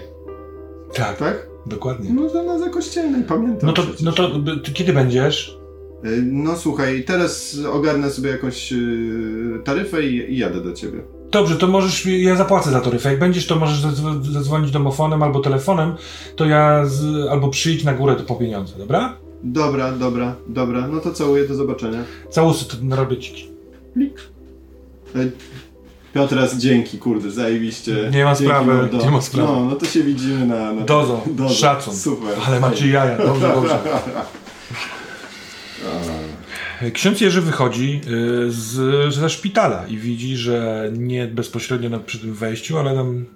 [0.95, 1.47] tak, tak?
[1.67, 2.11] dokładnie.
[2.13, 4.01] No to na Zakościelnej, pamiętam No to, przecież.
[4.03, 4.31] no to
[4.75, 5.58] kiedy będziesz?
[6.05, 10.99] Y, No słuchaj, teraz ogarnę sobie jakąś y, taryfę i, i jadę do ciebie.
[11.31, 13.11] Dobrze, to możesz, ja zapłacę za taryfę.
[13.11, 15.93] Jak będziesz, to możesz zadzwo- zadzwonić domofonem albo telefonem,
[16.37, 19.17] to ja z, albo przyjdź na górę to po pieniądze, dobra?
[19.43, 21.99] Dobra, dobra, dobra, no to całuję, do zobaczenia.
[22.31, 23.51] Całusy, to narobię ci.
[25.17, 25.33] Y,
[26.15, 28.11] Piotras, dzięki, kurde, zajebiście.
[28.13, 28.99] Nie ma Dzięki, sprawy, mordo.
[29.05, 29.53] nie ma sprawy.
[29.53, 30.73] No, no to się widzimy na...
[30.73, 30.83] na...
[30.83, 31.55] Dozo, Dozo.
[31.55, 31.95] szacun.
[31.97, 32.29] Super.
[32.47, 33.79] Ale macie jaja, dobrze, dobrze.
[36.93, 38.01] Ksiądz Jerzy wychodzi
[38.47, 43.27] y, z, ze szpitala i widzi, że nie bezpośrednio na, przy tym wejściu, ale tam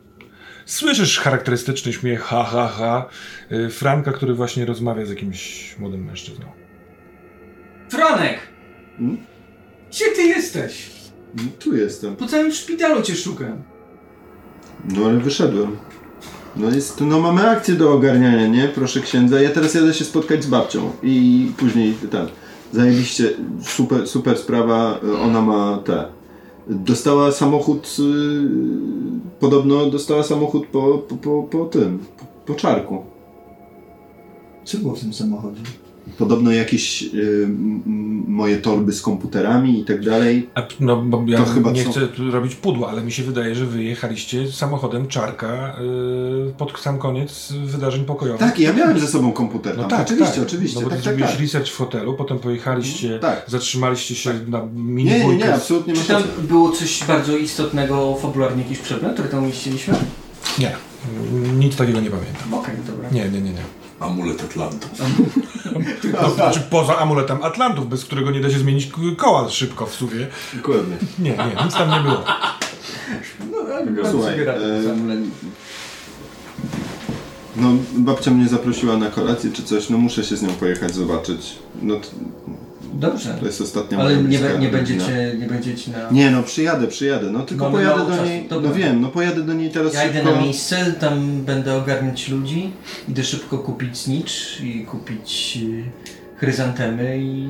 [0.66, 3.08] słyszysz charakterystyczny śmiech, ha, ha, ha,
[3.52, 6.46] y, Franka, który właśnie rozmawia z jakimś młodym mężczyzną.
[7.90, 8.38] Franek!
[8.98, 9.18] Hmm?
[9.90, 10.90] Gdzie ty jesteś?
[11.34, 12.16] No, tu jestem.
[12.16, 13.62] Po całym szpitalu cię szukam.
[14.84, 15.76] No ale wyszedłem.
[16.56, 18.68] No jest, no mamy akcję do ogarniania, nie?
[18.68, 19.40] Proszę księdza.
[19.40, 22.26] Ja teraz jadę się spotkać z babcią i później ten.
[22.72, 23.30] Zajebiście,
[23.62, 26.04] super, super sprawa, ona ma te.
[26.68, 33.04] Dostała samochód, y, podobno dostała samochód po, po, po, po tym, po, po czarku.
[34.64, 35.62] Co było w tym samochodzie?
[36.18, 37.48] Podobno jakieś y,
[38.28, 40.48] moje torby z komputerami i tak dalej.
[40.54, 41.90] A, no, bo ja To chyba nie co?
[41.90, 45.76] chcę tu robić pudła, ale mi się wydaje, że wyjechaliście samochodem Czarka
[46.48, 48.40] y, pod sam koniec wydarzeń pokojowych.
[48.40, 49.90] Tak, ja miałem ze sobą komputer No tam.
[49.90, 50.42] tak, oczywiście, tak.
[50.46, 50.78] oczywiście.
[50.80, 51.40] No bo tak, ty tak, zrobiłeś tak.
[51.40, 53.44] research w hotelu, potem pojechaliście, Tak.
[53.48, 58.62] zatrzymaliście się na mini Nie, nie, nie, absolutnie Czy tam było coś bardzo istotnego, fabularnie
[58.62, 59.94] jakiś przedmiot, który tam umieściliśmy?
[60.58, 60.76] Nie,
[61.58, 62.54] nic takiego nie pamiętam.
[62.54, 63.08] Okej, dobra.
[63.10, 63.81] Nie, nie, nie, nie.
[64.02, 64.88] Amulet Atlantu.
[66.22, 70.26] No, znaczy poza amuletem Atlantów, bez którego nie da się zmienić koła szybko w sumie.
[70.54, 70.96] Dokładnie.
[71.18, 72.24] Nie, nie, nic tam nie było.
[74.02, 74.56] No, Słuchaj, e.
[77.56, 81.58] No, babcia mnie zaprosiła na kolację czy coś, no muszę się z nią pojechać zobaczyć.
[81.82, 82.08] No to,
[82.92, 83.36] Dobrze.
[83.40, 86.10] to jest ostatnia Ale nie, be- nie, będziecie, nie będziecie na...
[86.10, 87.30] Nie no, przyjadę, przyjadę.
[87.30, 88.48] No tylko Mamy pojadę mało do niej.
[88.48, 88.68] dobra.
[88.70, 90.34] No wiem, no pojadę do niej teraz Ja idę szybko.
[90.34, 92.70] na miejsce, tam będę ogarniać ludzi,
[93.08, 95.84] idę szybko kupić znicz i kupić y,
[96.36, 97.48] chryzantemy i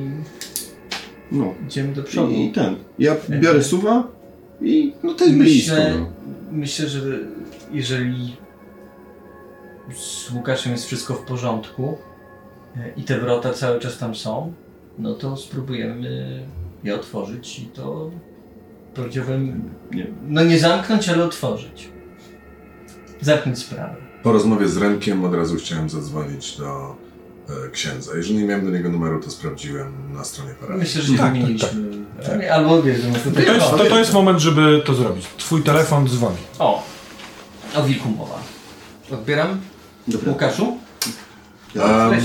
[1.31, 1.53] No.
[1.67, 2.31] idziemy do przodu.
[2.33, 2.75] I, I ten.
[2.99, 4.07] Ja biorę suwa
[4.61, 5.75] i no to jest blisko.
[5.75, 6.05] Myślę, No.
[6.51, 6.99] myślę, że
[7.71, 8.35] jeżeli
[9.95, 11.97] z Łukaszem jest wszystko w porządku
[12.77, 14.53] e, i te wrota cały czas tam są,
[14.97, 16.43] no to spróbujemy
[16.83, 18.11] je otworzyć i to
[18.95, 20.07] powiedziałbym, Nie.
[20.27, 21.89] no nie zamknąć, ale otworzyć.
[23.21, 23.95] Zamknąć sprawę.
[24.23, 26.95] Po rozmowie z Remkiem od razu chciałem zadzwonić do
[27.65, 28.11] e, księdza.
[28.15, 30.79] Jeżeli nie miałem do niego numeru, to sprawdziłem na stronie parafii.
[30.79, 32.03] Myślę, że Tak, wymieniliśmy.
[32.53, 35.27] Albo wiesz, że To jest, to, to jest moment, żeby to zrobić.
[35.37, 36.37] Twój telefon dzwoni.
[36.59, 36.83] O,
[37.75, 38.39] o wilku mowa.
[39.11, 39.61] Odbieram.
[40.07, 40.31] Dobra.
[40.31, 40.77] Łukaszu?
[41.75, 42.23] Ja, weź.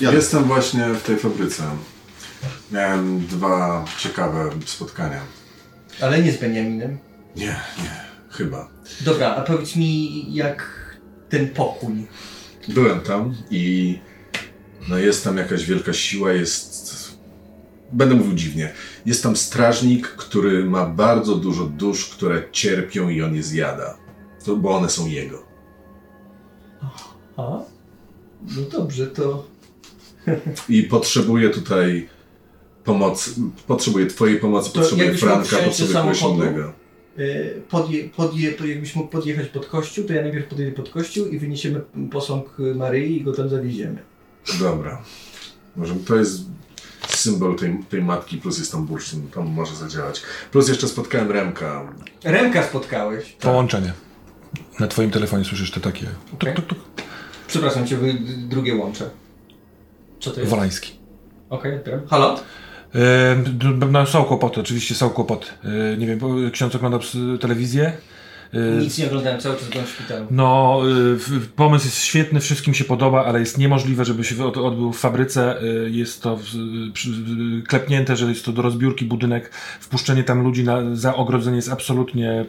[0.00, 1.62] Ja- Jestem właśnie w tej fabryce.
[2.72, 5.20] Miałem dwa ciekawe spotkania.
[6.00, 6.98] Ale nie z Beniaminem.
[7.36, 8.68] Nie, nie, chyba.
[9.00, 10.86] Dobra, a powiedz mi, jak
[11.28, 12.06] ten pokój.
[12.68, 13.98] Byłem tam i
[14.88, 16.86] no jest tam jakaś wielka siła, jest...
[17.92, 18.72] Będę mówił dziwnie.
[19.06, 23.96] Jest tam strażnik, który ma bardzo dużo dusz, które cierpią i on je zjada.
[24.44, 25.46] To, bo one są jego.
[27.36, 27.42] A?
[28.42, 29.46] No dobrze, to.
[30.68, 32.08] I potrzebuje tutaj
[32.86, 33.30] pomocy.
[33.66, 36.72] Potrzebuje twojej pomocy, To mógł Franka, potrzebuje kogoś innego.
[37.18, 37.24] e,
[37.70, 41.38] Podje, podje, to jakbyś mógł podjechać pod kościół, to ja najpierw podjedę pod kościół i
[41.38, 41.80] wyniesiemy
[42.10, 43.98] posąg Maryi i go tam zawieziemy.
[44.60, 45.02] Dobra.
[45.76, 46.40] Może to jest
[47.08, 50.22] symbol tej, tej matki, plus jest tam bursztyn, tam może zadziałać.
[50.52, 51.92] Plus jeszcze spotkałem Remka.
[52.24, 53.32] Remka spotkałeś.
[53.32, 53.92] Połączenie.
[54.80, 56.06] Na twoim telefonie słyszysz te takie.
[56.34, 56.54] Okej.
[56.54, 57.06] Tuk, tuk, tuk.
[57.48, 57.98] Przepraszam cię,
[58.48, 59.10] drugie łącze.
[60.20, 60.50] Co to jest?
[60.50, 60.92] Wolański.
[61.50, 62.06] Okej, odbieram.
[62.06, 62.40] Halo?
[62.96, 63.36] E,
[63.90, 65.46] no, są kłopoty, oczywiście są kłopoty.
[65.64, 66.20] E, nie wiem,
[66.52, 67.92] ksiądz ogląda ps- telewizję.
[68.54, 70.26] E, Nic nie oglądałem, cały czas byłem w szpitalu.
[70.30, 70.80] No,
[71.18, 74.98] w- pomysł jest świetny, wszystkim się podoba, ale jest niemożliwe, żeby się od- odbył w
[74.98, 75.60] fabryce.
[75.90, 76.38] Jest to
[77.68, 79.50] klepnięte, że jest to do rozbiórki budynek.
[79.80, 82.44] Wpuszczenie tam ludzi na, za ogrodzenie jest absolutnie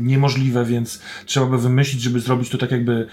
[0.00, 3.06] niemożliwe, więc trzeba by wymyślić, żeby zrobić to tak jakby,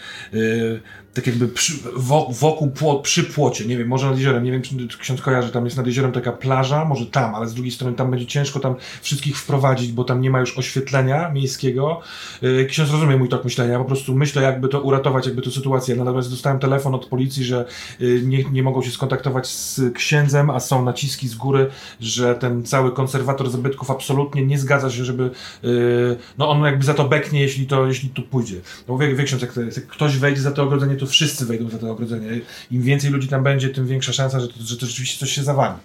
[1.16, 3.66] tak jakby przy, wo, wokół, przy płocie.
[3.66, 4.43] Nie wiem, może nad jeziorem.
[4.43, 7.53] Nie wiem, czy ksiądz kojarzy, tam jest nad jeziorem taka plaża, może tam, ale z
[7.53, 12.01] drugiej strony tam będzie ciężko tam wszystkich wprowadzić, bo tam nie ma już oświetlenia miejskiego.
[12.43, 15.95] Y, Ksiądz rozumie mój tok myślenia, po prostu myślę, jakby to uratować, jakby to sytuację.
[15.95, 17.66] Natomiast dostałem telefon od policji, że
[18.01, 21.68] y, nie, nie mogą się skontaktować z księdzem, a są naciski z góry,
[21.99, 25.32] że ten cały konserwator zabytków absolutnie nie zgadza się, żeby.
[25.63, 28.55] y, No on jakby za to beknie, jeśli to, jeśli tu pójdzie.
[28.88, 31.70] No wie, wie ksiądz, jak, to jak ktoś wejdzie za to ogrodzenie, to wszyscy wejdą
[31.70, 32.28] za to ogrodzenie.
[32.72, 35.43] Im więcej ludzi tam będzie, tym większa szansa, że to, że to rzeczywiście coś się
[35.43, 35.76] zawali.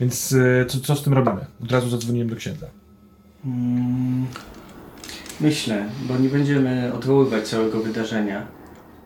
[0.00, 1.40] Więc y, co, co z tym robimy?
[1.62, 2.66] Od razu zadzwoniłem do księdza.
[3.44, 4.26] Mm,
[5.40, 8.46] myślę, bo nie będziemy odwoływać całego wydarzenia.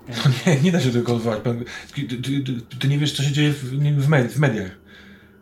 [0.47, 1.41] Nie, nie da się tego odwołać.
[1.41, 1.65] Pan-
[1.95, 3.65] Ty, ty, ty, ty nie wiesz, co się dzieje w,
[4.05, 4.71] w, med, w mediach.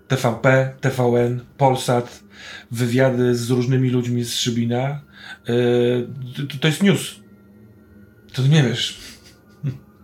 [0.09, 2.22] TVP, TVN, Polsat,
[2.70, 5.01] wywiady z różnymi ludźmi z Szybina.
[5.49, 6.09] Yy,
[6.49, 7.20] to, to jest news.
[8.32, 8.99] To ty nie wiesz.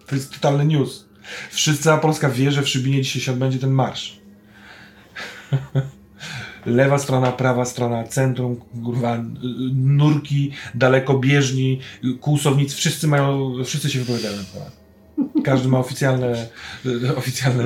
[0.06, 1.06] To jest totalny news.
[1.50, 4.20] Wszyscy, cała Polska wie, że w Szybinie dzisiaj się odbędzie ten marsz.
[6.66, 9.24] Lewa strona, prawa strona, centrum, kurwa,
[9.74, 11.80] nurki, dalekobieżni,
[12.20, 14.86] kłusownicy, wszyscy mają, wszyscy się wypowiadają na temat.
[15.44, 16.46] Każdy ma oficjalne,
[16.86, 17.64] y, oficjalne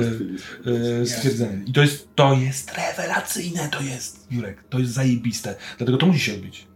[1.01, 1.63] y, stwierdzenie.
[1.65, 5.55] I to jest, to jest rewelacyjne, to jest, Jurek, to jest zajebiste.
[5.77, 6.67] Dlatego to musi się odbyć.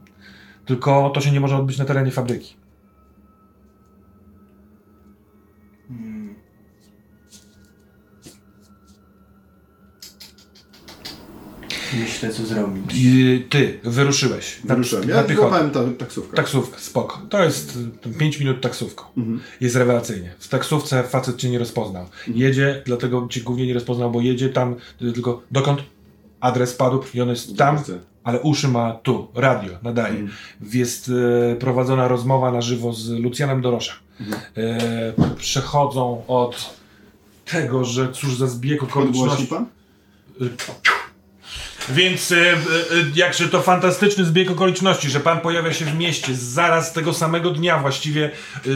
[0.65, 2.55] Tylko to się nie może odbyć na terenie fabryki.
[5.87, 6.35] Hmm.
[11.99, 12.91] Myślę, co zrobić.
[12.95, 14.59] I ty wyruszyłeś.
[14.63, 15.09] Wyruszyłem.
[15.09, 16.35] na Ja złapałem ta, taksówkę.
[16.35, 17.21] Taksówka, spoko.
[17.29, 17.79] To jest
[18.19, 19.03] 5 minut taksówką.
[19.17, 19.39] Mhm.
[19.61, 20.33] Jest rewelacyjnie.
[20.39, 22.05] W taksówce facet cię nie rozpoznał.
[22.27, 25.79] Jedzie, dlatego cię głównie nie rozpoznał, bo jedzie tam, y, tylko dokąd?
[26.39, 27.77] Adres padł i on jest tam,
[28.23, 30.27] ale uszy ma tu, radio, nadaje.
[30.73, 31.11] Jest
[31.51, 33.95] e, prowadzona rozmowa na żywo z Lucjanem Doroszem.
[34.57, 36.75] E, przechodzą od
[37.45, 39.47] tego, że cóż za zbieg okoliczności.
[39.47, 39.65] pan?
[41.89, 42.57] Więc e, e,
[43.15, 47.79] jakże to fantastyczny zbieg okoliczności, że pan pojawia się w mieście, zaraz tego samego dnia
[47.79, 48.69] właściwie e,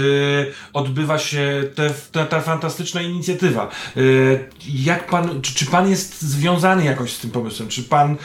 [0.74, 3.70] odbywa się te, ta, ta fantastyczna inicjatywa.
[4.74, 7.70] Jak pan, czy, czy pan jest związany jakoś z tym pomysłem?
[7.70, 8.16] Czy pan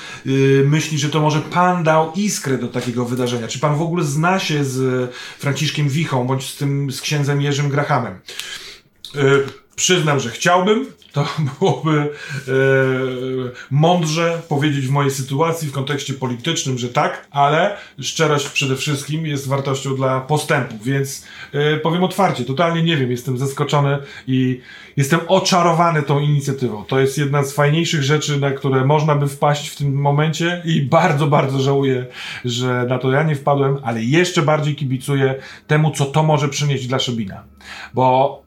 [0.64, 3.48] myśli, że to może pan dał iskrę do takiego wydarzenia?
[3.48, 7.68] Czy pan w ogóle zna się z Franciszkiem Wichą, bądź z tym, z księdzem Jerzym
[7.68, 8.18] Grahamem?
[9.76, 10.86] Przyznam, że chciałbym.
[11.12, 12.10] To byłoby e,
[13.70, 19.48] mądrze powiedzieć w mojej sytuacji, w kontekście politycznym, że tak, ale szczerość przede wszystkim jest
[19.48, 24.60] wartością dla postępu, więc e, powiem otwarcie, totalnie nie wiem, jestem zaskoczony i
[24.96, 26.84] jestem oczarowany tą inicjatywą.
[26.84, 30.82] To jest jedna z fajniejszych rzeczy, na które można by wpaść w tym momencie i
[30.82, 32.06] bardzo, bardzo żałuję,
[32.44, 35.34] że na to ja nie wpadłem, ale jeszcze bardziej kibicuję
[35.66, 37.44] temu, co to może przynieść dla Szybina.
[37.94, 38.43] Bo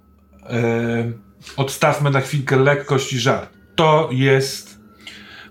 [1.58, 3.50] odstawmy na chwilkę lekkość i żart.
[3.76, 4.80] To jest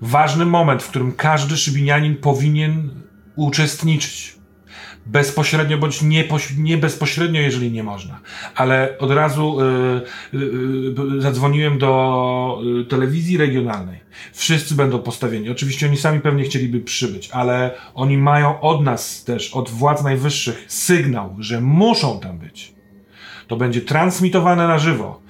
[0.00, 2.90] ważny moment, w którym każdy szybinianin powinien
[3.36, 4.36] uczestniczyć.
[5.06, 6.24] Bezpośrednio bądź nie,
[6.58, 8.20] nie bezpośrednio, jeżeli nie można.
[8.54, 9.64] Ale od razu y,
[10.34, 14.00] y, y, zadzwoniłem do telewizji regionalnej.
[14.32, 15.50] Wszyscy będą postawieni.
[15.50, 20.64] Oczywiście oni sami pewnie chcieliby przybyć, ale oni mają od nas też, od władz najwyższych,
[20.68, 22.75] sygnał, że muszą tam być.
[23.46, 25.20] To będzie transmitowane na żywo.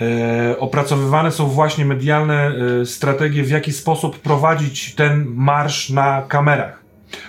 [0.00, 6.84] E, opracowywane są właśnie medialne e, strategie, w jaki sposób prowadzić ten marsz na kamerach.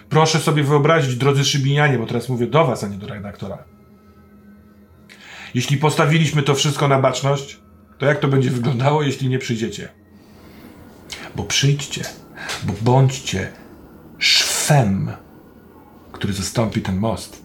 [0.10, 3.58] Proszę sobie wyobrazić, drodzy szybinianie, bo teraz mówię do was, a nie do redaktora.
[5.54, 7.60] Jeśli postawiliśmy to wszystko na baczność,
[7.98, 9.90] to jak to będzie wyglądało, jeśli nie przyjdziecie?
[11.36, 12.04] Bo przyjdźcie,
[12.64, 13.52] bo bądźcie
[14.18, 15.12] szwem,
[16.12, 17.45] który zastąpi ten most.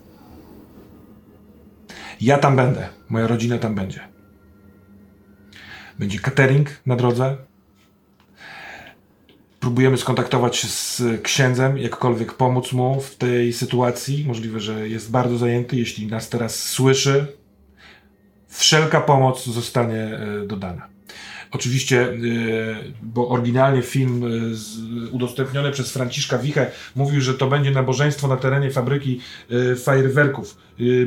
[2.21, 4.01] Ja tam będę, moja rodzina tam będzie.
[5.99, 7.37] Będzie catering na drodze.
[9.61, 14.25] Próbujemy skontaktować się z księdzem, jakkolwiek pomóc mu w tej sytuacji.
[14.27, 15.77] Możliwe, że jest bardzo zajęty.
[15.77, 17.27] Jeśli nas teraz słyszy,
[18.49, 20.89] wszelka pomoc zostanie e, dodana.
[21.53, 22.15] Oczywiście, e,
[23.03, 28.71] bo oryginalnie film e, udostępniony przez Franciszka Wichę mówił, że to będzie nabożeństwo na terenie
[28.71, 29.21] fabryki
[29.51, 30.57] e, fajerwerków.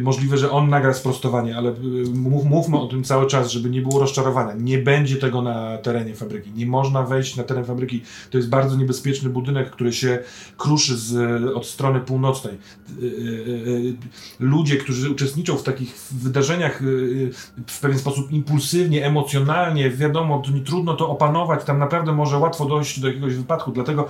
[0.02, 1.74] Możliwe, że on nagra sprostowanie, ale
[2.14, 4.54] mów, mówmy o tym cały czas, żeby nie było rozczarowania.
[4.54, 6.52] Nie będzie tego na terenie fabryki.
[6.52, 8.02] Nie można wejść na teren fabryki.
[8.32, 10.20] To jest bardzo niebezpieczny budynek, który się
[10.58, 12.58] kruszy z, od strony północnej.
[14.40, 16.84] Ludzie, którzy uczestniczą w takich wydarzeniach
[17.68, 22.66] w pewien sposób impulsywnie, emocjonalnie, wiadomo, to nie trudno to opanować, tam naprawdę może łatwo
[22.66, 24.08] dojść do jakiegoś wypadku, dlatego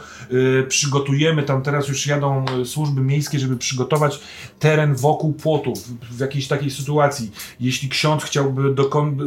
[0.60, 4.20] e, przygotujemy, tam teraz już jadą e, służby miejskie, żeby przygotować
[4.60, 5.74] teren wokół płotu,
[6.12, 7.32] w, jakiejś takiej sytuacji.
[7.60, 8.76] Jeśli ksiądz chciałby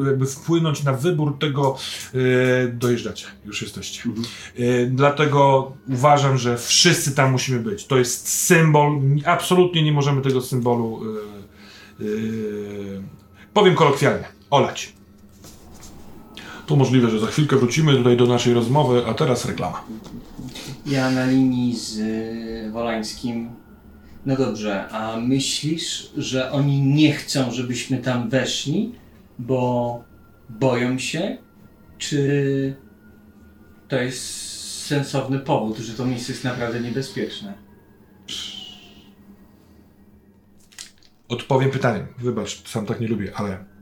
[0.06, 1.76] jakby wpłynąć na wybór tego,
[2.14, 4.02] e, dojeżdżacie, już jesteście.
[4.58, 7.86] E, dlatego uważam, że wszyscy tam musimy być.
[7.86, 11.02] To jest symbol, absolutnie nie możemy tego symbolu,
[12.00, 12.06] e, e,
[13.52, 14.95] powiem kolokwialnie, olać.
[16.66, 19.84] To możliwe, że za chwilkę wrócimy tutaj do naszej rozmowy, a teraz reklama.
[20.86, 23.50] Ja na linii z y, Wolańskim.
[24.26, 28.92] No dobrze, a myślisz, że oni nie chcą, żebyśmy tam weszli,
[29.38, 30.04] bo
[30.48, 31.38] boją się?
[31.98, 32.76] Czy
[33.88, 34.22] to jest
[34.86, 37.54] sensowny powód, że to miejsce jest naprawdę niebezpieczne?
[41.28, 42.06] Odpowiem pytaniem.
[42.18, 43.75] Wybacz, sam tak nie lubię, ale.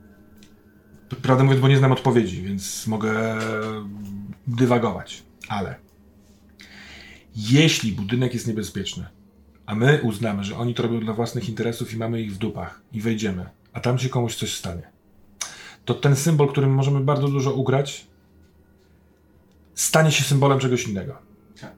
[1.23, 3.39] Prawdę mówiąc, bo nie znam odpowiedzi, więc mogę
[4.47, 5.23] dywagować.
[5.49, 5.75] Ale.
[7.37, 9.07] Jeśli budynek jest niebezpieczny,
[9.67, 12.83] a my uznamy, że oni to robią dla własnych interesów i mamy ich w dupach
[12.93, 14.83] i wejdziemy, a tam się komuś coś stanie,
[15.85, 18.07] to ten symbol, którym możemy bardzo dużo ugrać,
[19.75, 21.19] stanie się symbolem czegoś innego.
[21.61, 21.73] Tak.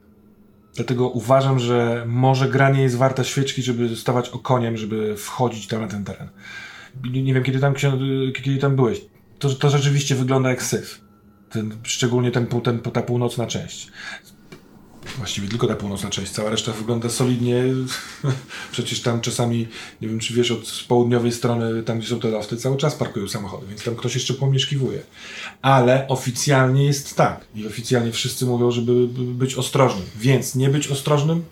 [0.75, 5.81] Dlatego uważam, że może gra nie jest warta świeczki, żeby stawać okoniem, żeby wchodzić tam
[5.81, 6.29] na ten teren.
[7.11, 7.75] Nie, nie wiem, kiedy tam,
[8.35, 9.01] kiedy tam byłeś.
[9.39, 11.01] To, to rzeczywiście wygląda jak syf.
[11.51, 13.91] Ten, szczególnie ten, ten, ta północna część.
[15.17, 17.63] Właściwie tylko ta północna część, cała reszta wygląda solidnie.
[18.73, 19.69] Przecież tam czasami,
[20.01, 23.29] nie wiem czy wiesz, od południowej strony, tam gdzie są te lofty, cały czas parkują
[23.29, 25.03] samochody, więc tam ktoś jeszcze pomieszkiwuje.
[25.63, 27.47] Ale oficjalnie jest tak.
[27.55, 30.07] I oficjalnie wszyscy mówią, żeby by być ostrożnym.
[30.17, 31.45] Więc nie być ostrożnym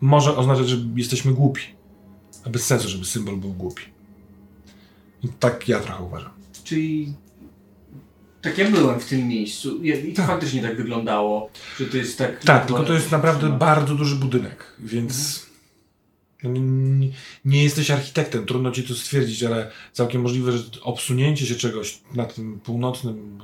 [0.00, 1.62] może oznaczać, że jesteśmy głupi.
[2.44, 3.82] A bez sensu, żeby symbol był głupi.
[5.22, 6.30] I tak ja trochę uważam.
[6.64, 7.14] Czyli
[8.46, 9.82] tak ja byłem w tym miejscu.
[9.82, 10.26] I to Tak.
[10.26, 12.44] faktycznie tak wyglądało, że to jest tak...
[12.44, 15.46] Tak, tylko to jest naprawdę bardzo duży budynek, więc
[16.42, 17.08] No, nie,
[17.44, 22.24] nie jesteś architektem, trudno ci to stwierdzić, ale całkiem możliwe, że obsunięcie się czegoś na
[22.24, 23.38] tym północnym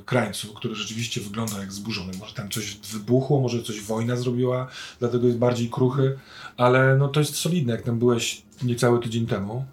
[0.00, 4.68] e, krańcu, który rzeczywiście wygląda jak zburzony, może tam coś wybuchło, może coś wojna zrobiła,
[4.98, 6.18] dlatego jest bardziej kruchy,
[6.56, 9.64] ale no to jest solidne, jak tam byłeś niecały tydzień temu,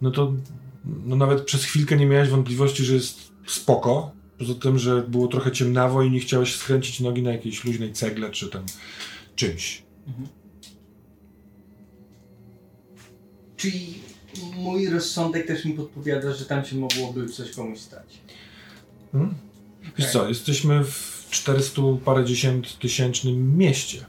[0.00, 0.32] no to
[0.84, 4.10] no nawet przez chwilkę nie miałeś wątpliwości, że jest spoko,
[4.42, 8.30] poza tym, że było trochę ciemnawo i nie chciałeś skręcić nogi na jakiejś luźnej cegle
[8.30, 8.64] czy tam
[9.36, 9.82] czymś.
[13.56, 13.94] Czyli
[14.56, 18.18] mój rozsądek też mi podpowiada, że tam się mogłoby coś komuś stać.
[19.12, 19.34] Hmm?
[19.98, 24.06] Wiesz co, jesteśmy w 400 parędziesiąt tysięcznym mieście.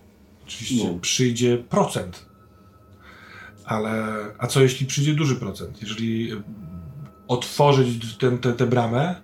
[0.48, 1.00] Oczywiście No.
[1.00, 2.26] przyjdzie procent.
[3.66, 5.82] Ale, a co jeśli przyjdzie duży procent?
[5.82, 6.32] Jeżeli
[7.28, 9.16] otworzyć tę te, tę bramę,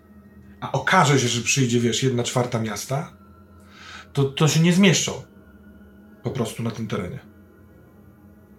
[0.62, 3.14] a okaże się, że przyjdzie, wiesz, jedna czwarta miasta,
[4.14, 5.12] to, to się nie zmieszczą
[6.24, 7.20] po prostu na tym terenie.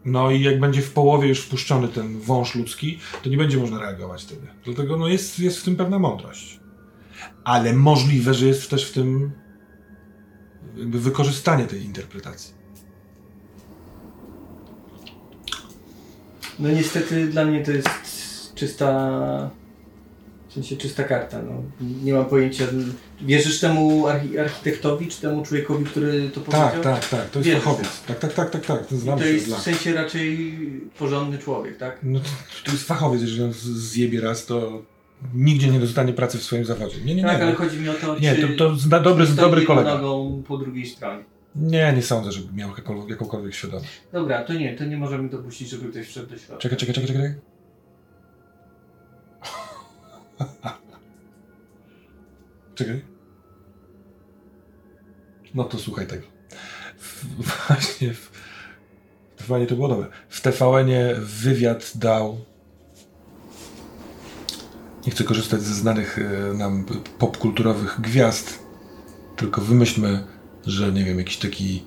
[0.04, 3.78] No i jak będzie w połowie już wpuszczony ten wąż ludzki, to nie będzie można
[3.78, 4.46] reagować wtedy.
[4.64, 6.60] Dlatego no jest, jest w tym pewna mądrość.
[7.44, 9.32] Ale możliwe, że jest też w tym
[10.76, 12.54] jakby wykorzystanie tej interpretacji.
[16.58, 17.88] No niestety dla mnie to jest
[18.54, 19.59] czysta...
[20.50, 21.62] W sensie czysta karta, no.
[22.04, 22.64] Nie mam pojęcia.
[23.22, 26.70] Wierzysz temu archi architektowi, czy temu człowiekowi, który to powiedział?
[26.70, 27.30] Tak, tak, tak.
[27.30, 27.60] To jest Wierzę.
[27.60, 28.02] fachowiec.
[28.06, 28.86] Tak, tak, tak, tak, tak.
[28.86, 30.54] To I znam to jest w sensie raczej
[30.98, 31.98] porządny człowiek, tak?
[32.02, 32.26] No to,
[32.64, 34.82] to jest fachowiec, jeżeli on zjebie raz, to
[35.34, 36.96] nigdzie nie dostanie pracy w swoim zawodzie.
[36.98, 37.28] Nie, nie, nie.
[37.28, 39.94] Tak, ale chodzi mi o to, Nie, czy to, to dobry, dobry kolega.
[39.94, 41.24] nogą po drugiej stronie.
[41.56, 43.90] Nie, nie sądzę, żeby miał jakąkolwiek, jakąkolwiek świadomość.
[44.12, 46.56] Dobra, to nie, to nie możemy dopuścić, żeby ktoś wszedł do środka.
[46.56, 47.34] Czekaj, czekaj, czekaj, czekaj.
[52.74, 53.04] Czekaj.
[55.54, 56.26] No to słuchaj tego.
[56.98, 57.24] W,
[57.68, 58.30] właśnie w,
[59.42, 60.06] Fajnie to było dobre.
[60.28, 62.38] W TVN-ie wywiad dał.
[65.06, 66.86] Nie chcę korzystać ze znanych e, nam
[67.18, 68.58] popkulturowych gwiazd,
[69.36, 70.26] tylko wymyślmy,
[70.66, 71.84] że nie wiem, jakiś taki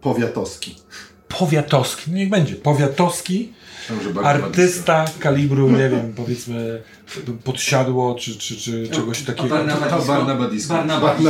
[0.00, 0.76] Powiatowski.
[1.28, 3.52] powiatowski, no niech będzie, powiatowski
[4.24, 6.82] artysta kalibru, nie wiem, powiedzmy
[7.44, 9.48] podsiadło, czy, czy, czy czegoś takiego.
[9.48, 10.74] Barnaba Disco.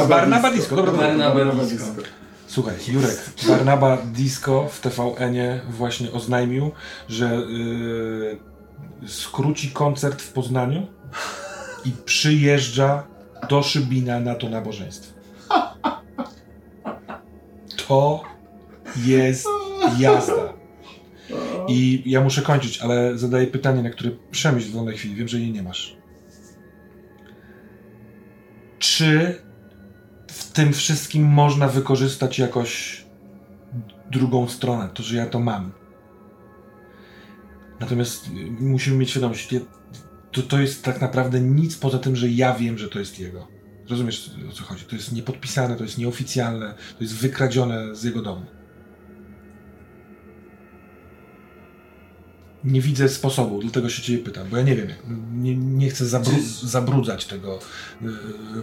[0.09, 0.77] Barnaba Disco.
[0.77, 0.93] Dobra.
[0.93, 2.03] Barnaba Disco.
[2.47, 6.71] Słuchaj, Jurek, Barnaba Disco w TVN-ie właśnie oznajmił,
[7.09, 8.39] że yy,
[9.09, 10.87] skróci koncert w Poznaniu
[11.85, 13.03] i przyjeżdża
[13.49, 15.13] do Szybina na to nabożeństwo.
[17.89, 18.23] To
[18.97, 19.47] jest
[19.99, 20.60] jazda.
[21.71, 25.14] I ja muszę kończyć, ale zadaję pytanie, na które przemyśl w wolnej chwili.
[25.14, 25.97] Wiem, że jej nie masz.
[28.79, 29.41] Czy
[30.27, 33.05] w tym wszystkim można wykorzystać jakoś
[34.11, 35.73] drugą stronę, to, że ja to mam?
[37.81, 39.55] Natomiast y, musimy mieć świadomość,
[40.33, 43.49] to, to jest tak naprawdę nic poza tym, że ja wiem, że to jest jego.
[43.89, 44.85] Rozumiesz o co chodzi?
[44.85, 48.47] To jest niepodpisane, to jest nieoficjalne, to jest wykradzione z jego domu.
[52.65, 54.89] Nie widzę sposobu, dlatego się ciebie pytam, bo ja nie wiem,
[55.35, 56.33] nie, nie chcę zabru
[56.63, 57.59] zabrudzać tego
[58.03, 58.07] y,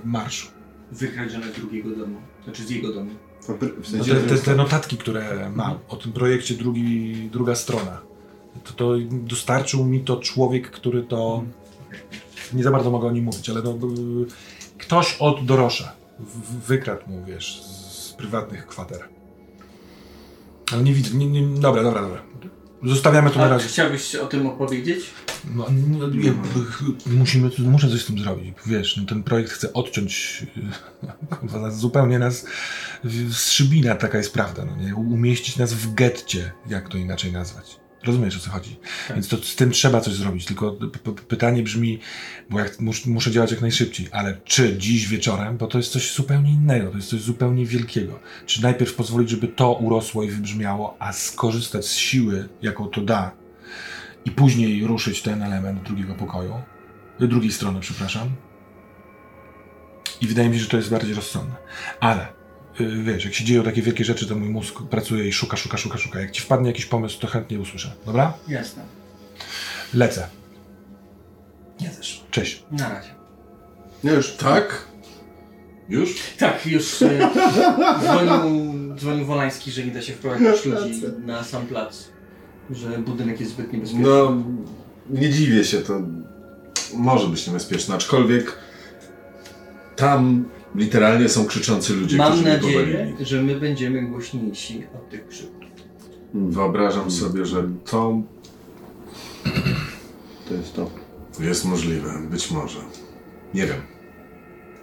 [0.06, 0.48] marszu.
[0.92, 2.18] Wykradzione z drugiego domu.
[2.44, 3.12] Znaczy z jego domu.
[3.42, 7.56] W No sensie, te, te, że- te notatki, które mam o tym projekcie, drugi, druga
[7.56, 8.02] strona,
[8.64, 11.44] to, to dostarczył mi to człowiek, który to.
[12.54, 13.78] Nie za bardzo mogę o nim mówić, ale no,
[14.78, 15.92] ktoś od Dorosza
[16.68, 19.00] wykradł mu, wiesz, z prywatnych kwater.
[20.74, 21.18] Ale nie widzę.
[21.18, 22.22] Nie, nie, dobra, dobra, dobra.
[22.84, 23.68] Zostawiamy to na A razie.
[23.68, 25.06] chciałbyś o tym opowiedzieć?
[25.56, 25.66] No,
[26.22, 26.34] ja,
[27.06, 28.56] musimy, muszę coś z tym zrobić.
[28.66, 30.44] Wiesz, no, ten projekt chce odciąć
[31.62, 32.46] nas, zupełnie nas
[33.30, 34.66] z szybina, taka jest prawda.
[34.66, 34.96] No, nie?
[34.96, 37.80] Umieścić nas w getcie, jak to inaczej nazwać.
[38.08, 38.80] Rozumiesz o co chodzi?
[39.10, 40.46] Więc to z tym trzeba coś zrobić.
[40.46, 40.72] Tylko
[41.28, 42.00] pytanie brzmi,
[42.50, 46.14] bo jak mus, muszę działać jak najszybciej, ale czy dziś wieczorem, bo to jest coś
[46.14, 48.20] zupełnie innego, to jest coś zupełnie wielkiego.
[48.46, 53.32] Czy najpierw pozwolić, żeby to urosło i wybrzmiało, a skorzystać z siły, jaką to da,
[54.26, 56.62] i później ruszyć ten element drugiego pokoju,
[57.22, 58.30] y, drugiej strony, przepraszam.
[60.22, 61.56] I wydaje mi się, że to jest bardziej rozsądne.
[62.00, 62.37] Ale
[63.04, 65.98] wiesz, jak się dzieją takie wielkie rzeczy, to mój mózg pracuje i szuka, szuka, szuka,
[65.98, 66.20] szuka.
[66.20, 67.92] Jak ci wpadnie jakiś pomysł, to chętnie usłyszę.
[68.06, 68.34] Dobra?
[68.48, 68.84] Jasne.
[69.94, 70.28] Lecę.
[71.80, 72.24] Ja też.
[72.32, 72.64] Cześć.
[72.72, 73.10] Na razie.
[74.04, 74.32] No już.
[74.32, 74.88] Tak?
[75.90, 76.16] Już?
[76.38, 77.30] Tak, już e,
[78.02, 82.04] dzwonił, dzwonił Wolański, że nie da się wprowadzić ludzi na sam plac.
[82.70, 84.08] Że budynek jest zbyt niebezpieczny.
[84.08, 84.44] No,
[85.10, 86.02] nie dziwię się, to
[86.94, 88.58] może być niebezpieczne, aczkolwiek
[89.96, 90.46] tam
[90.76, 93.26] Literalnie są krzyczący ludzie, Mam którzy mnie nadzieję, powalili.
[93.26, 95.58] że my będziemy głośniejsi od tych krzyków.
[96.34, 98.22] Wyobrażam sobie, że to
[100.48, 100.90] To jest to.
[101.40, 102.14] jest możliwe.
[102.32, 102.80] Być może.
[103.54, 103.82] Nie wiem.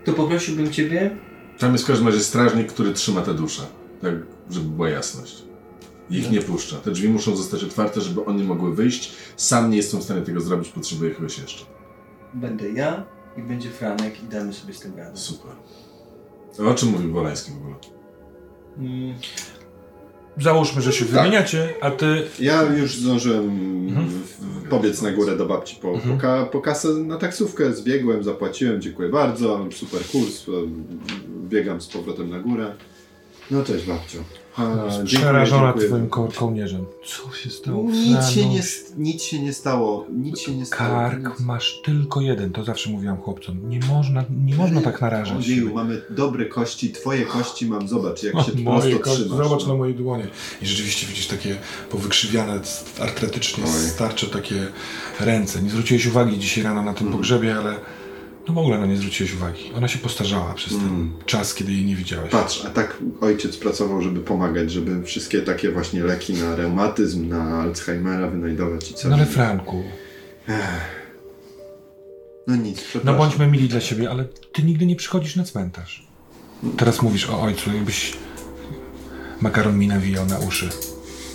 [0.04, 1.16] To poprosiłbym Ciebie,
[1.58, 3.62] Tam jest w każdym razie strażnik, który trzyma te dusze.
[4.02, 4.14] Tak,
[4.50, 5.42] żeby była jasność.
[6.10, 6.76] Ich nie puszcza.
[6.76, 9.12] Te drzwi muszą zostać otwarte, żeby one mogły wyjść.
[9.36, 11.64] Sam nie jestem w stanie tego zrobić, potrzebuję kogoś jeszcze.
[12.34, 13.06] będę ja
[13.36, 15.16] i będzie Franek i damy sobie z tym radę.
[15.16, 15.52] Super.
[16.60, 17.74] A o czym mówił Wolański w ogóle?
[18.78, 19.14] Mm,
[20.40, 24.22] Załóżmy, że się wymieniacie, a ty Ja już zdążyłem Mhm.
[24.70, 29.08] pobiec na górę do babci po, po, ka, po kasę na taksówkę, zbiegłem, zapłaciłem, dziękuję
[29.08, 30.52] bardzo, super kurs, e,
[31.48, 32.74] biegam z powrotem na górę.
[33.50, 34.18] No cześć babcio.
[34.58, 35.88] Dziękuję, przerażona dziękuję.
[35.88, 36.84] twoim ko kołnierzem.
[37.04, 37.82] Co się stało?
[37.90, 38.60] Nic się, nie,
[38.96, 40.90] nic się nie stało, nic się nie stało.
[40.90, 43.68] Kark masz tylko jeden, to zawsze mówiłam chłopcom.
[43.68, 48.34] Nie można, nie można tak narażać Ojeju, mamy dobre kości, twoje kości mam, zobacz jak
[48.34, 49.48] się Moje prosto kości, trzymasz.
[49.48, 49.68] Zobacz no.
[49.68, 50.26] na moje dłonie.
[50.62, 51.56] I rzeczywiście widzisz takie
[51.90, 52.60] powykrzywiane,
[53.00, 53.88] artretycznie Oj.
[53.88, 54.66] starcze takie
[55.20, 55.62] ręce.
[55.62, 57.18] Nie zwróciłeś uwagi dzisiaj rano na tym Mm.
[57.18, 57.74] pogrzebie, ale
[58.48, 59.72] no w ogóle no nie zwróciłeś uwagi.
[59.76, 61.12] Ona się postarzała przez ten Mm.
[61.26, 62.30] czas, kiedy jej nie widziałeś.
[62.30, 67.60] Patrz, a tak ojciec pracował, żeby pomagać, żeby wszystkie takie właśnie leki na reumatyzm, na
[67.62, 69.08] Alzheimera wynajdować i co.
[69.08, 69.82] No ale Franku,
[72.46, 73.18] No nic, no przepraszam.
[73.18, 76.06] bądźmy mili dla siebie, ale ty nigdy nie przychodzisz na cmentarz.
[76.76, 78.12] Teraz mówisz o ojcu, jakbyś
[79.40, 80.68] makaron mi nawijał na uszy.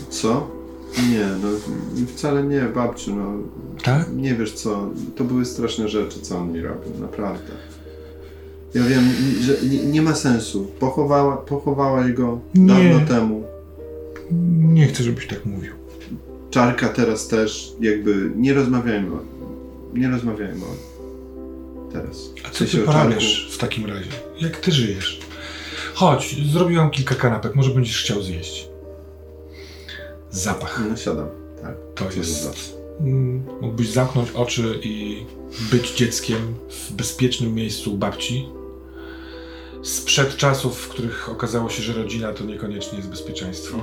[0.10, 0.52] Co?
[0.98, 1.48] Nie, no
[2.16, 3.34] wcale nie, babciu, no
[3.84, 4.14] Tak?
[4.16, 7.54] nie wiesz co, to były straszne rzeczy, co on mi robił, naprawdę.
[8.74, 9.04] Ja wiem,
[9.42, 10.68] że nie, nie ma sensu.
[10.80, 12.68] Pochowała, pochowałaś go Nie.
[12.74, 13.44] dawno temu.
[14.60, 15.74] Nie chcę, żebyś tak mówił.
[16.50, 19.20] Czarka teraz też, jakby nie rozmawiajmy o
[19.94, 20.76] Nie rozmawiajmy o
[21.94, 22.30] teraz.
[22.48, 24.10] A co ty porabiasz w takim razie?
[24.40, 25.20] Jak ty żyjesz?
[25.94, 28.69] Chodź, zrobiłam kilka kanapek, może będziesz chciał zjeść.
[30.32, 30.82] Zapach.
[30.90, 31.28] No siadam,
[31.62, 31.76] tak.
[31.96, 32.78] To jest.
[33.00, 35.26] Mm, Mógłbyś zamknąć oczy i
[35.72, 38.50] być dzieckiem w bezpiecznym miejscu u babci.
[39.84, 43.78] Sprzed czasów, w których okazało się, że rodzina to niekoniecznie jest bezpieczeństwo.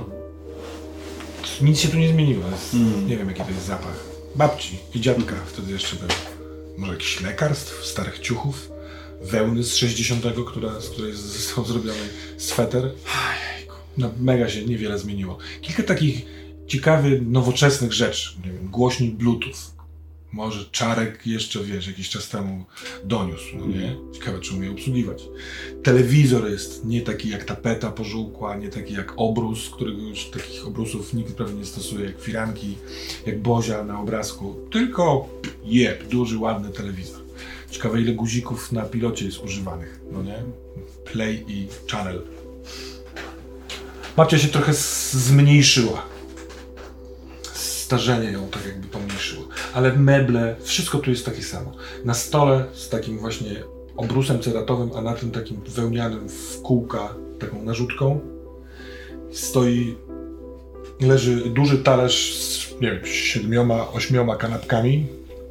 [1.63, 2.43] Nic się tu nie zmieniło.
[2.51, 3.07] Jest, Mm.
[3.09, 4.05] Nie wiem, jaki to jest zapach.
[4.35, 6.09] Babci i dziadka wtedy jeszcze był.
[6.77, 8.69] Może jakiś lekarstw, starych ciuchów,
[9.23, 11.99] wełny z 60, która, z której został zrobiony
[12.37, 12.91] sweter.
[13.99, 15.39] No, mega się niewiele zmieniło.
[15.61, 16.27] Kilka takich
[16.67, 18.31] ciekawych, nowoczesnych rzeczy.
[18.45, 19.77] Nie wiem, głośnik Bluetooth.
[20.33, 22.65] Może Czarek jeszcze, wiesz, jakiś czas temu
[23.05, 23.97] doniósł, no nie?
[24.15, 25.23] Ciekawe, czy umie obsługiwać.
[25.83, 31.15] Telewizor jest nie taki jak tapeta pożółkła, nie taki jak obrus, którego już takich obrusów
[31.15, 32.77] nikt prawie nie stosuje, jak firanki,
[33.27, 35.29] jak Bozia na obrazku, tylko
[35.65, 37.21] jeb, duży, ładny telewizor.
[37.71, 40.43] Ciekawe, ile guzików na pilocie jest używanych, no nie?
[41.13, 42.23] Play i channel.
[44.17, 44.75] Babcia się trochę
[45.13, 46.16] zmniejszyła.
[47.87, 49.49] Starzenie ją tak jakby pomniejszyło.
[49.75, 51.73] Ale meble, wszystko tu jest takie samo.
[52.05, 53.51] Na stole z takim właśnie
[53.97, 58.21] obrusem ceratowym, a na tym takim wełnianym w kółka, taką narzutką,
[59.33, 59.97] stoi,
[61.01, 65.07] leży duży talerz z, nie wiem, siedmioma, ośmioma kanapkami.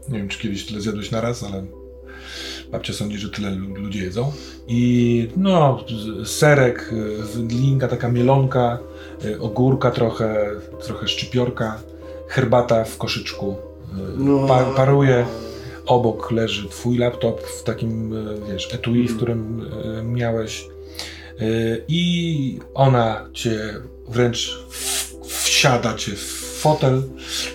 [0.09, 1.65] Nie wiem, czy kiedyś tyle zjadłeś naraz, ale
[2.71, 4.31] babcia sądzi, że tyle lu- ludzie jedzą.
[4.67, 5.85] I no,
[6.25, 6.93] serek,
[7.35, 8.79] wędlinka, taka mielonka,
[9.25, 10.51] y, ogórka trochę,
[10.85, 11.81] trochę szczypiorka,
[12.27, 14.47] herbata w koszyczku y, No.
[14.47, 15.25] pa, paruje.
[15.85, 19.07] Obok leży twój laptop w takim, y, wiesz, etui, Mhm.
[19.13, 19.61] w którym
[19.99, 20.67] y, miałeś.
[21.87, 23.59] I ona cię
[24.07, 27.03] wręcz w, wsiada cię w fotel,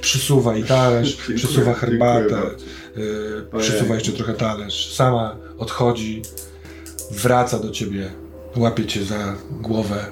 [0.01, 2.41] przysuwa i talerz, Dziękuję, przysuwa herbatę,
[3.59, 4.95] przysuwa jeszcze trochę talerz.
[4.95, 6.23] Sama odchodzi,
[7.11, 8.11] wraca do ciebie,
[8.57, 10.07] łapie cię za głowę.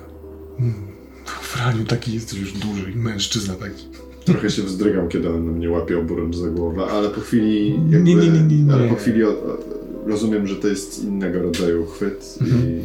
[0.61, 0.89] Mm,
[1.27, 3.89] Franiu, taki jesteś już duży i mężczyzna taki.
[4.33, 8.15] Trochę się wzdrygam, kiedy on mnie łapie oburącz za głowę, ale po chwili jakby, Nie,
[8.15, 8.73] nie, nie, nie.
[8.75, 9.21] Ale po chwili
[10.07, 12.71] rozumiem, że to jest innego rodzaju chwyt Mhm.
[12.71, 12.83] i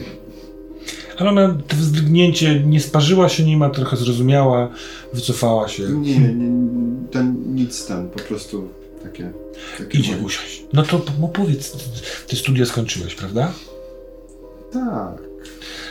[1.17, 4.69] Ale ona to wzdrygnięcie nie sparzyła się nim, a trochę zrozumiała,
[5.13, 5.83] wycofała się.
[5.83, 6.67] nie, nie,
[7.11, 8.67] ten nic ten, po prostu
[9.03, 9.31] takie...
[9.77, 10.63] takie Idzie moje- usiąść.
[10.73, 10.99] No to
[11.33, 11.77] powiedz,
[12.27, 13.51] ty studia skończyłeś, prawda?
[14.73, 15.17] Tak,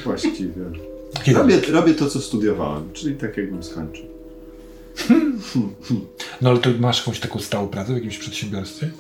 [0.04, 0.52] właściwie.
[1.24, 1.38] Kiedy?
[1.38, 4.04] Robię, robię to, co studiowałem, czyli tak jakbym skończył.
[6.40, 8.90] No ale to masz jakąś taką stałą pracę w jakimś przedsiębiorstwie?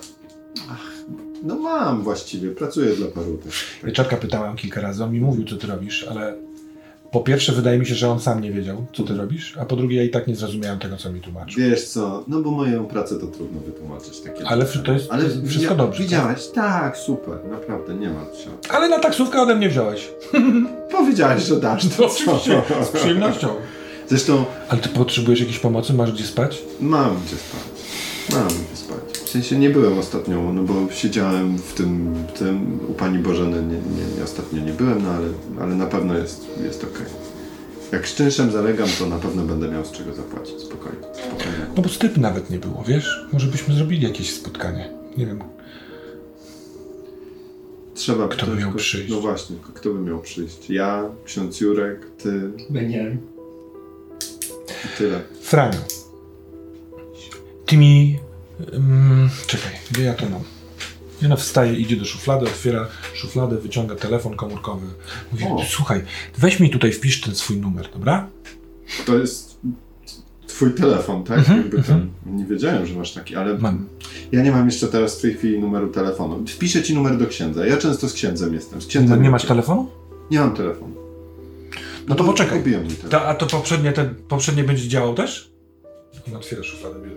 [1.42, 3.64] No mam właściwie, pracuję dla paru też.
[3.84, 6.34] Wieczorka pytałem kilka razy, on mi mówił, co ty robisz, ale
[7.12, 9.76] po pierwsze wydaje mi się, że on sam nie wiedział, co ty robisz, a po
[9.76, 11.62] drugie ja i tak nie zrozumiałem tego, co mi tłumaczył.
[11.62, 14.20] Wiesz co, no bo moją pracę to trudno wytłumaczyć.
[14.20, 16.46] Takie Ale to jest- to jest wszystko dobrze, Widziałeś?
[16.54, 16.96] Tak?
[16.96, 18.50] super, naprawdę, nie ma się.
[18.68, 20.10] Ale na taksówkę ode mnie wziąłeś.
[20.98, 21.90] Powiedziałeś, że dasz to.
[22.02, 23.48] No, oczywiście, z przyjemnością.
[24.12, 25.94] Zresztą Ale ty potrzebujesz jakiejś pomocy?
[25.94, 26.62] Masz gdzie spać?
[26.80, 27.62] mam gdzie spać.
[28.30, 29.18] Mam gdzie spać.
[29.24, 33.62] W sensie nie byłem ostatnio, no bo siedziałem w tym, w tym u pani Bożeny,
[33.62, 35.28] nie, nie, nie, ostatnio nie byłem, no ale,
[35.60, 37.06] ale na pewno jest, jest okej.
[37.92, 40.60] Jak z czynszem zalegam, to na pewno będę miał z czego zapłacić.
[40.60, 40.98] Spokojnie.
[41.14, 41.66] spokojnie.
[41.76, 43.26] No bo styp nawet nie było, wiesz?
[43.32, 44.90] Może byśmy zrobili jakieś spotkanie.
[45.16, 45.38] Nie wiem.
[47.94, 49.10] Trzeba Kto by miał przyjść?
[49.10, 50.70] No właśnie, kto by miał przyjść?
[50.70, 53.16] Ja, ksiądz Jurek, ty Będzie.
[54.84, 55.20] I tyle.
[55.42, 55.78] Franiu.
[57.66, 58.18] Ty mi...
[58.72, 60.40] Um, czekaj, gdzie ja to mam?
[61.24, 64.86] Ona wstaje, idzie do szuflady, otwiera szufladę, wyciąga telefon komórkowy.
[65.32, 65.62] Mówi, O.
[65.68, 66.02] słuchaj,
[66.38, 68.28] weź mi tutaj, wpisz ten swój numer, dobra?
[69.06, 69.56] To jest
[70.46, 71.38] twój telefon, tak?
[71.38, 73.86] Mhm, Jakby ten, nie wiedziałem, że masz taki, ale Mam.
[74.32, 76.44] ja nie mam jeszcze teraz w tej chwili numeru telefonu.
[76.46, 77.66] Wpiszę ci numer do księdza.
[77.66, 78.82] Ja często z księdzem jestem.
[78.82, 79.88] Z księdzem No, nie masz telefonu?
[80.30, 80.94] Nie mam telefonu.
[82.08, 82.58] No to poczekaj.
[82.58, 83.10] Kupiłem mi telefon.
[83.10, 85.52] To, a to poprzednie, ten, poprzednie będzie działał też?
[86.28, 87.16] On otwiera szufladę, bierze.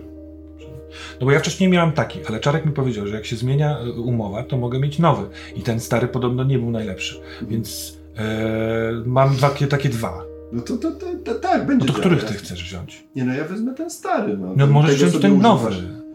[1.20, 3.92] No bo ja wcześniej miałem taki, ale Czarek mi powiedział, że jak się zmienia y,
[4.00, 5.26] umowa, to mogę mieć nowy.
[5.56, 7.20] I ten stary podobno nie był najlepszy.
[7.42, 10.24] Więc e, mam dwa, takie dwa.
[10.52, 12.38] No to, to, to, to tak, będzie No to działał, których ty jasne.
[12.46, 13.04] chcesz wziąć?
[13.16, 14.36] Nie no, ja wezmę ten stary.
[14.38, 15.68] No, No możesz wziąć ten nowy.
[15.68, 16.05] używasz.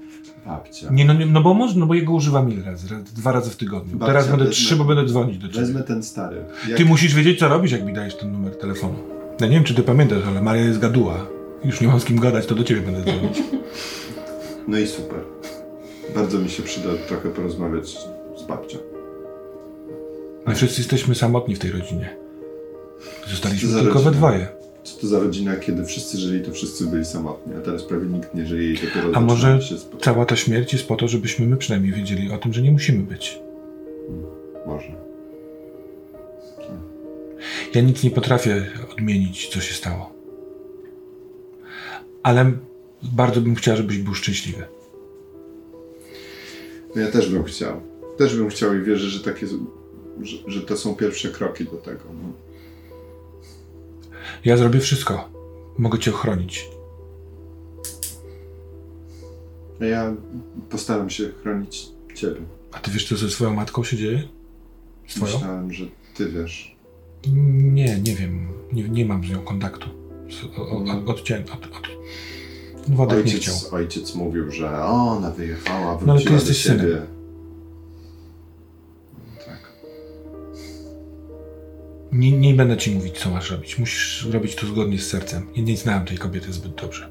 [0.45, 0.87] Babcia.
[0.91, 2.87] Nie, no, no bo można, no bo jego używam ile razy?
[2.89, 3.97] Raz- Dwa razy w tygodniu.
[3.97, 5.59] Babcia, Teraz będę wezmę- trzy, bo będę dzwonić do ciebie.
[5.59, 6.43] Wezmę ten stary.
[6.67, 6.77] Jak...
[6.77, 8.95] Ty musisz wiedzieć, co robisz, jak mi dajesz ten numer telefonu.
[9.41, 11.25] Ja nie wiem, czy ty pamiętasz, ale Maria jest gaduła.
[11.63, 13.37] Już nie mam z kim gadać, to do ciebie będę dzwonić.
[14.67, 15.19] No i super.
[16.15, 17.89] Bardzo mi się przyda trochę porozmawiać
[18.37, 18.77] z babcią.
[20.47, 22.15] My wszyscy jesteśmy samotni w tej rodzinie.
[23.29, 24.47] Zostaliśmy tylko we dwoje.
[24.83, 28.35] Co to za rodzina, kiedy wszyscy żyli, to wszyscy byli samotni, a teraz prawie nikt
[28.35, 29.59] nie żyje i dopiero A może
[30.01, 33.03] cała ta śmierć jest po to, żebyśmy my przynajmniej wiedzieli o tym, że nie musimy
[33.03, 33.39] być.
[34.67, 34.95] Może.
[37.75, 40.13] Ja nic nie potrafię odmienić, co się stało.
[42.23, 42.51] Ale
[43.03, 44.63] bardzo bym chciał, żebyś był szczęśliwy.
[46.95, 47.81] No ja też bym chciał.
[48.17, 52.03] Też bym chciał i wierzę, że takie, że, że to są pierwsze kroki do tego.
[52.13, 52.50] No.
[54.45, 55.29] Ja zrobię wszystko.
[55.77, 56.69] Mogę cię ochronić.
[59.79, 60.13] Ja
[60.69, 62.41] postaram się chronić ciebie.
[62.71, 64.23] A ty wiesz, co ze swoją matką się dzieje?
[65.07, 65.33] Z twoją?
[65.33, 65.85] Myślałem, że
[66.15, 66.75] ty wiesz.
[67.73, 68.47] Nie, nie wiem.
[68.73, 69.89] Nie, nie mam z nią kontaktu.
[70.57, 71.43] O- Odcięłem.
[71.43, 71.87] Od, od...
[72.87, 73.53] Władek nie chciał.
[73.55, 76.79] Ojciec, ojciec mówił, że ona wyjechała, ale ty wróciła do jesteś siebie.
[76.79, 77.07] synem.
[82.11, 83.77] Nie, nie będę ci mówić, co masz robić.
[83.79, 85.47] Musisz robić to zgodnie z sercem.
[85.55, 87.09] Ja nie znałem tej kobiety zbyt dobrze.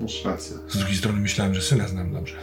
[0.00, 0.56] Masz rację.
[0.68, 2.36] Z drugiej strony myślałem, że syna znam dobrze.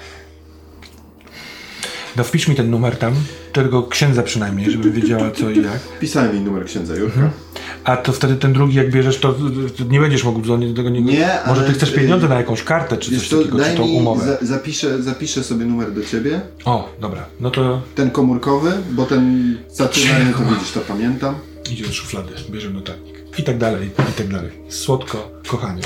[2.16, 3.14] No wpisz mi ten numer tam,
[3.54, 5.80] tego księdza przynajmniej, żeby wiedziała co i jak.
[6.00, 7.16] Pisałem jej numer księdza Jurka.
[7.16, 7.43] Mhm.
[7.84, 9.34] A to wtedy ten drugi, jak bierzesz, to,
[9.78, 11.12] to nie będziesz mógł do tego niego.
[11.12, 13.84] Nie, Może ale- ty chcesz pieniądze na jakąś kartę, czy coś co, takiego, czy tą
[13.84, 14.26] umowę.
[14.42, 16.42] za, zapiszę, zapiszę sobie numer do ciebie.
[16.66, 21.36] O, dobra, no to Ten komórkowy, bo ten stacjonarny to widzisz, to pamiętam.
[21.72, 23.14] idzie do szuflady, bierze notatnik.
[23.40, 24.52] I tak dalej, i tak dalej.
[24.70, 25.82] Słodko, kochanie.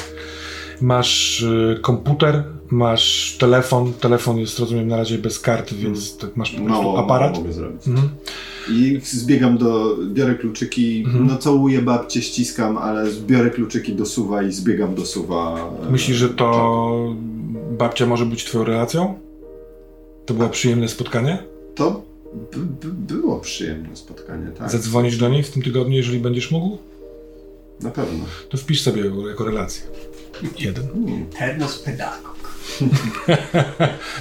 [0.81, 3.93] Masz y, komputer, masz telefon.
[3.93, 7.31] Telefon jest, rozumiem, na razie bez karty, więc tak masz po prostu Mało, aparat.
[7.31, 7.87] mało mogę zrobić.
[7.87, 8.09] Mhm.
[8.69, 11.27] I zbiegam do, biorę kluczyki, Mhm.
[11.27, 15.71] no całuję babcię, ściskam, ale zbiorę kluczyki do suwa i zbiegam do suwa.
[15.87, 17.15] e, Myślisz, że to
[17.77, 19.19] babcia może być twoją relacją?
[20.25, 21.43] To było przyjemne spotkanie?
[21.75, 22.01] To
[22.51, 24.71] by, by było przyjemne spotkanie, tak?
[24.71, 26.77] Zadzwonisz do niej w tym tygodniu, jeżeli będziesz mógł?
[27.81, 28.25] Na pewno.
[28.49, 29.83] To wpisz sobie ją jako relację.
[30.59, 30.85] Jeden.
[31.39, 32.37] Ternos pedagog.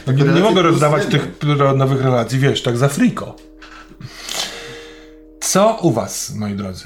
[0.07, 1.29] No nie, nie mogę rozdawać tych
[1.77, 3.37] nowych relacji, wiesz, tak za friko.
[5.47, 6.85] Co u was, moi drodzy?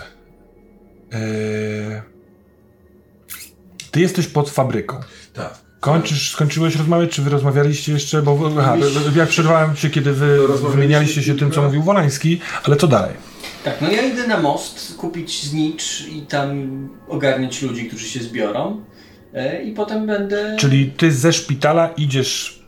[1.13, 2.03] Eee...
[3.91, 5.01] Ty jesteś pod fabryką.
[5.35, 5.59] Tak.
[5.81, 8.23] Kończysz, skończyłeś rozmawiać, czy wy rozmawialiście jeszcze?
[8.23, 8.77] Bo aha,
[9.17, 13.15] ja przerwałem się, kiedy wy Rozmawialiśmy wymienialiście się tym, co mówił Wolański, ale co dalej?
[13.65, 18.85] Tak, no ja idę na most kupić znicz i tam ogarniać ludzi, którzy się zbiorą.
[19.35, 20.57] E, I potem będę.
[20.59, 22.63] Czyli ty ze szpitala idziesz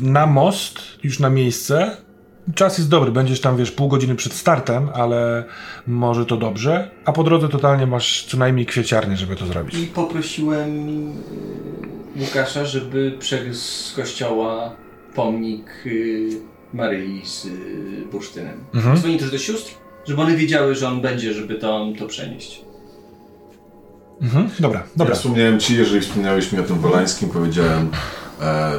[0.00, 2.05] na most, już na miejsce.
[2.54, 5.44] Czas jest dobry, będziesz tam, wiesz, pół godziny przed startem, ale
[5.86, 6.90] może to dobrze.
[7.04, 9.74] A po drodze totalnie masz co najmniej kwieciarnię, żeby to zrobić.
[9.74, 10.88] I poprosiłem
[12.16, 14.76] y, Łukasza, żeby przegryzł z kościoła
[15.14, 16.28] pomnik y,
[16.74, 17.50] Maryi z y,
[18.12, 18.64] bursztynem.
[18.74, 18.96] Mhm.
[18.96, 19.72] Dzwoni też do sióstr
[20.06, 22.64] Żeby one wiedziały, że on będzie, żeby to, to przenieść.
[24.22, 24.50] Mhm.
[24.60, 25.14] Dobra, dobra.
[25.14, 27.90] Ja wspomniałem Ci, jeżeli wspomniałeś mi o tym Wolańskim, powiedziałem,
[28.40, 28.72] e,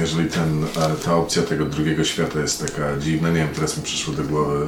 [0.00, 3.82] jeżeli ten, e, ta opcja tego drugiego świata jest taka dziwna, nie wiem, teraz mi
[3.82, 4.66] przyszło do głowy,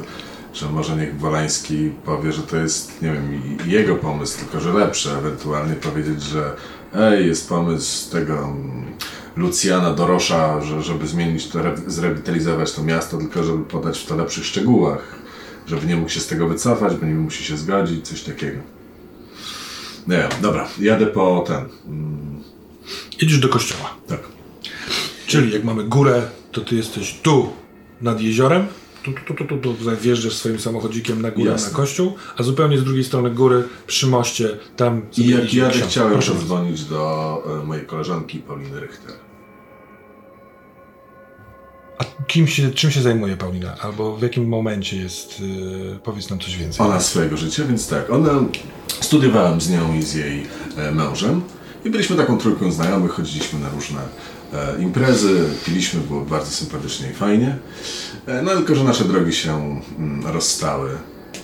[0.55, 5.11] że może niech Wolański powie, że to jest, nie wiem, jego pomysł, tylko że lepszy,
[5.13, 6.53] ewentualnie powiedzieć, że
[6.95, 8.85] ej, jest pomysł tego mm,
[9.37, 14.17] Lucjana Dorosza, że, żeby zmienić to, re- zrewitalizować to miasto, tylko żeby podać w to
[14.17, 15.15] lepszych szczegółach,
[15.67, 18.59] żeby nie mógł się z tego wycofać, bo nie musi się zgodzić, coś takiego.
[20.09, 21.65] Nie dobra, jadę po ten.
[21.87, 22.43] Mm,
[23.21, 23.95] Idziesz do kościoła.
[24.09, 24.36] tak.
[25.27, 26.23] Czyli jak mamy górę,
[26.53, 27.49] to ty jesteś tu
[28.01, 28.67] nad jeziorem,
[29.03, 31.71] tu, tu, tu, tu, tu, wjeżdżasz swoim samochodzikiem na górę, Jasne.
[31.71, 35.89] na kościół, a zupełnie z drugiej strony góry, przy moście, tam I jak ksiądz.
[35.89, 39.13] chciałem zadzwonić do e, mojej koleżanki Pauliny Richter.
[41.99, 43.77] A kim się, czym się zajmuje Paulina?
[43.79, 46.87] Albo w jakim momencie jest, yy, powiedz nam coś więcej.
[46.87, 48.33] Ona swojego życia, więc tak, ona
[49.01, 50.47] studiowałem z nią i z jej
[50.77, 51.43] e, mężem
[51.85, 54.07] i byliśmy taką trójką znajomych, chodziliśmy na różne e,
[54.81, 57.57] imprezy, piliśmy, było bardzo sympatycznie i fajnie.
[58.27, 60.91] E, no tylko, że nasze drogi się mm, rozstały,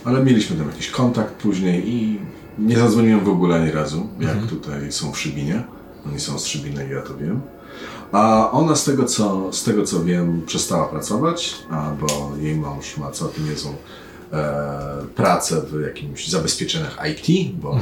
[0.04, 2.20] ale mieliśmy tam jakiś kontakt później i
[2.58, 5.62] nie zadzwoniłem w ogóle ani razu, jak tutaj są w Szybinie.
[6.06, 7.40] Oni są z Szybiny, ja to wiem.
[8.12, 12.96] A ona z tego, co, z tego co wiem, przestała pracować, a, bo jej mąż
[12.96, 13.76] ma całkiem niezłą e,
[15.14, 17.78] pracę w jakimś zabezpieczeniach IT, bo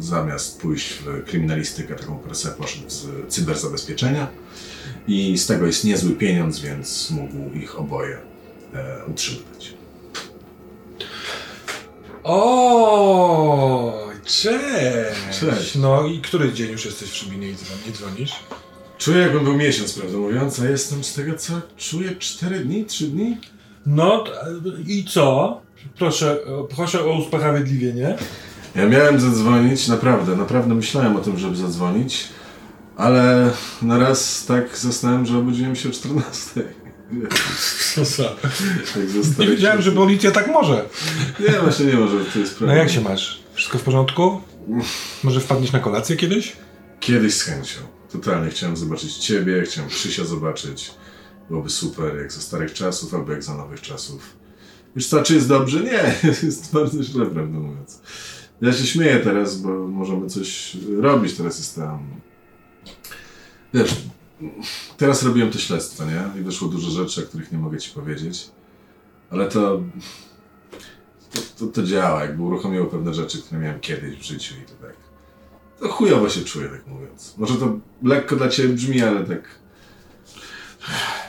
[0.00, 4.26] zamiast pójść w kryminalistykę, taką presę poszedł z cyberzabezpieczenia
[5.08, 8.18] i z tego jest niezły pieniądz, więc mógł ich oboje
[8.74, 9.74] e, utrzymywać.
[12.22, 15.40] O, cześć.
[15.40, 15.74] Cześć.
[15.74, 18.32] No i który dzień już jesteś w Szybinie i dzwon- nie dzwonisz?
[18.98, 23.06] Czuję, jakbym był miesiąc, prawdę mówiąc, a jestem z tego, co czuję 4 dni, 3
[23.08, 23.36] dni?
[23.86, 24.24] No
[24.86, 25.60] i co?
[25.98, 28.16] Proszę, o- proszę o usprawiedliwienie.
[28.74, 32.28] Ja miałem zadzwonić, naprawdę, naprawdę myślałem o tym, żeby zadzwonić,
[32.96, 33.50] ale
[33.82, 36.62] na raz tak zasnąłem, że obudziłem się o 14.
[38.94, 40.84] Tak Nie wiedziałem, że policja tak może.
[41.40, 42.76] Nie, właśnie nie może, to jest No prawda.
[42.76, 43.40] jak się masz?
[43.54, 44.40] Wszystko w porządku?
[45.24, 46.52] Może wpadniesz na kolację kiedyś?
[47.00, 47.80] Kiedyś z chęcią.
[48.12, 50.90] Totalnie chciałem zobaczyć Ciebie, chciałem Krzysia zobaczyć.
[51.50, 54.36] Byłoby super, jak za starych czasów, albo jak za nowych czasów.
[54.96, 55.80] Wiesz co, czy jest dobrze?
[55.80, 56.14] Nie,
[56.46, 58.00] jest bardzo źle, prawdę mówiąc.
[58.60, 61.34] Ja się śmieję teraz, bo możemy coś robić.
[61.34, 61.98] Teraz jestem...
[63.74, 63.94] Wiesz,
[64.96, 66.40] teraz robiłem to śledztwo, nie?
[66.40, 68.50] I wyszło dużo rzeczy, o których nie mogę Ci powiedzieć.
[69.30, 69.82] Ale to...
[71.32, 74.86] To, to, to działa, jakby uruchomiło pewne rzeczy, które miałem kiedyś w życiu i to
[74.86, 74.96] tak...
[75.80, 77.34] To chujowo się czuję, tak mówiąc.
[77.38, 79.63] Może to lekko dla Ciebie brzmi, ale tak...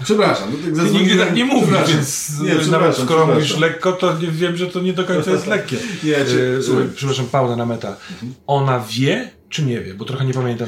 [0.04, 4.18] Przepraszam, no tak zadzwoniłem- nigdy tak nie mówisz, więc Nie, nawet skoro mówisz lekko, to
[4.20, 5.78] nie wiem, że to nie do końca jest lekkie.
[6.04, 6.26] Nie, E,
[6.64, 6.84] słuchaj.
[6.96, 7.96] przepraszam, pauza na meta.
[8.48, 9.94] Ona wie, czy nie wie?
[9.94, 10.68] Bo trochę nie pamiętam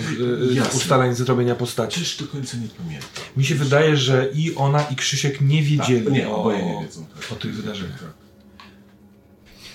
[0.52, 0.78] e, Jasne.
[0.78, 1.92] ustaleń zrobienia postaci.
[2.02, 3.10] Przecież do końca nie pamiętam.
[3.38, 6.82] Mi się wydaje, że i ona, i Krzysiek nie wiedzieli Tak, nie, o, oboje nie
[6.86, 7.06] wiedzą.
[7.06, 7.32] Tak.
[7.32, 8.04] o tych wydarzeniach.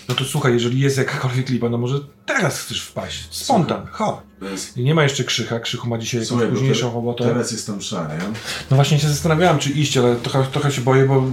[0.09, 3.29] No to słuchaj, jeżeli jest jakakolwiek lipa, no może teraz chcesz wpaść.
[3.31, 4.17] Spontan, chodź.
[4.41, 4.77] Bez...
[4.77, 7.25] I Nie ma jeszcze Krzycha, Krzychu ma dzisiaj jakąś późniejszą te, robotę.
[7.25, 8.29] teraz jest tam nie?
[8.71, 11.25] No właśnie się zastanawiałem, czy iść, ale trochę, trochę się boję, bo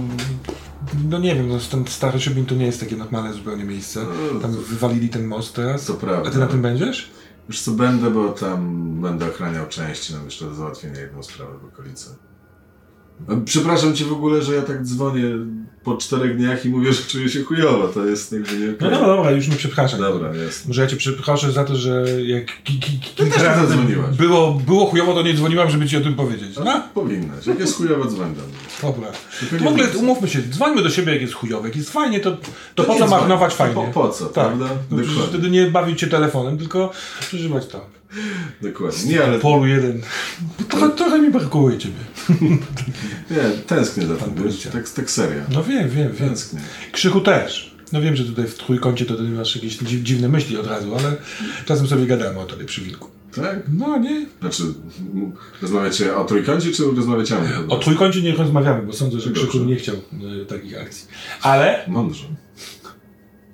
[1.08, 4.06] no nie wiem, no ten stary Szybin to nie jest takie normalne zupełnie miejsce.
[4.42, 5.84] Tam wywalili ten most teraz.
[5.84, 6.28] To prawda.
[6.30, 7.10] A ty na tym będziesz?
[7.48, 11.64] Już co będę, bo tam będę ochraniał części, mam jeszcze do załatwienia jedną sprawę w
[11.64, 12.10] okolicy.
[13.44, 15.24] Przepraszam cię w ogóle, że ja tak dzwonię
[15.84, 17.88] po czterech dniach i mówię, że czuję się chujowo.
[17.88, 20.00] To jest jakby nie No dobra, dobra, już nie przepraszam.
[20.00, 20.68] Dobra, jest.
[20.68, 24.16] Może ja cię przeproszę za to, że jak ki, ki, ki, Ty też razy zadzwoniłaś.
[24.16, 26.48] było, było chujowo, to nie dzwoniłam, żeby ci o tym powiedzieć.
[26.64, 27.46] No, Powinnaś.
[27.46, 28.52] Jak jest chujowo, dzwoń do mnie.
[28.82, 29.12] dobra.
[29.58, 31.66] W ogóle umówmy się, dzwońmy do siebie jak jest chujowo.
[31.66, 32.36] Jak jest fajnie, to,
[32.74, 33.74] to, po nie co marnować To fajnie?
[33.74, 34.66] Po, po co, Tak, prawda?
[34.90, 34.98] no,
[35.28, 37.99] wtedy nie bawić się telefonem, tylko przeżywać to.
[38.62, 39.12] Dokładnie.
[39.12, 40.02] Nie, ale Polu jeden.
[40.68, 41.94] Trochę, trochę mi brakuje ciebie.
[43.30, 44.34] nie, tęsknię za tym.
[44.72, 45.42] Tak, tak serio.
[45.52, 46.28] No wiem, wiem, wiem.
[46.28, 46.60] Tęsknię.
[46.92, 47.74] Krzychu też.
[47.92, 50.94] No wiem, że tutaj w trójkącie to ty masz jakieś dziw, dziwne myśli od razu,
[50.94, 51.16] ale
[51.64, 53.08] czasem sobie gadamy o tobie przy wilku.
[53.34, 53.62] Tak?
[53.72, 54.26] No nie.
[54.40, 54.62] Znaczy,
[55.62, 57.36] rozmawiacie o trójkącie, czy rozmawiacie
[57.68, 57.74] o?
[57.74, 59.30] O trójkącie nie rozmawiamy, bo sądzę, że.
[59.30, 61.08] Krzychu nie chciał y, takich akcji.
[61.42, 61.84] Ale...
[61.88, 62.24] Mądrze.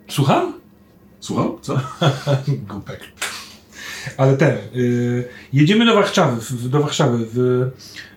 [0.09, 0.53] Słucham?
[1.20, 1.59] Słucham?
[1.62, 1.81] Co?
[2.69, 3.01] Głupek.
[4.16, 7.27] Ale ten, y, jedziemy do Warszawy, w, do Warszawy.
[7.33, 7.39] W,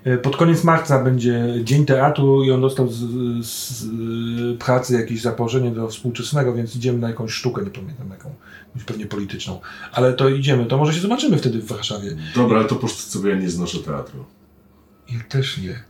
[0.08, 2.98] y, pod koniec marca będzie Dzień Teatru i on dostał z,
[3.46, 8.36] z, y, pracy jakieś zaproszenie do współczesnego, więc idziemy na jakąś sztukę, nie pamiętam jaką,
[8.86, 9.60] pewnie polityczną.
[9.92, 12.16] Ale to idziemy, to może się zobaczymy wtedy w Warszawie.
[12.36, 14.26] Dobra, ale to po prostu sobie ja nie znoszę teatru.
[15.12, 15.84] Ja też nie.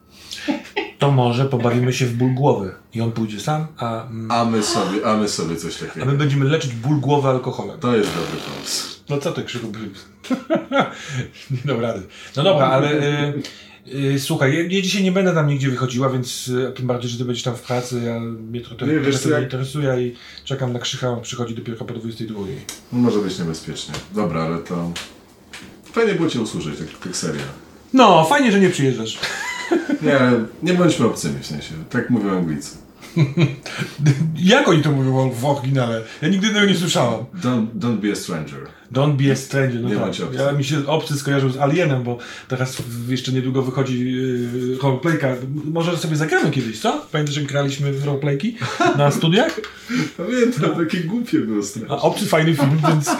[0.99, 5.05] To może pobawimy się w ból głowy i on pójdzie sam, a, A my sobie,
[5.05, 6.05] a my sobie coś a takiego.
[6.05, 7.79] my będziemy leczyć ból głowy alkoholem.
[7.79, 8.98] To jest dobry pomysł.
[9.09, 9.67] No co ty Krzyku?
[11.51, 12.01] nie dam rady.
[12.37, 13.33] No dobra, ale y,
[13.93, 17.17] y, słuchaj, ja, ja dzisiaj nie będę tam nigdzie wychodziła, więc y, tym bardziej, że
[17.17, 20.15] ty będziesz tam w pracy, ja mnie to, to, Nie, wiesz to jak- interesuje i
[20.45, 22.39] czekam na Krzycha, on przychodzi dopiero po 22.
[22.91, 23.93] Może być niebezpiecznie.
[24.15, 24.91] Dobra, ale to...
[25.93, 27.41] Fajnie było Cię usłyszeć, tak, tak serio.
[27.93, 29.19] No, fajnie, że nie przyjeżdżasz.
[30.01, 30.19] Nie,
[30.63, 31.73] nie bądźmy obcymi w sensie.
[31.89, 32.77] Tak mówią Anglicy.
[34.35, 36.01] Jak oni to mówią w oryginale?
[36.21, 37.25] Ja nigdy tego nie słyszałam.
[37.41, 38.59] Don't, don't be a stranger.
[38.93, 39.81] Don't be a stranger.
[39.81, 40.07] No Nie tak.
[40.07, 40.23] obcy.
[40.33, 42.17] Ja mi się obcy skojarzył z Alienem, bo
[42.47, 45.35] teraz w- jeszcze niedługo wychodzi yy, roleplayka.
[45.65, 47.05] Może sobie zagramy kiedyś, co?
[47.11, 48.57] Pamiętasz, jak graliśmy w roleplayki
[48.97, 49.59] na studiach?
[50.17, 51.89] Pamiętam, takie głupie było A strasznie.
[51.97, 53.13] obcy fajny film, więc yy,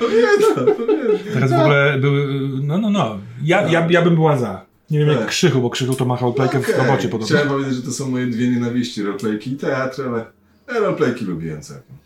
[0.00, 1.18] Pamiętam, pamiętam.
[1.34, 2.26] teraz w ogóle były...
[2.62, 3.18] No, no, no.
[3.44, 4.66] Ja, ja, ja bym była za.
[4.90, 5.28] Nie wiem jak Tak.
[5.28, 6.76] Krzychu, bo Krzychu to ma roleplaykę w Okej.
[6.86, 7.26] robocie podobno.
[7.36, 10.24] Chciałem powiedzieć, że to są moje dwie nienawiści, roleplayki i teatr, ale
[10.80, 11.96] roleplayki lubiłem całkiem.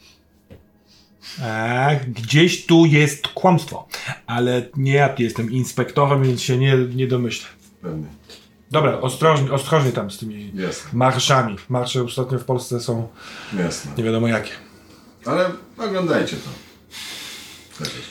[1.42, 3.88] A, gdzieś tu jest kłamstwo.
[4.26, 7.48] Ale nie ja jestem inspektorem, więc się nie, nie domyślę.
[7.82, 8.06] Pewnie.
[8.70, 11.56] Dobra, ostrożnie, ostrożnie tam z tymi Jasne, marszami.
[11.68, 13.08] Marsze ostatnio w Polsce są
[13.58, 13.92] jasne.
[13.98, 14.50] nie wiadomo jakie.
[15.26, 16.50] Ale oglądajcie to.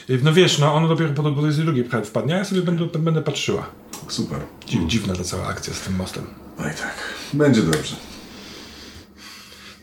[0.08, 0.24] Jest.
[0.24, 3.66] No wiesz, no ono dopiero po po 22 wpadnie, a ja sobie będę, będę patrzyła.
[4.08, 4.38] Super.
[4.66, 6.26] Dziw, Dziwna ta cała akcja z tym mostem.
[6.58, 6.94] No i tak.
[7.32, 7.96] Będzie dobrze.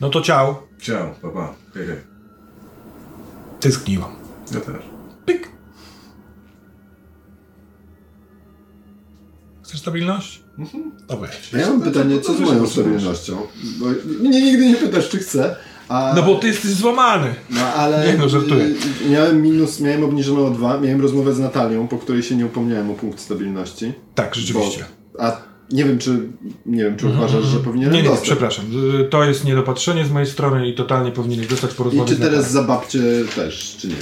[0.00, 0.66] No to ciao.
[0.82, 1.54] Ciao, pa pa.
[1.74, 2.13] Hej, hej.
[3.64, 4.10] Tęskniłam.
[4.54, 4.74] Ja też.
[5.26, 5.48] Pyk.
[9.62, 10.42] Chcesz stabilność?
[11.06, 11.52] To weź.
[11.52, 13.36] Ja mam pytanie, co z moją stabilnością?
[13.80, 13.86] Bo
[14.28, 15.56] mnie nigdy nie pytasz, czy chcę.
[15.88, 17.34] A, No bo ty jesteś złamany.
[17.50, 18.66] No ale Nie no, żartuję.
[19.10, 22.90] miałem minus, miałem obniżoną o dwa, miałem rozmowę z Natalią, po której się nie upomniałem
[22.90, 23.92] o punkt stabilności.
[24.14, 24.84] Tak, rzeczywiście.
[25.14, 26.28] Bo, a nie wiem, czy
[26.66, 28.28] nie wiem, czy uważasz, że powinienem Nie, nie, dostać.
[28.28, 28.64] przepraszam.
[29.00, 32.34] Y, To jest niedopatrzenie z mojej strony i totalnie powinieneś dostać I porozmawiać czy teraz
[32.34, 32.50] temat.
[32.50, 33.00] za babcię
[33.36, 33.94] też, czy nie?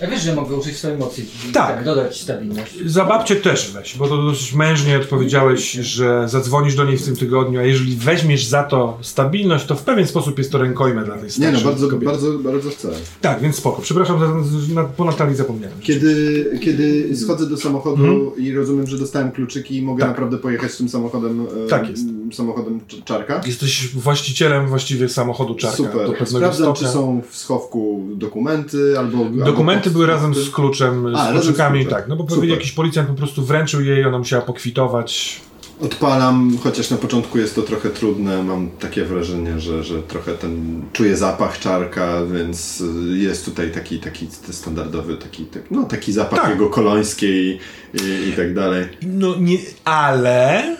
[0.00, 1.76] Ja wiesz, że mogę użyć swojej mocy i Tak.
[1.76, 1.84] tak.
[1.84, 2.72] dodać stabilność.
[2.86, 7.16] Za babcię też weź, bo to dosyć mężnie odpowiedziałeś, że zadzwonisz do niej w tym
[7.16, 11.14] tygodniu, a jeżeli weźmiesz za to stabilność, to w pewien sposób jest to rękojme dla
[11.14, 12.06] tej Nie starszej no, bardzo, kobiety.
[12.06, 12.88] bardzo, bardzo chcę.
[13.20, 13.82] Tak, więc spoko.
[13.82, 15.76] Przepraszam, za, na, po Natalii zapomniałem.
[15.80, 20.10] Kiedy, kiedy schodzę do samochodu i rozumiem, że dostałem kluczyki i mogę Tak.
[20.10, 22.04] naprawdę pojechać tym samochodem, e, Tak jest.
[22.32, 23.40] Samochodem cz- czarka.
[23.46, 26.00] Jesteś właścicielem właściwie samochodu Czarka do Super.
[26.18, 26.88] pewnego Sprawdzam, stopnia.
[26.88, 29.24] czy są w schowku dokumenty albo.
[29.24, 32.08] Dokumenty albo były razem z kluczem, A, z kluczykami, tak.
[32.08, 35.40] No bo pewnie jakiś policjant po prostu wręczył jej, ona musiała pokwitować.
[35.80, 38.42] Odpalam, chociaż na początku jest to trochę trudne.
[38.42, 42.82] Mam takie wrażenie, że, że trochę ten czuję zapach czarka, więc
[43.16, 46.50] jest tutaj taki, taki standardowy, taki, tak, no, taki zapach Tak.
[46.50, 47.58] jego kolońskiej
[47.94, 48.84] i, i tak dalej.
[49.02, 50.76] No nie, ale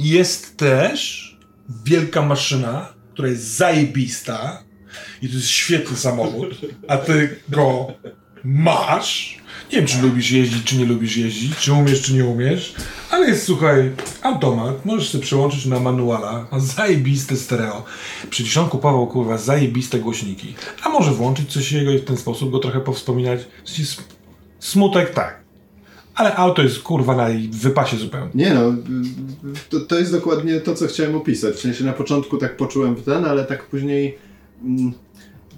[0.00, 1.30] jest też
[1.84, 4.62] wielka maszyna, która jest zajebista
[5.22, 7.92] i to jest świetny samochód, a ty go
[8.44, 9.40] masz.
[9.72, 12.74] Nie wiem, czy lubisz jeździć, czy nie lubisz jeździć, czy umiesz, czy nie umiesz,
[13.10, 13.90] ale jest, słuchaj,
[14.22, 17.84] automat, możesz sobie przełączyć na manuala, ma zajebiste stereo.
[18.30, 20.54] Przecież on kupował, kurwa, zajebiste głośniki.
[20.82, 23.40] A może włączyć coś jego i w ten sposób go trochę powspominać.
[24.58, 25.40] Smutek tak,
[26.20, 28.30] ale auto jest kurwa na wypasie zupełnie.
[28.34, 28.74] Nie no,
[29.70, 31.54] to, to jest dokładnie to, co chciałem opisać.
[31.54, 34.18] W sensie na początku tak poczułem ten, ale tak później
[34.64, 34.92] mm,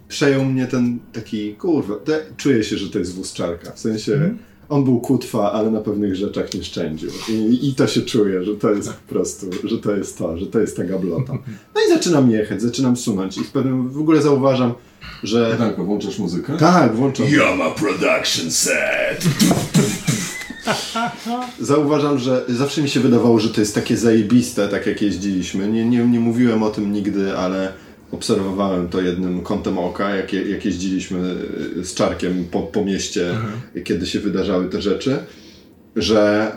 [0.09, 3.73] przejął mnie ten taki, kurwa, te, czuję się, że to jest wóz czarka.
[3.73, 4.35] W sensie
[4.69, 7.11] on był kutwa, ale na pewnych rzeczach nie szczędził.
[7.29, 10.47] I, I to się czuje, że to jest po prostu, że to jest to, że
[10.47, 11.33] to jest ta gablota.
[11.75, 14.75] No i zaczynam jechać, zaczynam sunąć i w pewnym, w ogóle zauważam,
[15.23, 15.57] że...
[15.59, 16.57] Tak, włączasz muzykę?
[16.57, 17.27] Tak, włączam.
[17.27, 19.25] Yama Production Set!
[21.61, 25.69] Zauważam, że zawsze mi się wydawało, że to jest takie zajebiste, tak jak jeździliśmy.
[25.69, 27.73] Nie, nie, nie mówiłem o tym nigdy, ale
[28.13, 31.35] obserwowałem to jednym kątem oka, jak, je, jak jeździliśmy
[31.77, 33.35] y, z Czarkiem po, po mieście,
[33.85, 35.19] kiedy się wydarzały te rzeczy,
[35.97, 36.53] że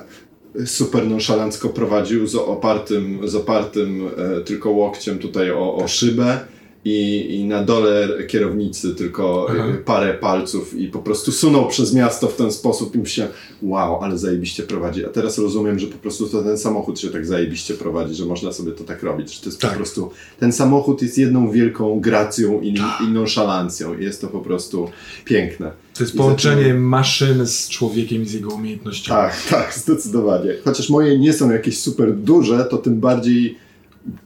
[0.66, 6.40] super nonszalancko prowadził z opartym, z opartym e, tylko łokciem tutaj o, o szybę
[6.86, 12.28] i, i na dole kierownicy tylko e, parę palców i po prostu sunął przez miasto
[12.28, 15.06] w ten sposób i myślałem, wow, ale zajebiście prowadzi.
[15.06, 18.52] A teraz rozumiem, że po prostu to ten samochód się tak zajebiście prowadzi, że można
[18.52, 19.72] sobie to tak robić, że to jest Tak.
[19.72, 20.10] po prostu,
[20.40, 22.76] ten samochód jest jedną wielką gracją i,
[23.08, 24.90] i nonszalancją i jest to po prostu
[25.26, 25.72] piękne.
[25.94, 29.20] To jest połączenie zaczynam- maszyny z człowiekiem i z jego umiejętnościami.
[29.20, 30.54] Tak, tak, zdecydowanie.
[30.66, 33.58] Chociaż moje nie są jakieś super duże, to tym bardziej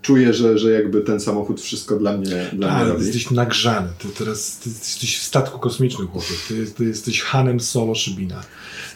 [0.01, 3.05] czuję, że, że jakby ten samochód wszystko dla mnie, dla mnie Ale ty robi.
[3.05, 3.87] jesteś nagrzany.
[3.99, 6.33] Ty teraz ty jesteś w statku kosmicznym, chłopie.
[6.47, 8.41] Ty, ty jesteś Hanem Solo Szybina.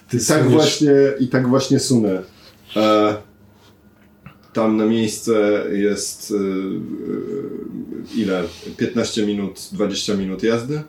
[0.09, 2.23] Ty I tak suniesz- właśnie, i tak właśnie sunę.
[2.75, 3.15] E,
[4.53, 8.43] Tam na miejsce jest y, y, ile?
[8.77, 10.81] 15 minut, 20 minut jazdy?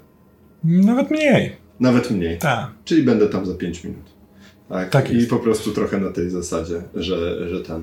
[0.65, 1.57] Nawet mniej.
[1.81, 2.39] Nawet mniej.
[2.39, 2.71] Tak.
[2.85, 4.03] Czyli będę tam za 5 minut.
[4.69, 5.31] Tak, Tak I jest.
[5.31, 7.83] po prostu trochę na tej zasadzie, że, że ten.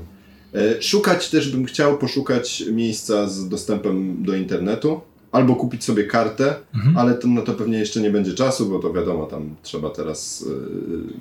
[0.55, 5.01] E, Szukać też bym chciał poszukać miejsca z dostępem do internetu.
[5.31, 6.97] Albo kupić sobie kartę, Mhm.
[6.97, 10.45] ale to, na to pewnie jeszcze nie będzie czasu, bo to wiadomo, tam trzeba teraz.
[10.47, 11.13] Yy...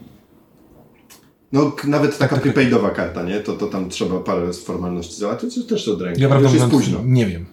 [1.52, 3.40] No, nawet taka prepaidowa karta, nie?
[3.40, 6.22] To, to tam trzeba parę formalności załatwić, czy też od ręki.
[6.22, 7.00] Ja prawdę już jest późno.
[7.04, 7.46] nie wiem.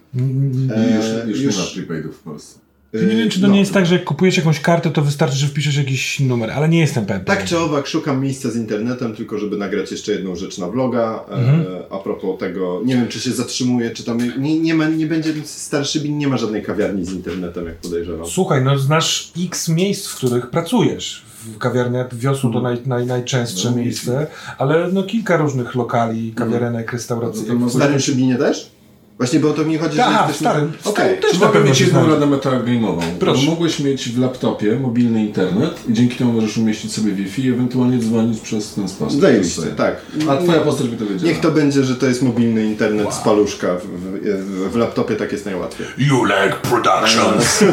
[0.74, 2.58] E, już, już, już- nie ma prepaidów w Polsce.
[2.92, 3.52] Nie wiem, czy to no.
[3.52, 6.68] nie jest tak, że jak kupujesz jakąś kartę, to wystarczy, że wpiszesz jakiś numer, ale
[6.68, 7.24] nie jestem pewien.
[7.24, 11.24] Tak czy owak, szukam miejsca z internetem, tylko żeby nagrać jeszcze jedną rzecz na vloga.
[11.30, 11.60] Mhm.
[11.60, 15.06] E, a propos tego, nie wiem czy się zatrzymuje, czy tam nie, nie, ma, nie
[15.06, 18.26] będzie, starszy bin nie ma żadnej kawiarni z internetem, jak podejrzewam.
[18.26, 21.22] Słuchaj, no znasz x miejsc, w których pracujesz.
[21.44, 24.26] W kawiarniach wiosło to naj, naj, najczęstsze No, miejsce,
[24.58, 27.44] ale no kilka różnych lokali, kawiarenek, restauracji.
[27.60, 28.77] No W Starym Szybinie też?
[29.18, 30.72] Właśnie, bo o to mi chodzi, Aha, że w Starym.
[30.84, 31.20] Okej.
[31.20, 33.00] Też Czy na mogę pewno mieć jedną radę metagame'ową?
[33.20, 33.46] Proszę.
[33.46, 37.98] Mogłeś mieć w laptopie mobilny internet i dzięki temu możesz umieścić sobie Wi-Fi i ewentualnie
[37.98, 39.20] dzwonić przez ten sposób.
[39.20, 39.96] Zajebiście, tak.
[40.30, 41.32] A twoja postać by to wiedziała.
[41.32, 43.68] Niech to będzie, że to jest mobilny internet z paluszka.
[43.76, 43.82] W,
[44.22, 45.86] w, w laptopie tak jest najłatwiej.
[45.98, 47.64] You like productions.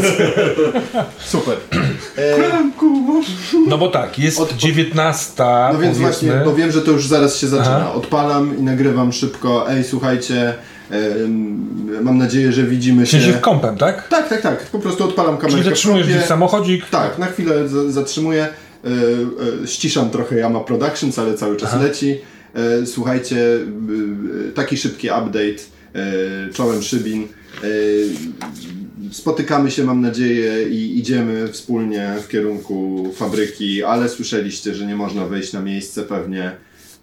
[1.26, 1.58] Super.
[2.18, 2.38] E,
[3.68, 6.02] No bo tak, jest Od- 19, no więc powiedzmy.
[6.02, 7.78] właśnie, bo wiem, że to już zaraz się zaczyna.
[7.78, 7.94] Aha.
[7.94, 9.72] Odpalam i nagrywam szybko.
[9.72, 10.54] Ej, słuchajcie,
[12.02, 13.20] mam nadzieję, że widzimy się.
[13.22, 14.08] sensie kompem, tak?
[14.08, 14.66] Tak, tak, tak.
[14.66, 15.52] Po prostu odpalam kamerkę.
[15.52, 16.90] Czyli zatrzymujesz gdzieś samochodzik.
[16.90, 18.44] Tak, na chwilę zatrzymuję.
[18.44, 18.88] E,
[19.64, 22.18] e, ściszam trochę Yama Productions, ale cały czas leci.
[22.54, 23.38] E, słuchajcie,
[24.48, 25.62] e, taki szybki update.
[25.96, 27.28] E, czołem Szybin.
[27.64, 27.68] E,
[29.12, 35.26] spotykamy się, mam nadzieję, i idziemy wspólnie w kierunku fabryki, ale słyszeliście, że nie można
[35.26, 36.52] wejść na miejsce pewnie.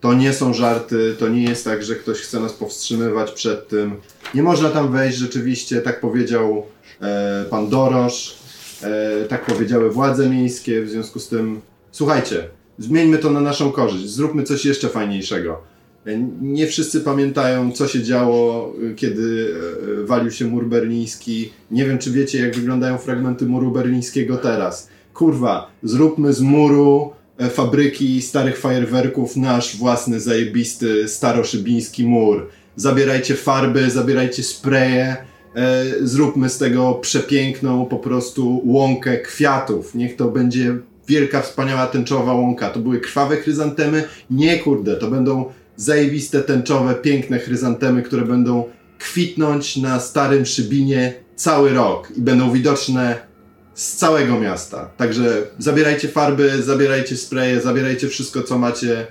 [0.02, 3.96] To nie są żarty, to nie jest tak, że ktoś chce nas powstrzymywać przed tym.
[4.34, 6.66] Nie można tam wejść rzeczywiście, tak powiedział
[7.00, 8.38] e, pan Dorosz,
[8.82, 11.60] e, tak powiedziały władze miejskie, w związku z tym
[11.92, 12.48] słuchajcie,
[12.78, 15.60] zmieńmy to na naszą korzyść, zróbmy coś jeszcze fajniejszego.
[16.06, 19.54] E, Nie wszyscy pamiętają, co się działo, y, kiedy
[20.02, 21.52] e, walił się mur berliński.
[21.70, 24.88] Nie wiem, czy wiecie, jak wyglądają fragmenty muru berlińskiego teraz.
[25.14, 32.48] Kurwa, zróbmy z muru e, fabryki starych fajerwerków nasz własny, zajebisty, staroszybiński mur.
[32.76, 35.16] Zabierajcie farby, zabierajcie spreje,
[35.56, 39.94] e, zróbmy z tego przepiękną po prostu łąkę kwiatów.
[39.94, 40.78] Niech to będzie
[41.08, 42.70] wielka, wspaniała tęczowa łąka.
[42.70, 44.04] To były krwawe chryzantemy?
[44.30, 45.44] Nie kurde, to będą
[45.76, 48.64] zajebiste, tęczowe, piękne chryzantemy, które będą
[48.98, 53.31] kwitnąć na starym szybinie cały rok i będą widoczne
[53.74, 54.90] z całego miasta.
[54.96, 59.06] Także zabierajcie farby, zabierajcie spreje, zabierajcie wszystko, co macie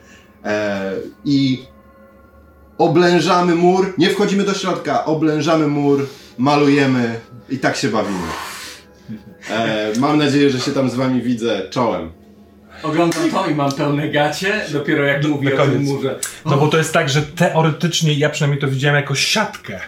[0.45, 0.93] e,
[1.25, 1.65] i
[2.77, 3.93] oblężamy mur.
[3.97, 6.07] Nie wchodzimy do środka, oblężamy mur,
[6.37, 7.19] malujemy
[7.49, 8.27] i tak się bawimy.
[9.49, 12.11] E, mam nadzieję, że się tam z wami widzę czołem.
[12.83, 16.19] Oglądam to i mam pełne gacie, dopiero jak mówię na o tym murze.
[16.45, 19.79] No bo to jest tak, że teoretycznie ja przynajmniej to widziałem jako siatkę.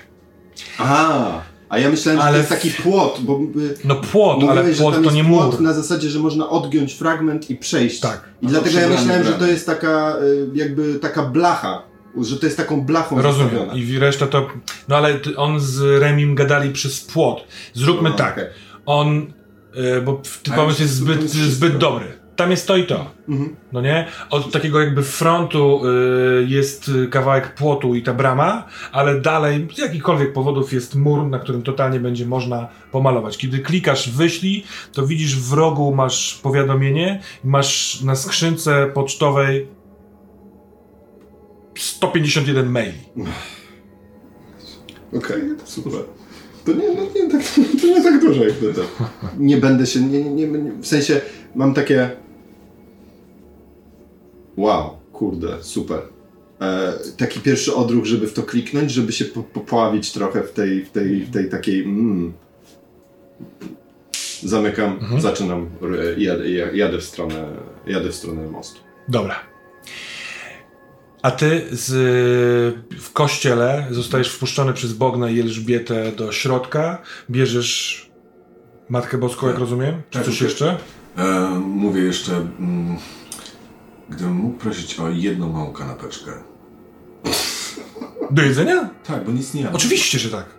[0.78, 1.42] A,
[1.74, 4.78] a ja myślałem, że Ale to jest taki płot, bo y, No płot, ale mówiłeś,
[4.78, 5.62] że płot tam to jest nie płot mur.
[5.62, 8.00] na zasadzie, że można odgiąć fragment i przejść.
[8.00, 8.30] Tak.
[8.42, 11.82] I dlatego ja myślałem, że to jest taka y, jakby taka blacha,
[12.22, 13.50] że to jest taką blachą Rozumiem.
[13.50, 13.74] zostawiona.
[13.74, 14.48] I reszta to.
[14.88, 17.48] No ale on z Remim gadali przez płot.
[17.74, 18.34] Zróbmy No, tak.
[18.34, 18.46] okej.
[18.86, 19.18] On.
[19.98, 22.06] y, bo ten pomysł jest że zbyt, zbyt dobry.
[22.36, 23.12] Tam jest to i to.
[23.30, 23.56] Mhm.
[23.72, 24.08] No nie?
[24.30, 30.34] Od takiego jakby frontu y, jest kawałek płotu i ta brama, ale dalej z jakichkolwiek
[30.34, 33.38] powodów jest mur, na którym totalnie będzie można pomalować.
[33.38, 39.68] Kiedy klikasz wyślij, to widzisz w rogu masz powiadomienie, masz na skrzynce pocztowej
[41.78, 42.98] 151 maili.
[45.18, 46.02] Okej, super.
[46.66, 47.42] To nie, no, nie, tak,
[47.82, 48.82] to nie tak dużo jak to.
[49.38, 51.22] Nie będę się, nie, nie, nie, w sensie
[51.56, 52.23] mam takie
[54.58, 56.00] wow, kurde, super.
[56.62, 60.86] E, taki pierwszy odruch, żeby w to kliknąć, żeby się po, popławić trochę w tej,
[60.86, 62.34] w tej, w tej takiej mm.
[64.44, 67.46] Zamykam, zaczynam, e, jadę, jadę, w stronę,
[67.88, 68.80] jadę w stronę mostu.
[69.08, 69.36] Dobra.
[71.22, 71.92] A ty z,
[73.00, 78.10] w kościele zostajesz wpuszczony przez Bognę i Elżbietę do środka, bierzesz
[78.90, 80.02] Matkę Boską, jak rozumiem?
[80.10, 80.78] Czy Tak, coś jeszcze?
[81.18, 82.98] E, mówię jeszcze, mm,
[84.16, 86.32] gdybym mógł prosić o jedną małą kanapeczkę.
[88.32, 88.90] Do jedzenia?
[89.08, 89.76] Tak, bo nic nie jadłem.
[89.76, 90.46] Oczywiście, że tak.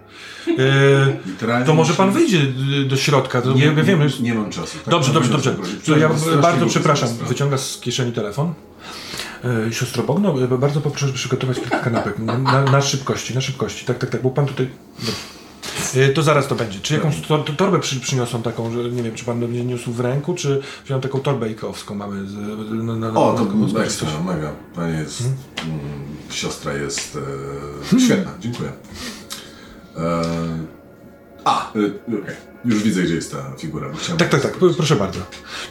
[0.46, 2.40] Yy, to może pan wyjdzie
[2.88, 3.42] do środka.
[3.42, 4.78] To Nie, ja wiem, nie, nie mam czasu.
[4.78, 5.52] Tak, Dobrze, dobrze, dobrze.
[5.86, 6.10] To ja
[6.42, 7.08] bardzo przepraszam.
[7.28, 8.54] Wyciąga z kieszeni telefon.
[9.44, 13.86] E, Siostro Bogno, e, bardzo poproszę przygotować kilka kanapek na, na, szybkości, na szybkości.
[13.86, 14.68] Tak, tak, tak, bo pan tutaj...
[14.98, 15.43] Dobrze.
[15.96, 16.80] E, To zaraz to będzie.
[16.80, 19.92] Czy jakąś to, to torbę przy, przyniosą taką, że nie wiem, czy pan mnie niósł
[19.92, 22.34] w ręku, czy wziąłem taką torbę ikeowską mamy z,
[22.84, 23.44] na, na, na, O, to
[23.78, 24.52] na- ekstra, mega.
[24.74, 25.80] Pani jest, Hmm?
[25.80, 27.18] mm, siostra jest
[27.96, 28.72] e, świetna, dziękuję.
[29.96, 30.22] E,
[31.44, 31.78] a, e,
[32.22, 32.34] okej,
[32.64, 33.90] już widzę, gdzie jest ta figura.
[34.18, 35.20] Tak, tak, tak, proszę bardzo.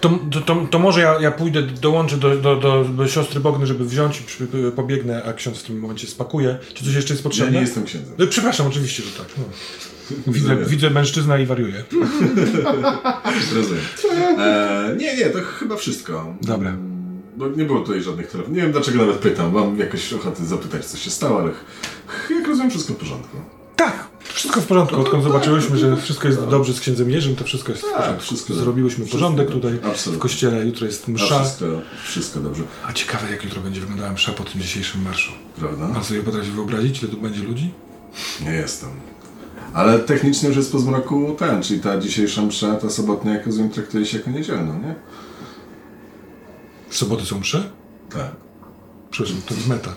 [0.01, 3.85] To, to, to, może ja, ja pójdę, dołączę do, do, do, do siostry Bogny, żeby
[3.85, 6.57] wziąć i przy, pobiegnę, a ksiądz w tym momencie spakuje.
[6.73, 7.51] Czy coś jeszcze jest Ja potrzebne?
[7.51, 8.13] nie jestem księdzem.
[8.19, 9.27] E, Przepraszam, oczywiście, że tak.
[9.37, 9.43] No.
[10.33, 11.83] Widzę, widzę mężczyzna i wariuję.
[13.55, 13.83] Rozumiem.
[14.39, 16.35] E, nie, nie, to chyba wszystko.
[16.41, 16.77] Dobra.
[17.37, 18.55] Bo nie było tutaj żadnych telefonów.
[18.57, 19.53] Nie wiem dlaczego nawet pytam.
[19.53, 21.51] Mam jakoś ochotę zapytać, co się stało, ale
[22.35, 23.37] jak rozumiem, wszystko w porządku.
[23.75, 25.01] Tak, wszystko w porządku.
[25.01, 28.23] Odkąd zobaczyłyśmy, że wszystko jest dobrze z księdzem Jerzym, to wszystko jest w Tak, porządku.
[28.23, 30.65] wszystko- Zrobiłyśmy porządek tutaj w kościele.
[30.65, 31.39] Jutro jest msza.
[31.43, 31.65] wszystko,
[32.05, 35.31] wszystko dobrze, A ciekawe, jak jutro będzie wyglądała msza po tym dzisiejszym marszu.
[35.59, 35.87] prawda?
[35.87, 37.73] Pan sobie potrafi wyobrazić, ile tu będzie ludzi?
[38.45, 38.89] Nie jestem.
[39.73, 43.69] Ale technicznie już jest po zmroku ten, czyli ta dzisiejsza msza, ta sobotnia, jak rozumiem,
[43.69, 44.95] traktuje się jako niedzielna, nie?
[46.89, 47.69] W soboty są msze?
[48.09, 48.31] Tak.
[49.13, 49.95] Przepraszam, to jest meta.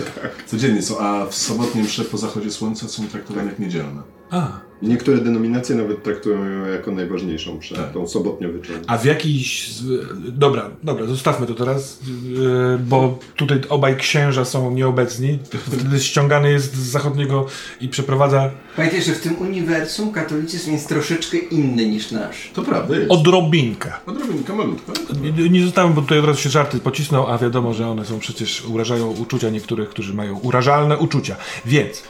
[0.50, 4.02] Codziennie są, a w sobotnie msze po zachodzie słońca są traktowane jak niedzielne.
[4.32, 7.92] A, niektóre denominacje nawet traktują ją jako najważniejszą przed Tak.
[7.92, 8.82] tą sobotnią wieczorem.
[8.86, 9.70] A w jakiś.
[10.28, 11.98] Dobra, dobra, zostawmy to teraz,
[12.28, 15.38] yy, bo tutaj obaj księża są nieobecni.
[15.66, 17.46] Wtedy ściągany jest z zachodniego
[17.80, 22.50] i przeprowadza Pamiętaj, że w tym uniwersum katolicyzm jest troszeczkę inny niż nasz.
[22.54, 23.10] To prawda jest.
[23.10, 23.92] odrobinkę.
[24.06, 24.92] Odrobinka malutka.
[25.36, 28.18] Nie- Nie zostałem, bo tutaj od razu się żarty pocisnął, a wiadomo, że one są
[28.18, 31.36] przecież urażają uczucia niektórych, którzy mają urażalne uczucia.
[31.66, 32.02] Więc y,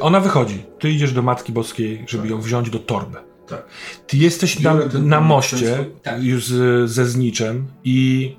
[0.00, 0.64] ona wychodzi.
[0.78, 3.18] Ty idziesz do Matki Boskiej, żeby ją wziąć do torby.
[3.46, 3.66] Tak.
[4.06, 6.22] Ty jesteś na, na moście tak.
[6.22, 8.36] już z, ze zniczem i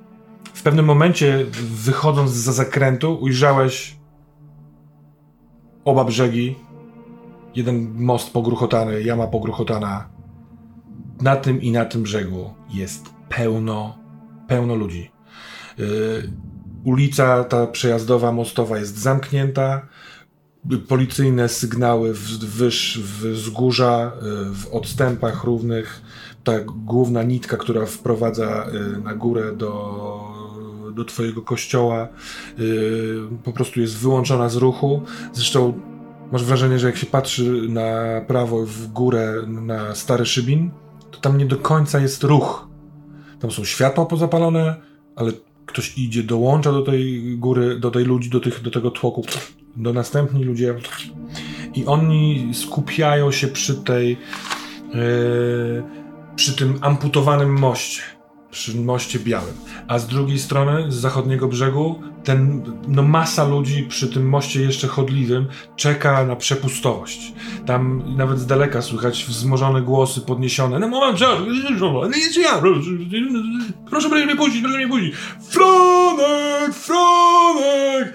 [0.53, 1.45] w pewnym momencie
[1.83, 3.95] wychodząc za zakrętu ujrzałeś
[5.85, 6.55] oba brzegi.
[7.55, 10.09] Jeden most pogruchotany, jama pogruchotana.
[11.21, 13.97] Na tym i na tym brzegu jest pełno,
[14.47, 15.11] pełno ludzi.
[15.77, 16.31] Yy,
[16.83, 19.87] ulica ta przejazdowa, mostowa jest zamknięta.
[20.88, 22.19] Policyjne sygnały w,
[23.34, 26.02] wzgórza, yy, w odstępach równych.
[26.44, 30.19] Ta główna nitka, która wprowadza yy, na górę do,
[30.95, 32.07] do twojego kościoła,
[32.57, 35.02] yy, po prostu jest wyłączona z ruchu.
[35.34, 35.73] Zresztą
[36.31, 40.72] masz wrażenie, że jak się patrzy na prawo w górę na stary szybin,
[41.11, 42.68] to tam nie do końca jest ruch.
[43.40, 44.76] Tam są światła pozapalone,
[45.15, 45.31] ale
[45.65, 49.23] ktoś idzie, dołącza do tej góry, do tej ludzi, do, tych, do tego tłoku,
[49.75, 50.75] do następni ludzie
[51.75, 54.09] i oni skupiają się przy tej
[54.93, 55.83] yy,
[56.35, 58.01] przy tym amputowanym moście
[58.53, 59.53] przy moście białym,
[59.87, 64.87] a z drugiej strony, z zachodniego brzegu, ten, no masa ludzi przy tym moście jeszcze
[64.87, 67.33] chodliwym czeka na przepustowość.
[67.65, 70.79] Tam nawet z daleka słychać wzmożone głosy podniesione.
[70.79, 71.19] No moment,
[72.41, 72.57] ja,
[73.89, 75.15] proszę, proszę mnie puścić, proszę mnie puścić.
[75.49, 78.13] Franek, Franek!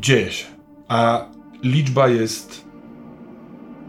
[0.00, 0.46] Dzieje się,
[0.88, 1.24] a
[1.62, 2.64] liczba jest,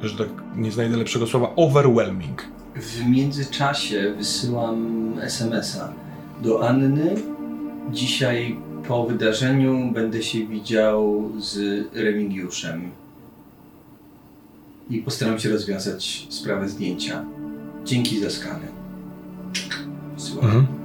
[0.01, 2.45] że tak nie znajdę lepszego słowa, overwhelming.
[2.75, 5.93] W międzyczasie wysyłam SMS-a
[6.41, 7.15] do Anny.
[7.91, 8.57] Dzisiaj
[8.87, 12.91] po wydarzeniu będę się widział z Remigiuszem.
[14.89, 17.25] I postaram się rozwiązać sprawę zdjęcia.
[17.85, 18.67] Dzięki za skany.
[20.15, 20.45] Wysyłam.
[20.45, 20.80] Mhm.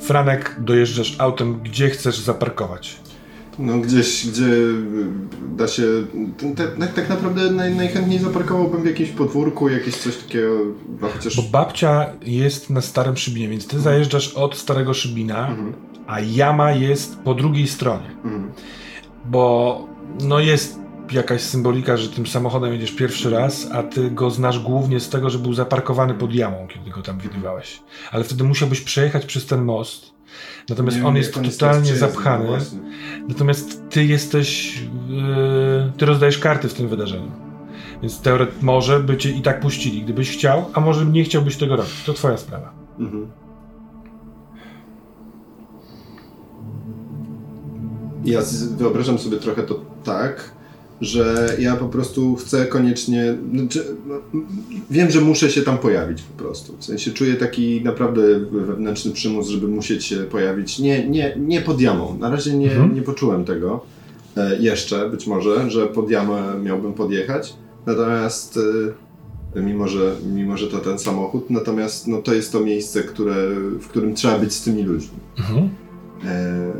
[0.00, 2.96] Franek, dojeżdżasz autem, gdzie chcesz zaparkować?
[3.58, 4.76] No gdzieś, gdzie y,
[5.56, 5.82] da się...
[6.78, 10.56] tak, tak naprawdę naj, najchętniej zaparkowałbym w jakimś podwórku, jakieś coś takiego,
[11.00, 11.36] no chociaż...
[11.36, 15.72] Bo babcia jest na starym szybinie, więc ty zajeżdżasz od starego szybina, Mhm.
[16.06, 18.10] a jama jest po drugiej stronie.
[18.24, 18.50] Mhm.
[19.24, 19.86] Bo
[20.22, 20.79] no jest
[21.12, 25.30] jakaś symbolika, że tym samochodem jedziesz pierwszy raz, a ty go znasz głównie z tego,
[25.30, 27.82] że był zaparkowany pod jamą, kiedy go tam widywałeś.
[28.12, 30.14] Ale wtedy musiałbyś przejechać przez ten most.
[30.68, 32.44] Natomiast Nie on jest totalnie przejezdny, zapchany.
[32.44, 32.56] no.
[33.28, 34.78] Natomiast ty jesteś.
[35.08, 37.30] Yy, ty rozdajesz karty w tym wydarzeniu.
[38.02, 41.76] Więc teoret może by cię i tak puścili, gdybyś chciał, a może nie chciałbyś tego
[41.76, 42.04] robić.
[42.06, 42.72] To twoja sprawa.
[42.98, 43.30] Mhm.
[48.24, 48.40] Ja
[48.76, 50.50] wyobrażam sobie trochę to tak,
[51.00, 53.36] że ja po prostu chcę koniecznie.
[53.54, 54.14] Znaczy, no,
[54.90, 56.76] wiem, że muszę się tam pojawić po prostu.
[56.78, 60.78] W sensie czuję taki naprawdę wewnętrzny przymus, żeby musieć się pojawić.
[60.78, 62.18] Nie, nie, nie pod jamą.
[62.18, 62.94] Na razie nie, Mhm.
[62.94, 63.84] nie poczułem tego.
[64.36, 67.54] E, jeszcze być może, że pod jamę miałbym podjechać.
[67.86, 68.58] Natomiast.
[69.56, 73.34] E, mimo że, mimo że to ten samochód, natomiast no, to jest to miejsce, które,
[73.80, 75.18] w którym trzeba być z tymi ludźmi.
[75.38, 75.68] Mhm.
[76.24, 76.72] E,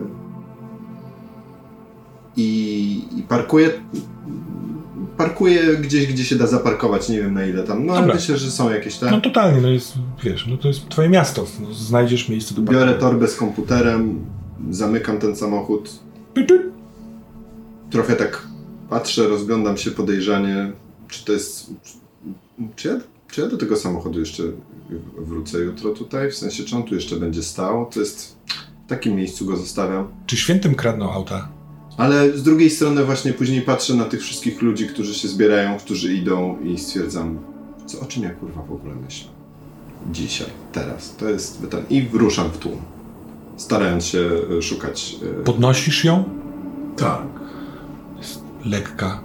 [2.41, 3.71] I, I parkuję.
[5.17, 7.87] Parkuję gdzieś, gdzie się da zaparkować, nie wiem na ile tam.
[7.87, 9.11] No ale myślę, że są jakieś tak.
[9.11, 9.95] No totalnie, no jest,
[10.25, 13.01] wiesz, no to jest twoje miasto, no, znajdziesz miejsce do Biorę parkowania.
[13.01, 14.25] torbę z komputerem,
[14.71, 15.91] zamykam ten samochód,
[17.91, 18.47] trochę tak
[18.91, 20.73] patrzę, rozglądam się podejrzanie,
[21.09, 21.71] czy to jest.
[22.77, 22.95] Czy ja,
[23.31, 24.43] czy ja do tego samochodu jeszcze
[25.19, 26.31] wrócę jutro tutaj?
[26.31, 27.87] W sensie, czy on tu jeszcze będzie stał?
[27.87, 28.37] To jest.
[28.87, 30.09] W takim miejscu go zostawiam.
[30.27, 31.49] Czy świętym kradną auta?
[31.97, 36.15] Ale z drugiej strony właśnie później patrzę na tych wszystkich ludzi, którzy się zbierają, którzy
[36.15, 37.39] idą i stwierdzam,
[37.87, 39.29] co, o czym ja kurwa w ogóle myślę.
[40.13, 41.17] Dzisiaj, teraz.
[41.17, 41.85] To jest ten...
[41.91, 42.83] I ruszam w tłum.
[43.57, 45.17] Starając się e, szukać...
[45.41, 46.25] e, Podnosisz ją?
[46.97, 47.27] Tak.
[48.65, 49.21] Lekka.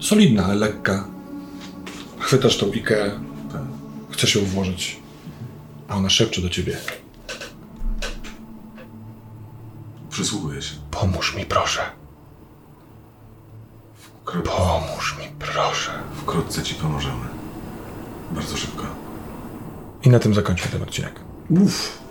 [0.00, 1.08] Solidna, ale lekka.
[2.18, 3.10] Chwytasz tą Ikeę,
[3.52, 3.62] tak.
[4.10, 5.00] chcesz ją włożyć,
[5.88, 6.76] a ona szepcze do ciebie.
[10.14, 10.74] Przysłuchuję się.
[10.90, 11.80] Pomóż mi, proszę.
[14.24, 15.90] Pomóż mi, proszę.
[16.16, 17.26] Wkrótce ci pomożemy.
[18.30, 18.84] Bardzo szybko.
[20.02, 21.20] I na tym zakończmy ten odcinek.
[21.50, 22.03] Uff.